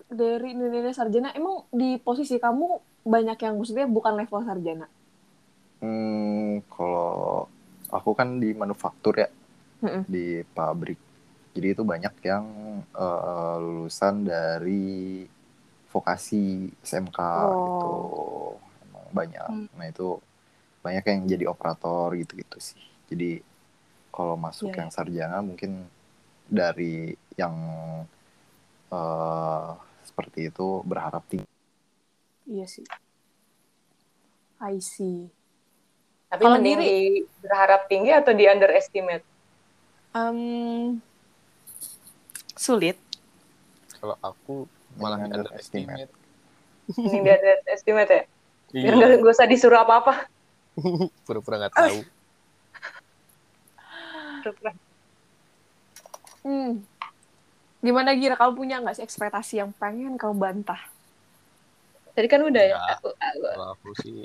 dari 0.09 0.53
Indonesia 0.57 0.93
Sarjana, 0.97 1.31
emang 1.39 1.65
di 1.73 1.97
posisi 2.01 2.37
kamu 2.41 2.67
banyak 3.05 3.39
yang 3.45 3.55
maksudnya 3.61 3.87
bukan 3.89 4.13
level 4.21 4.41
sarjana? 4.45 4.87
Hmm, 5.83 6.65
kalau 6.73 7.47
aku 7.99 8.11
kan 8.19 8.29
di 8.43 8.51
manufaktur 8.53 9.15
ya, 9.23 9.29
Mm-mm. 9.83 10.05
di 10.15 10.25
pabrik. 10.57 10.99
Jadi 11.55 11.67
itu 11.75 11.83
banyak 11.87 12.15
yang 12.27 12.45
eh, 12.95 13.57
lulusan 13.63 14.15
dari 14.27 15.25
vokasi 15.93 16.43
SMK 16.83 17.19
Oh. 17.23 17.55
gitu. 17.55 17.95
Emang 18.91 19.07
banyak. 19.15 19.49
Hmm. 19.49 19.69
Nah 19.79 19.87
itu 19.87 20.09
banyak 20.85 21.05
yang 21.11 21.21
jadi 21.31 21.45
operator 21.49 22.13
gitu-gitu 22.19 22.59
sih. 22.61 22.81
Jadi 23.11 23.31
kalau 24.15 24.35
masuk 24.39 24.71
Iya, 24.71 24.79
yang 24.83 24.91
sarjana 24.95 25.39
mungkin 25.43 25.87
dari 26.51 27.15
yang 27.39 27.55
eh, 28.93 29.71
seperti 30.05 30.41
itu 30.53 30.67
berharap 30.85 31.23
tinggi. 31.31 31.49
Iya 32.47 32.67
sih. 32.69 32.85
I 34.61 34.79
see. 34.81 35.31
Tapi 36.35 36.43
Kalau 36.43 36.55
mending 36.59 36.75
diri- 36.75 36.91
di 36.91 36.99
berharap 37.39 37.87
tinggi 37.87 38.11
atau 38.11 38.33
di 38.35 38.45
underestimate 38.45 39.23
Um, 40.11 41.03
sulit. 42.55 42.95
Kalau 43.97 44.15
aku 44.21 44.67
malah 44.95 45.19
di 45.19 45.27
underestimate. 45.29 46.11
mending 46.87 47.23
di 47.23 47.31
underestimate 47.31 48.11
ya 48.11 48.23
biar 48.71 48.83
Iya, 48.85 48.91
nggak 48.95 49.11
nggak 49.23 49.35
usah 49.35 49.47
disuruh 49.47 49.79
apa-apa 49.79 50.27
pura-pura 51.27 51.59
nggak 51.61 51.75
tahu. 51.77 51.99
Pura-pura. 54.41 54.73
Hmm. 56.43 56.83
Gimana 57.79 58.15
Gira, 58.15 58.35
kamu 58.35 58.53
punya 58.55 58.79
nggak 58.79 58.97
sih 58.97 59.05
ekspektasi 59.05 59.55
yang 59.59 59.71
pengen 59.73 60.15
kamu 60.15 60.35
bantah? 60.35 60.79
tadi 62.11 62.31
kan 62.31 62.39
udah 62.41 62.63
ya 62.63 62.79
Nggak. 62.79 62.97
aku, 62.97 63.09
aku 63.11 63.39
Kalau 63.43 63.67
aku 63.75 63.89
sih 63.99 64.17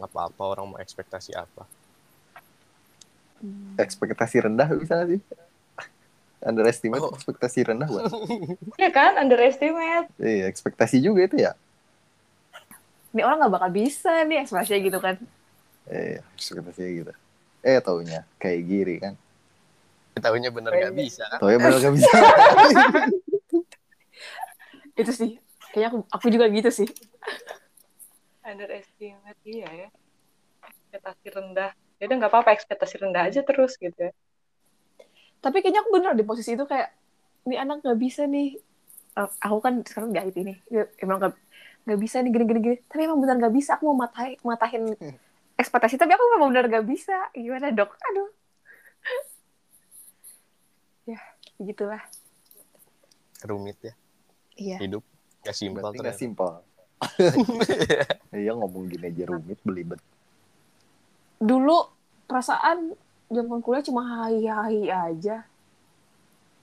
nggak 0.00 0.10
apa-apa 0.10 0.42
orang 0.42 0.64
mau 0.72 0.78
ekspektasi 0.80 1.36
apa. 1.36 1.68
Hmm. 3.44 3.76
Ekspektasi 3.76 4.36
rendah 4.48 4.68
bisa 4.72 4.96
nggak 4.96 5.08
sih? 5.12 5.20
Underestimate 6.40 7.04
Oh. 7.04 7.12
ekspektasi 7.12 7.68
rendah 7.68 7.84
buat. 7.84 8.08
ya 8.82 8.88
kan 8.88 9.20
underestimate 9.20 10.08
Iya, 10.16 10.48
ekspektasi 10.48 11.04
juga 11.04 11.28
itu 11.28 11.36
ya. 11.36 11.52
Ini 13.12 13.20
orang 13.20 13.44
nggak 13.44 13.52
bakal 13.60 13.70
bisa 13.76 14.24
nih 14.24 14.40
ekspektasinya 14.40 14.80
gitu 14.80 14.98
kan? 15.04 15.16
Eh, 15.84 16.24
ekspektasinya 16.32 16.90
gitu. 16.96 17.12
Eh, 17.60 17.76
taunya 17.84 18.24
kayak 18.40 18.60
giri 18.64 18.96
kan. 19.04 19.14
Tahunya 20.16 20.48
bener 20.48 20.72
nggak 20.72 20.96
bisa 20.96 21.24
kan? 21.28 21.38
Taunya 21.40 21.58
bener 21.60 21.78
gak 21.80 21.94
bisa. 21.96 22.12
Itu 24.96 25.12
sih. 25.12 25.30
Kayaknya 25.72 25.88
aku, 25.92 25.98
aku 26.08 26.26
juga 26.28 26.44
gitu 26.50 26.70
sih. 26.72 26.88
Underestimate 28.50 29.40
iya 29.46 29.68
ya 29.70 29.88
ekspektasi 30.60 31.26
rendah 31.30 31.70
ya 31.96 32.04
udah 32.04 32.16
nggak 32.18 32.32
apa-apa 32.32 32.50
ekspektasi 32.52 32.94
rendah 32.98 33.22
aja 33.24 33.40
terus 33.40 33.74
gitu 33.76 33.96
ya 33.96 34.12
Tapi 35.40 35.64
kayaknya 35.64 35.80
aku 35.80 35.90
bener 35.96 36.12
di 36.12 36.20
posisi 36.20 36.52
itu 36.52 36.68
kayak, 36.68 36.92
ini 37.48 37.56
anak 37.56 37.80
nggak 37.80 37.96
bisa 37.96 38.28
nih. 38.28 38.60
Eh, 39.16 39.30
aku 39.40 39.58
kan 39.64 39.80
sekarang 39.80 40.12
jahit 40.12 40.36
ini. 40.36 40.52
Ya, 40.68 40.84
Emang 41.00 41.16
nggak 41.16 41.32
nggak 41.88 41.96
bisa 41.96 42.20
nih 42.20 42.28
gini-gini 42.28 42.60
gini. 42.60 42.76
Tapi 42.84 43.08
emang 43.08 43.24
bener 43.24 43.40
nggak 43.40 43.54
bisa. 43.56 43.80
Aku 43.80 43.88
mau 43.88 44.04
matahin, 44.04 44.36
matahin 44.44 44.84
ekspektasi. 45.64 45.96
Tapi 45.96 46.12
aku 46.12 46.24
memang 46.36 46.52
bener 46.52 46.68
nggak 46.68 46.84
bisa. 46.84 47.32
Gimana 47.32 47.72
dok? 47.72 47.88
Aduh. 47.88 48.28
ya, 51.16 51.18
begitulah. 51.56 52.04
rumit 53.40 53.80
ya 53.80 53.94
Iya. 54.60 54.76
hidup 54.84 55.00
gak 55.40 55.56
simpel 55.56 55.88
ternyata 55.96 56.20
simpel. 56.20 56.60
Iya 58.40 58.52
ngomong 58.54 58.92
gini 58.92 59.08
aja 59.08 59.32
rumit 59.32 59.58
belibet. 59.64 60.00
Dulu 61.40 61.88
perasaan 62.28 62.92
zaman 63.32 63.58
kuliah 63.64 63.84
cuma 63.84 64.02
hai-hai 64.04 64.86
aja. 64.92 65.42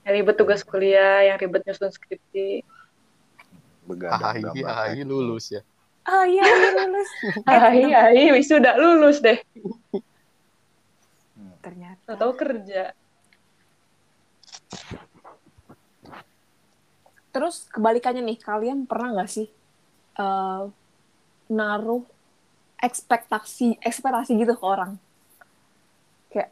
Yang 0.05 0.13
ribet 0.23 0.35
tugas 0.39 0.61
kuliah, 0.63 1.25
yang 1.27 1.38
ribet 1.41 1.65
nyusun 1.65 1.91
skripsi. 1.91 2.63
Begadang 3.88 4.39
Hai, 4.39 4.95
hai, 4.95 5.03
lulus 5.03 5.51
ya. 5.51 5.61
Ah 6.07 6.23
iya, 6.23 6.39
iya, 6.39 6.69
lulus. 6.71 7.09
Hai, 7.51 7.83
hai, 7.83 8.31
wisuda 8.31 8.79
lulus 8.79 9.19
deh. 9.19 9.43
Ternyata. 11.59 12.15
Tahu 12.15 12.31
kerja. 12.39 12.95
Terus 17.35 17.67
kebalikannya 17.67 18.23
nih, 18.23 18.39
kalian 18.39 18.88
pernah 18.88 19.19
nggak 19.19 19.27
sih 19.27 19.56
eh, 20.18 20.63
naruh 21.47 22.03
ekspektasi 22.78 23.82
ekspektasi 23.82 24.38
gitu 24.38 24.53
ke 24.53 24.65
orang? 24.65 24.97
Kayak, 26.30 26.49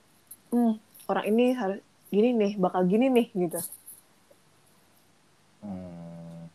hmm, 0.49 0.74
orang 1.05 1.26
ini 1.28 1.45
harus 1.53 1.80
gini 2.09 2.30
nih, 2.32 2.51
bakal 2.55 2.86
gini 2.86 3.09
nih 3.09 3.28
gitu. 3.36 3.59
Hmm. 5.61 6.47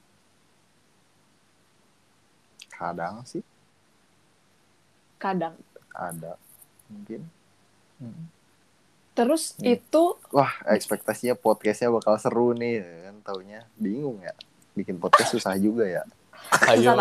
Kadang 2.71 3.27
sih 3.27 3.45
Kadang. 5.21 5.53
ada 5.93 6.41
mungkin. 6.89 7.29
Hmm. 8.01 8.25
Terus 9.13 9.53
Hmm. 9.61 9.77
itu 9.77 10.03
Wah, 10.33 10.55
ekspektasinya 10.65 11.37
podcastnya 11.37 11.93
bakal 11.93 12.17
seru 12.17 12.57
nih, 12.57 12.81
kan 13.05 13.17
taunya 13.21 13.69
bingung 13.77 14.23
ya. 14.25 14.33
Bikin 14.73 14.97
podcast 14.97 15.37
susah 15.37 15.61
juga 15.61 15.85
ya. 15.85 16.03
Ayo. 16.69 16.93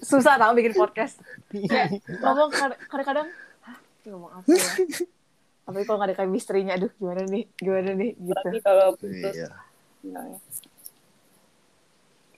susah 0.00 0.36
tau 0.36 0.52
bikin 0.52 0.74
podcast. 0.74 1.16
Kayak 1.48 2.02
ngomong 2.20 2.50
kad- 2.50 2.80
kadang-kadang, 2.86 3.28
hah, 3.62 3.78
ngomong 4.04 4.30
apa 4.34 4.46
ya? 4.46 4.64
Tapi 5.64 5.80
kalau 5.82 5.96
nggak 5.96 6.10
ada 6.12 6.18
chemistry-nya, 6.18 6.76
aduh 6.76 6.92
gimana 6.94 7.24
nih, 7.24 7.44
gimana 7.56 7.90
nih, 7.94 8.10
gitu. 8.12 8.36
Tapi 8.36 8.56
kalau 8.60 8.86
putus, 8.94 9.32
Iya. 9.32 9.48
nah, 10.04 10.36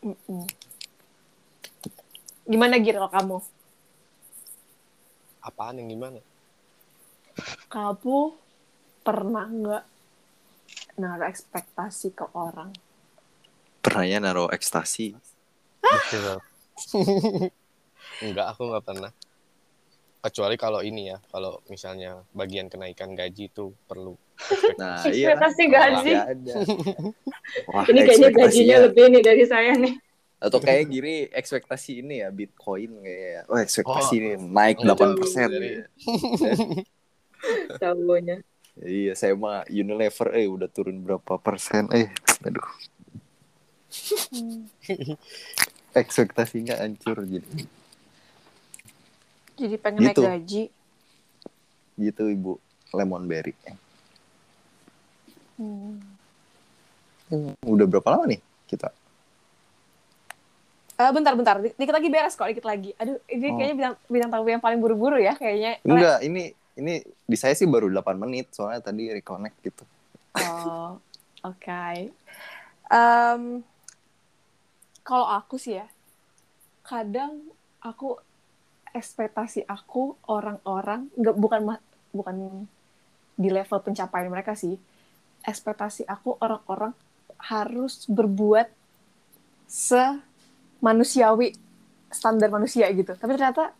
Mm-mm. 0.06 0.46
Gimana 2.46 2.78
Gir 2.78 2.94
kalau 2.94 3.10
kamu? 3.10 3.36
Apaan 5.42 5.82
yang 5.82 5.90
gimana? 5.90 6.22
Kamu 7.66 8.18
pernah 9.02 9.46
nggak 9.46 9.84
naruh 10.96 11.26
ekspektasi 11.26 12.14
ke 12.14 12.22
orang? 12.30 12.70
Pernahnya 13.82 14.22
naruh 14.22 14.46
ekstasi. 14.48 15.18
Betul. 15.86 16.36
Enggak, 18.22 18.46
aku 18.52 18.62
nggak 18.68 18.84
pernah. 18.84 19.10
Kecuali 20.20 20.56
kalau 20.58 20.82
ini 20.82 21.14
ya, 21.14 21.18
kalau 21.30 21.62
misalnya 21.70 22.18
bagian 22.34 22.66
kenaikan 22.66 23.14
gaji 23.14 23.46
itu 23.46 23.70
perlu. 23.86 24.18
Nah, 24.74 25.06
iya. 25.06 25.32
Ekspektasi 25.32 25.62
gaji. 25.70 26.10
Ada. 26.12 26.54
Wah, 27.70 27.84
ini 27.86 28.00
kayaknya 28.02 28.30
gajinya 28.34 28.76
lebih 28.90 29.04
nih 29.08 29.22
dari 29.22 29.44
saya 29.46 29.72
nih. 29.78 29.94
Atau 30.36 30.60
kayak 30.60 30.90
gini 30.90 31.30
ekspektasi 31.30 32.04
ini 32.04 32.20
ya 32.20 32.28
Bitcoin 32.28 33.00
kayak. 33.00 33.42
Oh, 33.48 33.56
ekspektasi 33.56 34.12
Oh. 34.12 34.18
ini 34.18 34.30
naik 34.36 34.76
Itu 34.82 34.88
8%. 34.92 35.48
dari- 35.48 35.72
ya. 35.78 35.84
Tahunya. 37.78 38.36
Iya, 38.76 39.12
saya 39.16 39.32
mah 39.32 39.64
Unilever 39.70 40.36
eh 40.36 40.44
udah 40.44 40.68
turun 40.68 41.00
berapa 41.00 41.40
persen 41.40 41.88
eh. 41.94 42.12
Aduh, 42.44 42.66
ekspektasinya 45.96 46.76
hancur 46.76 47.24
jadi. 47.24 47.64
Jadi 49.56 49.76
pengen 49.80 50.00
Gitu. 50.04 50.20
naik 50.20 50.44
gaji. 50.44 50.62
Gitu 51.96 52.22
Ibu 52.28 52.52
Lemon 52.92 53.24
Berry. 53.24 53.56
Hmm. 55.56 55.96
Udah 57.64 57.86
berapa 57.88 58.08
lama 58.12 58.28
nih 58.28 58.40
kita? 58.68 58.92
Eh, 60.96 61.10
bentar, 61.12 61.32
bentar. 61.36 61.56
Di- 61.60 61.72
Dikit 61.72 61.92
lagi 61.92 62.08
beres 62.08 62.36
kok, 62.36 62.48
dikit 62.48 62.64
lagi. 62.64 62.92
Aduh, 62.96 63.20
ini 63.28 63.46
Oh. 63.48 63.56
kayaknya 63.56 63.74
bintang, 63.74 63.96
bintang 64.08 64.30
tamu 64.32 64.48
yang 64.48 64.62
paling 64.64 64.80
buru-buru 64.80 65.20
ya, 65.20 65.36
kayaknya. 65.36 65.80
Enggak, 65.84 66.24
ini 66.24 66.52
ini 66.76 66.94
di 67.24 67.36
saya 67.36 67.56
sih 67.56 67.64
baru 67.64 67.88
8 67.88 68.16
menit 68.16 68.52
soalnya 68.52 68.84
tadi 68.84 69.08
reconnect 69.08 69.56
gitu. 69.60 69.84
Oh, 70.36 71.00
oke. 71.42 72.12
Em, 72.86 73.42
kalau 75.06 75.30
aku 75.30 75.54
sih 75.54 75.78
ya, 75.78 75.86
kadang 76.82 77.46
aku 77.78 78.18
ekspektasi 78.90 79.62
aku 79.70 80.18
orang-orang 80.26 81.06
nggak 81.14 81.36
bukan 81.38 81.78
bukan 82.10 82.66
di 83.38 83.48
level 83.54 83.78
pencapaian 83.86 84.26
mereka 84.26 84.58
sih. 84.58 84.74
Ekspektasi 85.46 86.10
aku 86.10 86.34
orang-orang 86.42 86.90
harus 87.38 88.02
berbuat 88.10 88.66
semanusiawi 89.70 91.54
standar 92.10 92.50
manusia 92.50 92.90
gitu. 92.90 93.14
Tapi 93.14 93.30
ternyata 93.38 93.70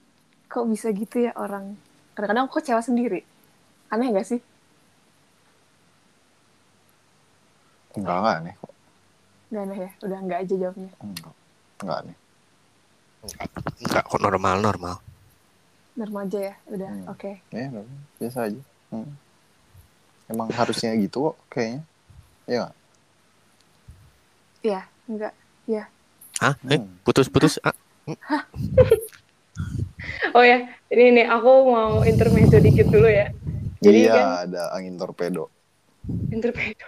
kok 0.47 0.67
bisa 0.71 0.95
gitu 0.95 1.27
ya 1.27 1.35
orang. 1.35 1.75
Kadang-kadang 2.15 2.47
aku 2.47 2.63
kecewa 2.63 2.79
sendiri. 2.87 3.27
Aneh 3.91 4.15
gak 4.15 4.31
sih? 4.31 4.39
Enggak 7.99 8.47
aneh. 8.47 8.55
Gak 9.47 9.63
aneh 9.63 9.79
ya? 9.79 9.91
Udah 10.03 10.19
nggak 10.27 10.39
aja 10.43 10.55
jawabnya. 10.59 10.91
Enggak. 11.03 11.35
Enggak 11.83 11.97
aneh. 12.03 12.17
Enggak 13.83 14.03
kok 14.07 14.21
normal 14.23 14.57
normal. 14.63 14.95
Normal 15.97 16.23
aja 16.29 16.41
ya? 16.53 16.55
Udah, 16.69 16.91
Hmm. 16.93 17.13
oke. 17.13 17.31
Ya, 17.55 17.65
enggak, 17.71 17.87
biasa 18.21 18.39
aja. 18.51 18.61
Hmm. 18.91 19.11
Emang 20.27 20.49
harusnya 20.51 20.93
gitu 20.99 21.31
kok 21.31 21.37
kayaknya. 21.51 21.81
Iya 22.47 22.57
nggak? 22.63 22.75
Iya, 24.67 24.81
enggak. 25.07 25.35
Hah? 26.37 26.55
Eh, 26.69 26.77
Hmm. 26.77 27.01
putus-putus. 27.01 27.57
Ah, 27.65 27.73
Oh 30.37 30.45
ya, 30.45 30.69
ini 30.93 31.17
nih 31.17 31.27
aku 31.33 31.51
mau 31.73 32.05
intermezzo 32.05 32.61
dikit 32.61 32.93
dulu 32.93 33.09
ya. 33.09 33.33
Jadi 33.81 33.99
iya, 34.05 34.13
kan 34.13 34.29
ada 34.53 34.63
angin 34.77 35.01
torpedo. 35.01 35.49
intermezzo. 36.29 36.85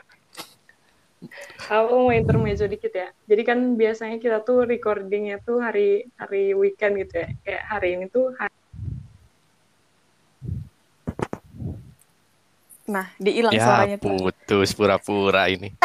Aku 1.68 2.08
mau 2.08 2.12
intermezzo 2.12 2.64
dikit 2.64 2.92
ya. 2.92 3.08
Jadi 3.28 3.42
kan 3.44 3.58
biasanya 3.76 4.16
kita 4.16 4.40
tuh 4.42 4.64
recordingnya 4.64 5.38
tuh 5.44 5.60
hari 5.60 6.08
hari 6.16 6.52
weekend 6.56 6.96
gitu 7.00 7.20
ya. 7.22 7.28
Kayak 7.44 7.62
hari 7.68 7.88
ini 7.96 8.06
tuh 8.08 8.32
hari 8.34 8.54
Nah, 12.88 13.12
dihilang 13.20 13.52
ya 13.52 13.60
suaranya 13.60 13.96
tuh. 14.00 14.16
putus 14.16 14.72
pura-pura 14.72 15.44
ini. 15.52 15.76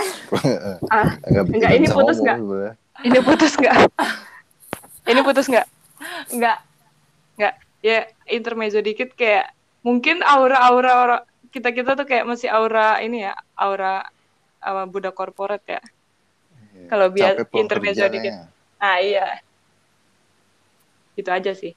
ah, 0.87 1.19
Enggak, 1.27 1.45
Enggak, 1.51 1.71
ini 1.75 1.87
putus 1.91 2.17
nggak? 2.23 2.37
ini 3.03 3.19
putus 3.19 3.51
nggak? 3.59 3.75
ini 5.11 5.19
putus 5.19 5.45
nggak? 5.51 5.67
Enggak. 6.31 6.57
Ya 7.83 8.07
intermezzo 8.31 8.79
dikit 8.79 9.11
kayak 9.19 9.51
mungkin 9.83 10.23
aura-aura 10.23 10.91
orang 11.03 11.23
kita 11.51 11.75
kita 11.75 11.99
tuh 11.99 12.07
kayak 12.07 12.23
masih 12.23 12.47
aura 12.47 13.03
ini 13.03 13.27
ya, 13.27 13.35
aura 13.59 14.07
apa 14.63 14.87
budak 14.87 15.11
korporat 15.13 15.59
ya. 15.67 15.83
Kalau 16.87 17.11
biar 17.11 17.43
intermezzo 17.51 18.07
dikit. 18.07 18.47
Ah 18.79 18.97
iya. 18.97 19.43
Itu 21.13 21.29
aja 21.29 21.51
sih. 21.53 21.75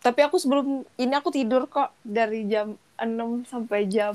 Tapi 0.00 0.20
aku 0.20 0.36
sebelum 0.36 0.84
ini 0.96 1.12
aku 1.16 1.32
tidur 1.32 1.66
kok 1.66 1.92
dari 2.00 2.44
jam 2.46 2.76
6 3.00 3.48
sampai 3.48 3.88
jam 3.88 4.14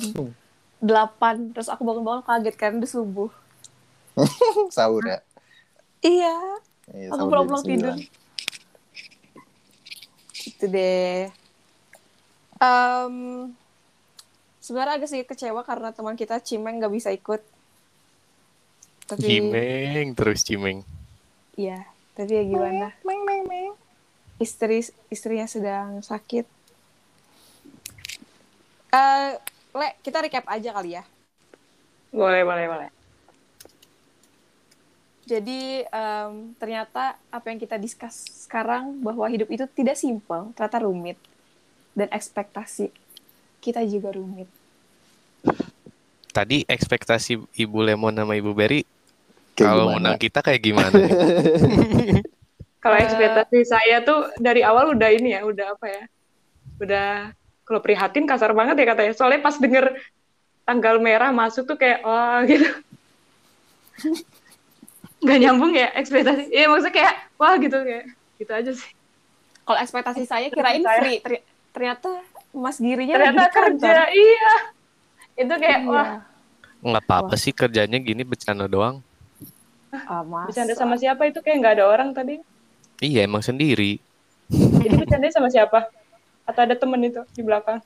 8. 0.80 1.54
Terus 1.54 1.70
aku 1.70 1.82
bangun-bangun 1.84 2.24
kaget 2.24 2.56
kan 2.56 2.78
udah 2.80 2.90
subuh. 2.90 3.30
Sahur 4.76 5.04
ya. 5.06 5.20
Iya, 6.00 6.36
Iya, 6.90 7.14
Aku 7.14 7.30
pulang-pulang 7.30 7.62
tidur. 7.62 7.94
9. 7.94 8.08
itu 10.50 10.66
deh. 10.66 11.30
Em, 12.60 13.16
sebenarnya 14.70 15.02
agak 15.02 15.10
sedikit 15.10 15.34
kecewa 15.34 15.66
karena 15.66 15.90
teman 15.90 16.14
kita 16.14 16.38
Cimeng 16.38 16.78
nggak 16.78 16.94
bisa 16.94 17.10
ikut. 17.10 17.42
Tapi 19.10 19.26
Cimeng 19.26 20.14
terus 20.14 20.46
cimeng. 20.46 20.86
Iya, 21.58 21.82
tapi 22.14 22.38
ya 22.38 22.44
gimana? 22.46 22.94
Istri 24.38 24.86
istrinya 25.10 25.50
sedang 25.50 26.06
sakit. 26.06 26.46
Eh, 28.94 29.34
Le, 29.70 29.90
kita 30.02 30.22
recap 30.22 30.46
aja 30.50 30.70
kali 30.74 30.98
ya. 30.98 31.04
Boleh, 32.10 32.42
boleh, 32.42 32.66
boleh. 32.66 32.90
Jadi 35.30 35.86
em, 35.86 36.58
ternyata 36.58 37.22
apa 37.30 37.46
yang 37.54 37.62
kita 37.62 37.78
discuss 37.78 38.50
sekarang 38.50 38.98
bahwa 39.06 39.30
hidup 39.30 39.46
itu 39.54 39.66
tidak 39.70 39.94
simpel, 39.94 40.50
ternyata 40.58 40.82
rumit 40.82 41.22
dan 41.94 42.10
ekspektasi 42.10 42.90
kita 43.62 43.86
juga 43.86 44.10
rumit. 44.10 44.50
Tadi 46.30 46.62
ekspektasi 46.70 47.42
Ibu 47.58 47.80
Lemon 47.90 48.14
sama 48.14 48.38
Ibu 48.38 48.54
Berry 48.54 48.86
Kalau 49.58 49.92
menang 49.92 50.16
kita 50.16 50.40
kayak 50.40 50.62
gimana? 50.64 50.96
Kalau 52.84 52.96
Eh. 52.96 53.04
ekspektasi 53.04 53.60
saya 53.68 54.00
tuh 54.08 54.32
dari 54.40 54.64
awal 54.64 54.96
udah 54.96 55.10
ini 55.12 55.36
ya, 55.36 55.44
udah 55.44 55.76
apa 55.76 55.86
ya? 55.92 56.04
Udah 56.80 57.10
kalau 57.68 57.84
prihatin 57.84 58.24
kasar 58.24 58.56
banget 58.56 58.80
ya 58.80 58.86
katanya. 58.88 59.12
Soalnya 59.12 59.44
pas 59.44 59.60
denger 59.60 60.00
tanggal 60.64 60.96
merah 61.04 61.36
masuk 61.36 61.68
tuh 61.68 61.76
kayak 61.76 62.00
wah 62.08 62.40
gitu. 62.50 62.72
Nggak 65.20 65.40
nyambung 65.44 65.76
ya 65.76 65.92
ekspektasi. 65.92 66.56
Iya 66.56 66.72
maksudnya 66.72 66.96
kayak 66.96 67.14
wah 67.36 67.54
gitu 67.60 67.78
kayak 67.84 68.06
gitu 68.40 68.52
aja 68.56 68.72
sih. 68.72 68.92
Kalau 69.68 69.80
ekspektasi 69.84 70.24
saya 70.24 70.48
kirain 70.48 70.82
free, 70.82 71.20
Ter- 71.20 71.44
ternyata 71.76 72.10
Mas 72.56 72.80
Girinya 72.80 73.20
Ternyata 73.20 73.52
kerja, 73.52 74.08
iya. 74.08 74.56
Itu 75.40 75.54
kayak 75.56 75.80
Iya. 75.88 75.88
wah 75.88 76.10
Nggak 76.80 77.04
apa-apa 77.08 77.36
sih 77.36 77.52
kerjanya 77.52 78.00
gini 78.00 78.24
bercanda 78.24 78.68
doang. 78.68 79.04
Ah, 79.92 80.24
bercanda 80.24 80.72
sama 80.76 80.96
siapa 80.96 81.28
itu 81.28 81.44
kayak 81.44 81.58
nggak 81.60 81.74
ada 81.80 81.86
orang 81.92 82.10
tadi. 82.16 82.40
Iya 83.00 83.28
emang 83.28 83.44
sendiri. 83.44 84.00
Jadi 84.84 84.96
bercanda 84.96 85.28
sama 85.32 85.52
siapa? 85.52 85.92
Atau 86.48 86.64
ada 86.64 86.76
temen 86.80 87.00
itu 87.04 87.20
di 87.36 87.44
belakang? 87.44 87.84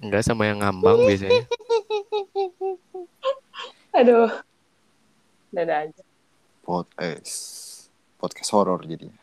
Enggak 0.00 0.24
sama 0.24 0.48
yang 0.48 0.64
ngambang 0.64 1.04
biasanya. 1.04 1.44
Aduh. 3.98 4.30
Dada 5.52 5.74
aja. 5.88 6.02
Podcast. 6.64 7.36
Podcast 8.16 8.50
horor 8.52 8.84
jadinya. 8.84 9.20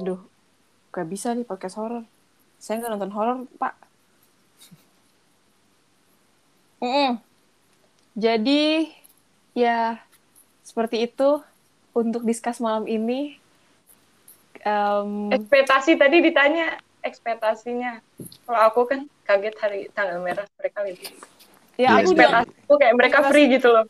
Aduh, 0.00 0.20
gak 0.92 1.08
bisa 1.08 1.32
nih 1.34 1.44
podcast 1.44 1.76
horor. 1.76 2.04
Saya 2.60 2.80
nggak 2.80 2.92
nonton 2.94 3.12
horor, 3.12 3.36
Pak. 3.56 3.74
Mm-mm. 6.80 7.20
Jadi, 8.16 8.88
ya 9.54 10.00
seperti 10.64 11.06
itu 11.06 11.40
untuk 11.92 12.24
diskus 12.24 12.58
malam 12.58 12.88
ini. 12.88 13.36
Em, 14.60 15.32
Ekspektasi 15.32 15.96
tadi 15.96 16.20
ditanya 16.20 16.76
ekspektasinya. 17.00 18.00
Kalau 18.44 18.60
aku 18.60 18.80
kan 18.88 19.00
kaget 19.24 19.54
hari 19.60 19.80
tanggal 19.92 20.20
merah 20.20 20.44
mereka 20.60 20.84
itu. 20.84 21.08
ya, 21.80 21.96
aku 21.96 22.12
Ekspektasi 22.12 22.50
aku 22.68 22.74
kayak 22.76 22.94
mereka 22.96 23.18
free 23.28 23.46
gitu 23.48 23.68
loh. 23.72 23.86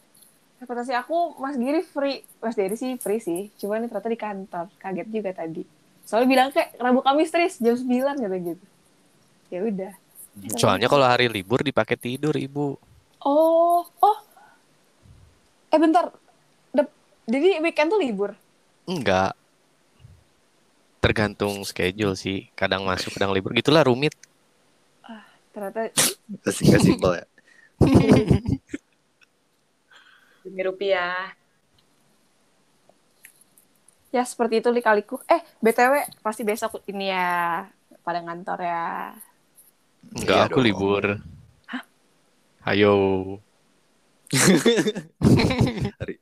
ekspektasi 0.60 0.92
aku 0.92 1.40
Mas 1.40 1.56
Giri 1.56 1.80
free, 1.80 2.20
Mas 2.38 2.52
Dery 2.52 2.76
sih 2.76 3.00
free 3.00 3.18
sih. 3.18 3.48
Cuman 3.56 3.88
ternyata 3.88 4.12
di 4.12 4.20
kantor, 4.20 4.66
kaget 4.76 5.08
juga 5.08 5.30
tadi. 5.32 5.64
Soalnya 6.04 6.28
bilang 6.28 6.48
kayak 6.52 6.76
Rabu 6.76 7.00
Kamis 7.00 7.32
Tris 7.32 7.56
jam 7.62 7.74
9 7.78 8.18
kata 8.20 8.36
gitu. 8.38 8.64
Ya 9.48 9.60
udah. 9.64 9.92
Soalnya 10.56 10.86
kalau 10.86 11.04
hari 11.04 11.26
libur 11.26 11.60
dipakai 11.60 11.98
tidur 11.98 12.34
ibu. 12.38 12.78
Oh, 13.20 13.84
oh. 14.00 14.18
Eh 15.68 15.78
bentar. 15.78 16.10
Dep- 16.72 16.94
Jadi 17.26 17.60
weekend 17.60 17.90
tuh 17.92 18.00
libur. 18.00 18.30
Enggak. 18.88 19.34
Tergantung 21.00 21.64
schedule 21.64 22.14
sih. 22.16 22.48
Kadang 22.54 22.84
masuk, 22.86 23.14
kadang 23.16 23.34
libur. 23.34 23.52
Gitulah 23.52 23.84
rumit. 23.84 24.14
Ternyata 25.50 25.90
Kasih 26.46 26.64
kasih 26.70 26.94
simpel 26.94 27.12
ya. 27.18 27.26
Demi 30.46 30.62
rupiah. 30.62 31.34
ya 34.10 34.26
seperti 34.26 34.58
itu 34.58 34.70
likaliku. 34.74 35.22
Eh, 35.30 35.38
BTW 35.62 36.18
pasti 36.18 36.42
besok 36.42 36.82
ini 36.90 37.14
ya 37.14 37.62
pada 38.02 38.18
ngantor 38.22 38.58
ya. 38.58 39.14
Enggak, 40.10 40.36
Iya 40.36 40.44
aku 40.46 40.58
dong. 40.58 40.66
libur. 40.66 41.04
Ayo. 42.62 42.92
Hari 46.00 46.14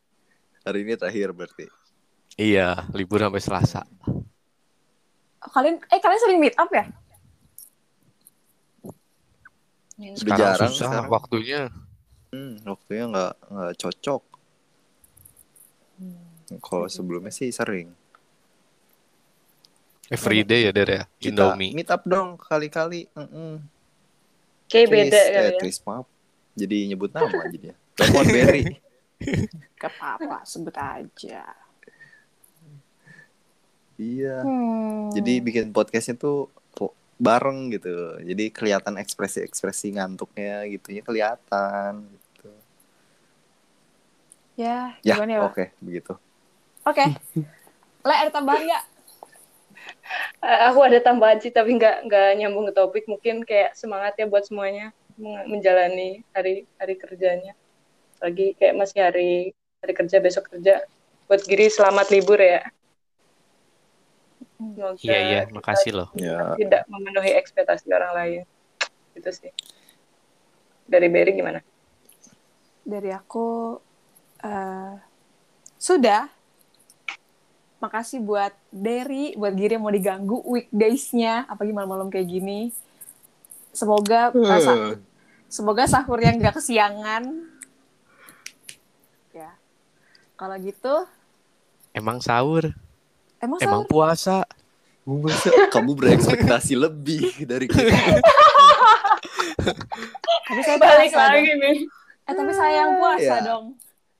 hari 0.62 0.78
ini 0.82 0.92
terakhir 0.94 1.32
berarti. 1.32 1.66
Iya, 2.34 2.86
libur 2.92 3.18
sampai 3.18 3.40
Selasa. 3.40 3.82
Oh, 5.38 5.50
kalian 5.50 5.80
eh 5.84 5.98
kalian 5.98 6.20
sering 6.20 6.38
meet 6.38 6.54
up 6.54 6.68
ya? 6.68 6.84
Sekarang 10.14 10.38
jarang 10.38 10.70
susah 10.70 10.88
sekarang. 10.94 11.10
waktunya. 11.10 11.60
Hmm, 12.30 12.54
waktunya 12.62 13.04
nggak 13.08 13.32
nggak 13.44 13.72
cocok. 13.76 14.22
Kalau 16.60 16.86
sebelumnya 16.86 17.28
sih 17.28 17.50
sering. 17.50 17.90
Everyday 20.08 20.64
ya, 20.64 20.72
Der 20.72 20.88
ya. 20.88 21.02
Kita 21.18 21.52
Indomie. 21.52 21.74
meet 21.74 21.90
up 21.90 22.00
dong 22.04 22.38
kali-kali. 22.38 23.04
Mm-mm. 23.12 23.60
Kayak 24.68 24.86
Tris, 24.88 24.92
beda 24.92 25.18
eh, 25.18 25.32
ya. 25.32 25.50
Tris, 25.56 25.76
maaf. 25.82 26.06
Jadi 26.58 26.76
nyebut 26.92 27.10
nama 27.10 27.40
jadi 27.48 27.72
ya. 27.72 27.76
Telepon 27.96 28.26
Berry. 28.28 28.64
Gak 29.80 29.92
apa-apa, 29.98 30.46
sebut 30.46 30.76
aja. 30.76 31.42
iya. 33.98 34.36
Hmm. 34.46 35.10
Jadi 35.10 35.42
bikin 35.42 35.74
podcastnya 35.74 36.14
tuh 36.14 36.52
bareng 37.18 37.74
gitu. 37.74 38.22
Jadi 38.22 38.54
kelihatan 38.54 38.94
ekspresi-ekspresi 39.02 39.98
ngantuknya 39.98 40.64
gitunya 40.70 41.02
kelihatan. 41.02 42.06
Gitu. 42.38 42.50
ya, 44.54 44.94
Ya, 45.02 45.14
gimana 45.18 45.32
ya? 45.34 45.40
Oke 45.50 45.74
begitu. 45.82 46.14
Oke. 46.86 47.04
Le, 48.06 48.14
ada 48.14 48.30
tambahan 48.30 48.62
nggak? 48.64 48.84
Eh, 50.38 50.60
aku 50.70 50.80
ada 50.86 50.98
tambahan 51.02 51.42
sih 51.42 51.50
tapi 51.50 51.74
nggak 51.76 52.06
nggak 52.08 52.28
nyambung 52.38 52.70
ke 52.70 52.72
topik. 52.72 53.04
Mungkin 53.10 53.42
kayak 53.42 53.74
semangat 53.74 54.14
ya 54.16 54.24
buat 54.30 54.46
semuanya 54.46 54.94
menjalani 55.50 56.22
hari 56.30 56.64
hari 56.78 56.94
kerjanya. 56.94 57.52
Lagi 58.22 58.54
kayak 58.54 58.74
masih 58.78 58.98
hari 59.02 59.32
hari 59.82 59.92
kerja 59.94 60.16
besok 60.22 60.48
kerja. 60.54 60.86
Buat 61.26 61.44
Giri 61.44 61.68
selamat 61.68 62.08
libur 62.14 62.40
ya. 62.40 62.64
Semoga 64.58 64.98
Iya, 65.02 65.18
iya. 65.22 65.40
Makasih 65.50 65.92
loh. 65.94 66.08
Ya, 66.18 66.54
tidak 66.58 66.82
memenuhi 66.90 67.30
ekspektasi 67.36 67.90
orang 67.94 68.12
lain. 68.14 68.42
Itu 69.14 69.30
sih. 69.30 69.52
Dari 70.88 71.06
Berry 71.12 71.36
gimana? 71.36 71.60
Dari 72.82 73.10
aku 73.12 73.76
eh 74.42 74.94
sudah. 75.76 76.37
Makasih 77.78 78.18
buat 78.18 78.50
Derry, 78.68 79.32
buat 79.32 79.54
Giri 79.54 79.72
yang 79.72 79.82
mau 79.82 79.90
diganggu 79.90 80.42
weekdays-nya, 80.42 81.46
apalagi 81.46 81.70
malam-malam 81.70 82.08
kayak 82.08 82.26
gini. 82.28 82.74
Semoga 83.70 84.34
eh, 84.34 84.60
sa- 84.60 84.98
semoga 85.46 85.86
sahur 85.86 86.18
yang 86.18 86.36
gak 86.36 86.58
kesiangan. 86.58 87.22
Ya. 89.30 89.54
Kalau 90.34 90.58
gitu, 90.58 91.06
Emang 91.90 92.18
sahur. 92.18 92.74
emang, 93.38 93.58
Emang 93.58 93.82
sahur? 93.82 93.88
puasa. 93.88 94.36
Masa 95.02 95.48
kamu 95.68 95.96
berekspektasi 95.96 96.74
lebih 96.74 97.32
dari 97.42 97.64
kita. 97.70 98.20
Tapi 100.44 100.60
saya 100.60 100.76
Balik 100.76 101.08
puasa 101.08 101.32
lagi 101.32 101.48
dong. 101.48 101.60
nih. 101.60 101.76
Eh, 102.28 102.34
tapi 102.34 102.52
saya 102.52 102.74
yang 102.76 102.92
puasa 102.98 103.24
Ya. 103.32 103.36
dong. 103.40 103.64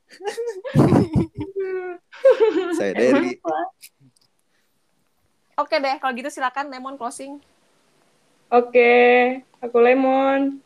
Saya 2.79 2.93
dari 2.95 3.39
Oke 5.59 5.77
deh, 5.83 5.97
kalau 5.99 6.13
gitu 6.15 6.31
silakan 6.31 6.71
Lemon 6.71 6.95
closing. 6.95 7.43
Oke, 8.49 8.95
aku 9.59 9.77
Lemon. 9.83 10.63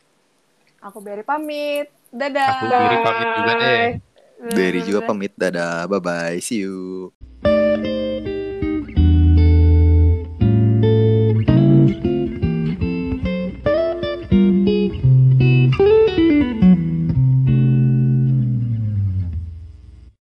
Aku 0.85 1.01
Berry 1.01 1.25
pamit. 1.25 1.89
Dadah. 2.13 2.61
Aku 2.61 2.65
Giri 2.69 2.99
pamit 3.01 3.29
juga 3.41 3.53
deh. 3.57 3.87
Berry 4.53 4.81
juga 4.85 5.01
pamit. 5.09 5.33
Dadah, 5.35 5.89
bye 5.89 6.03
bye, 6.03 6.37
see 6.45 6.63
you. 6.63 7.09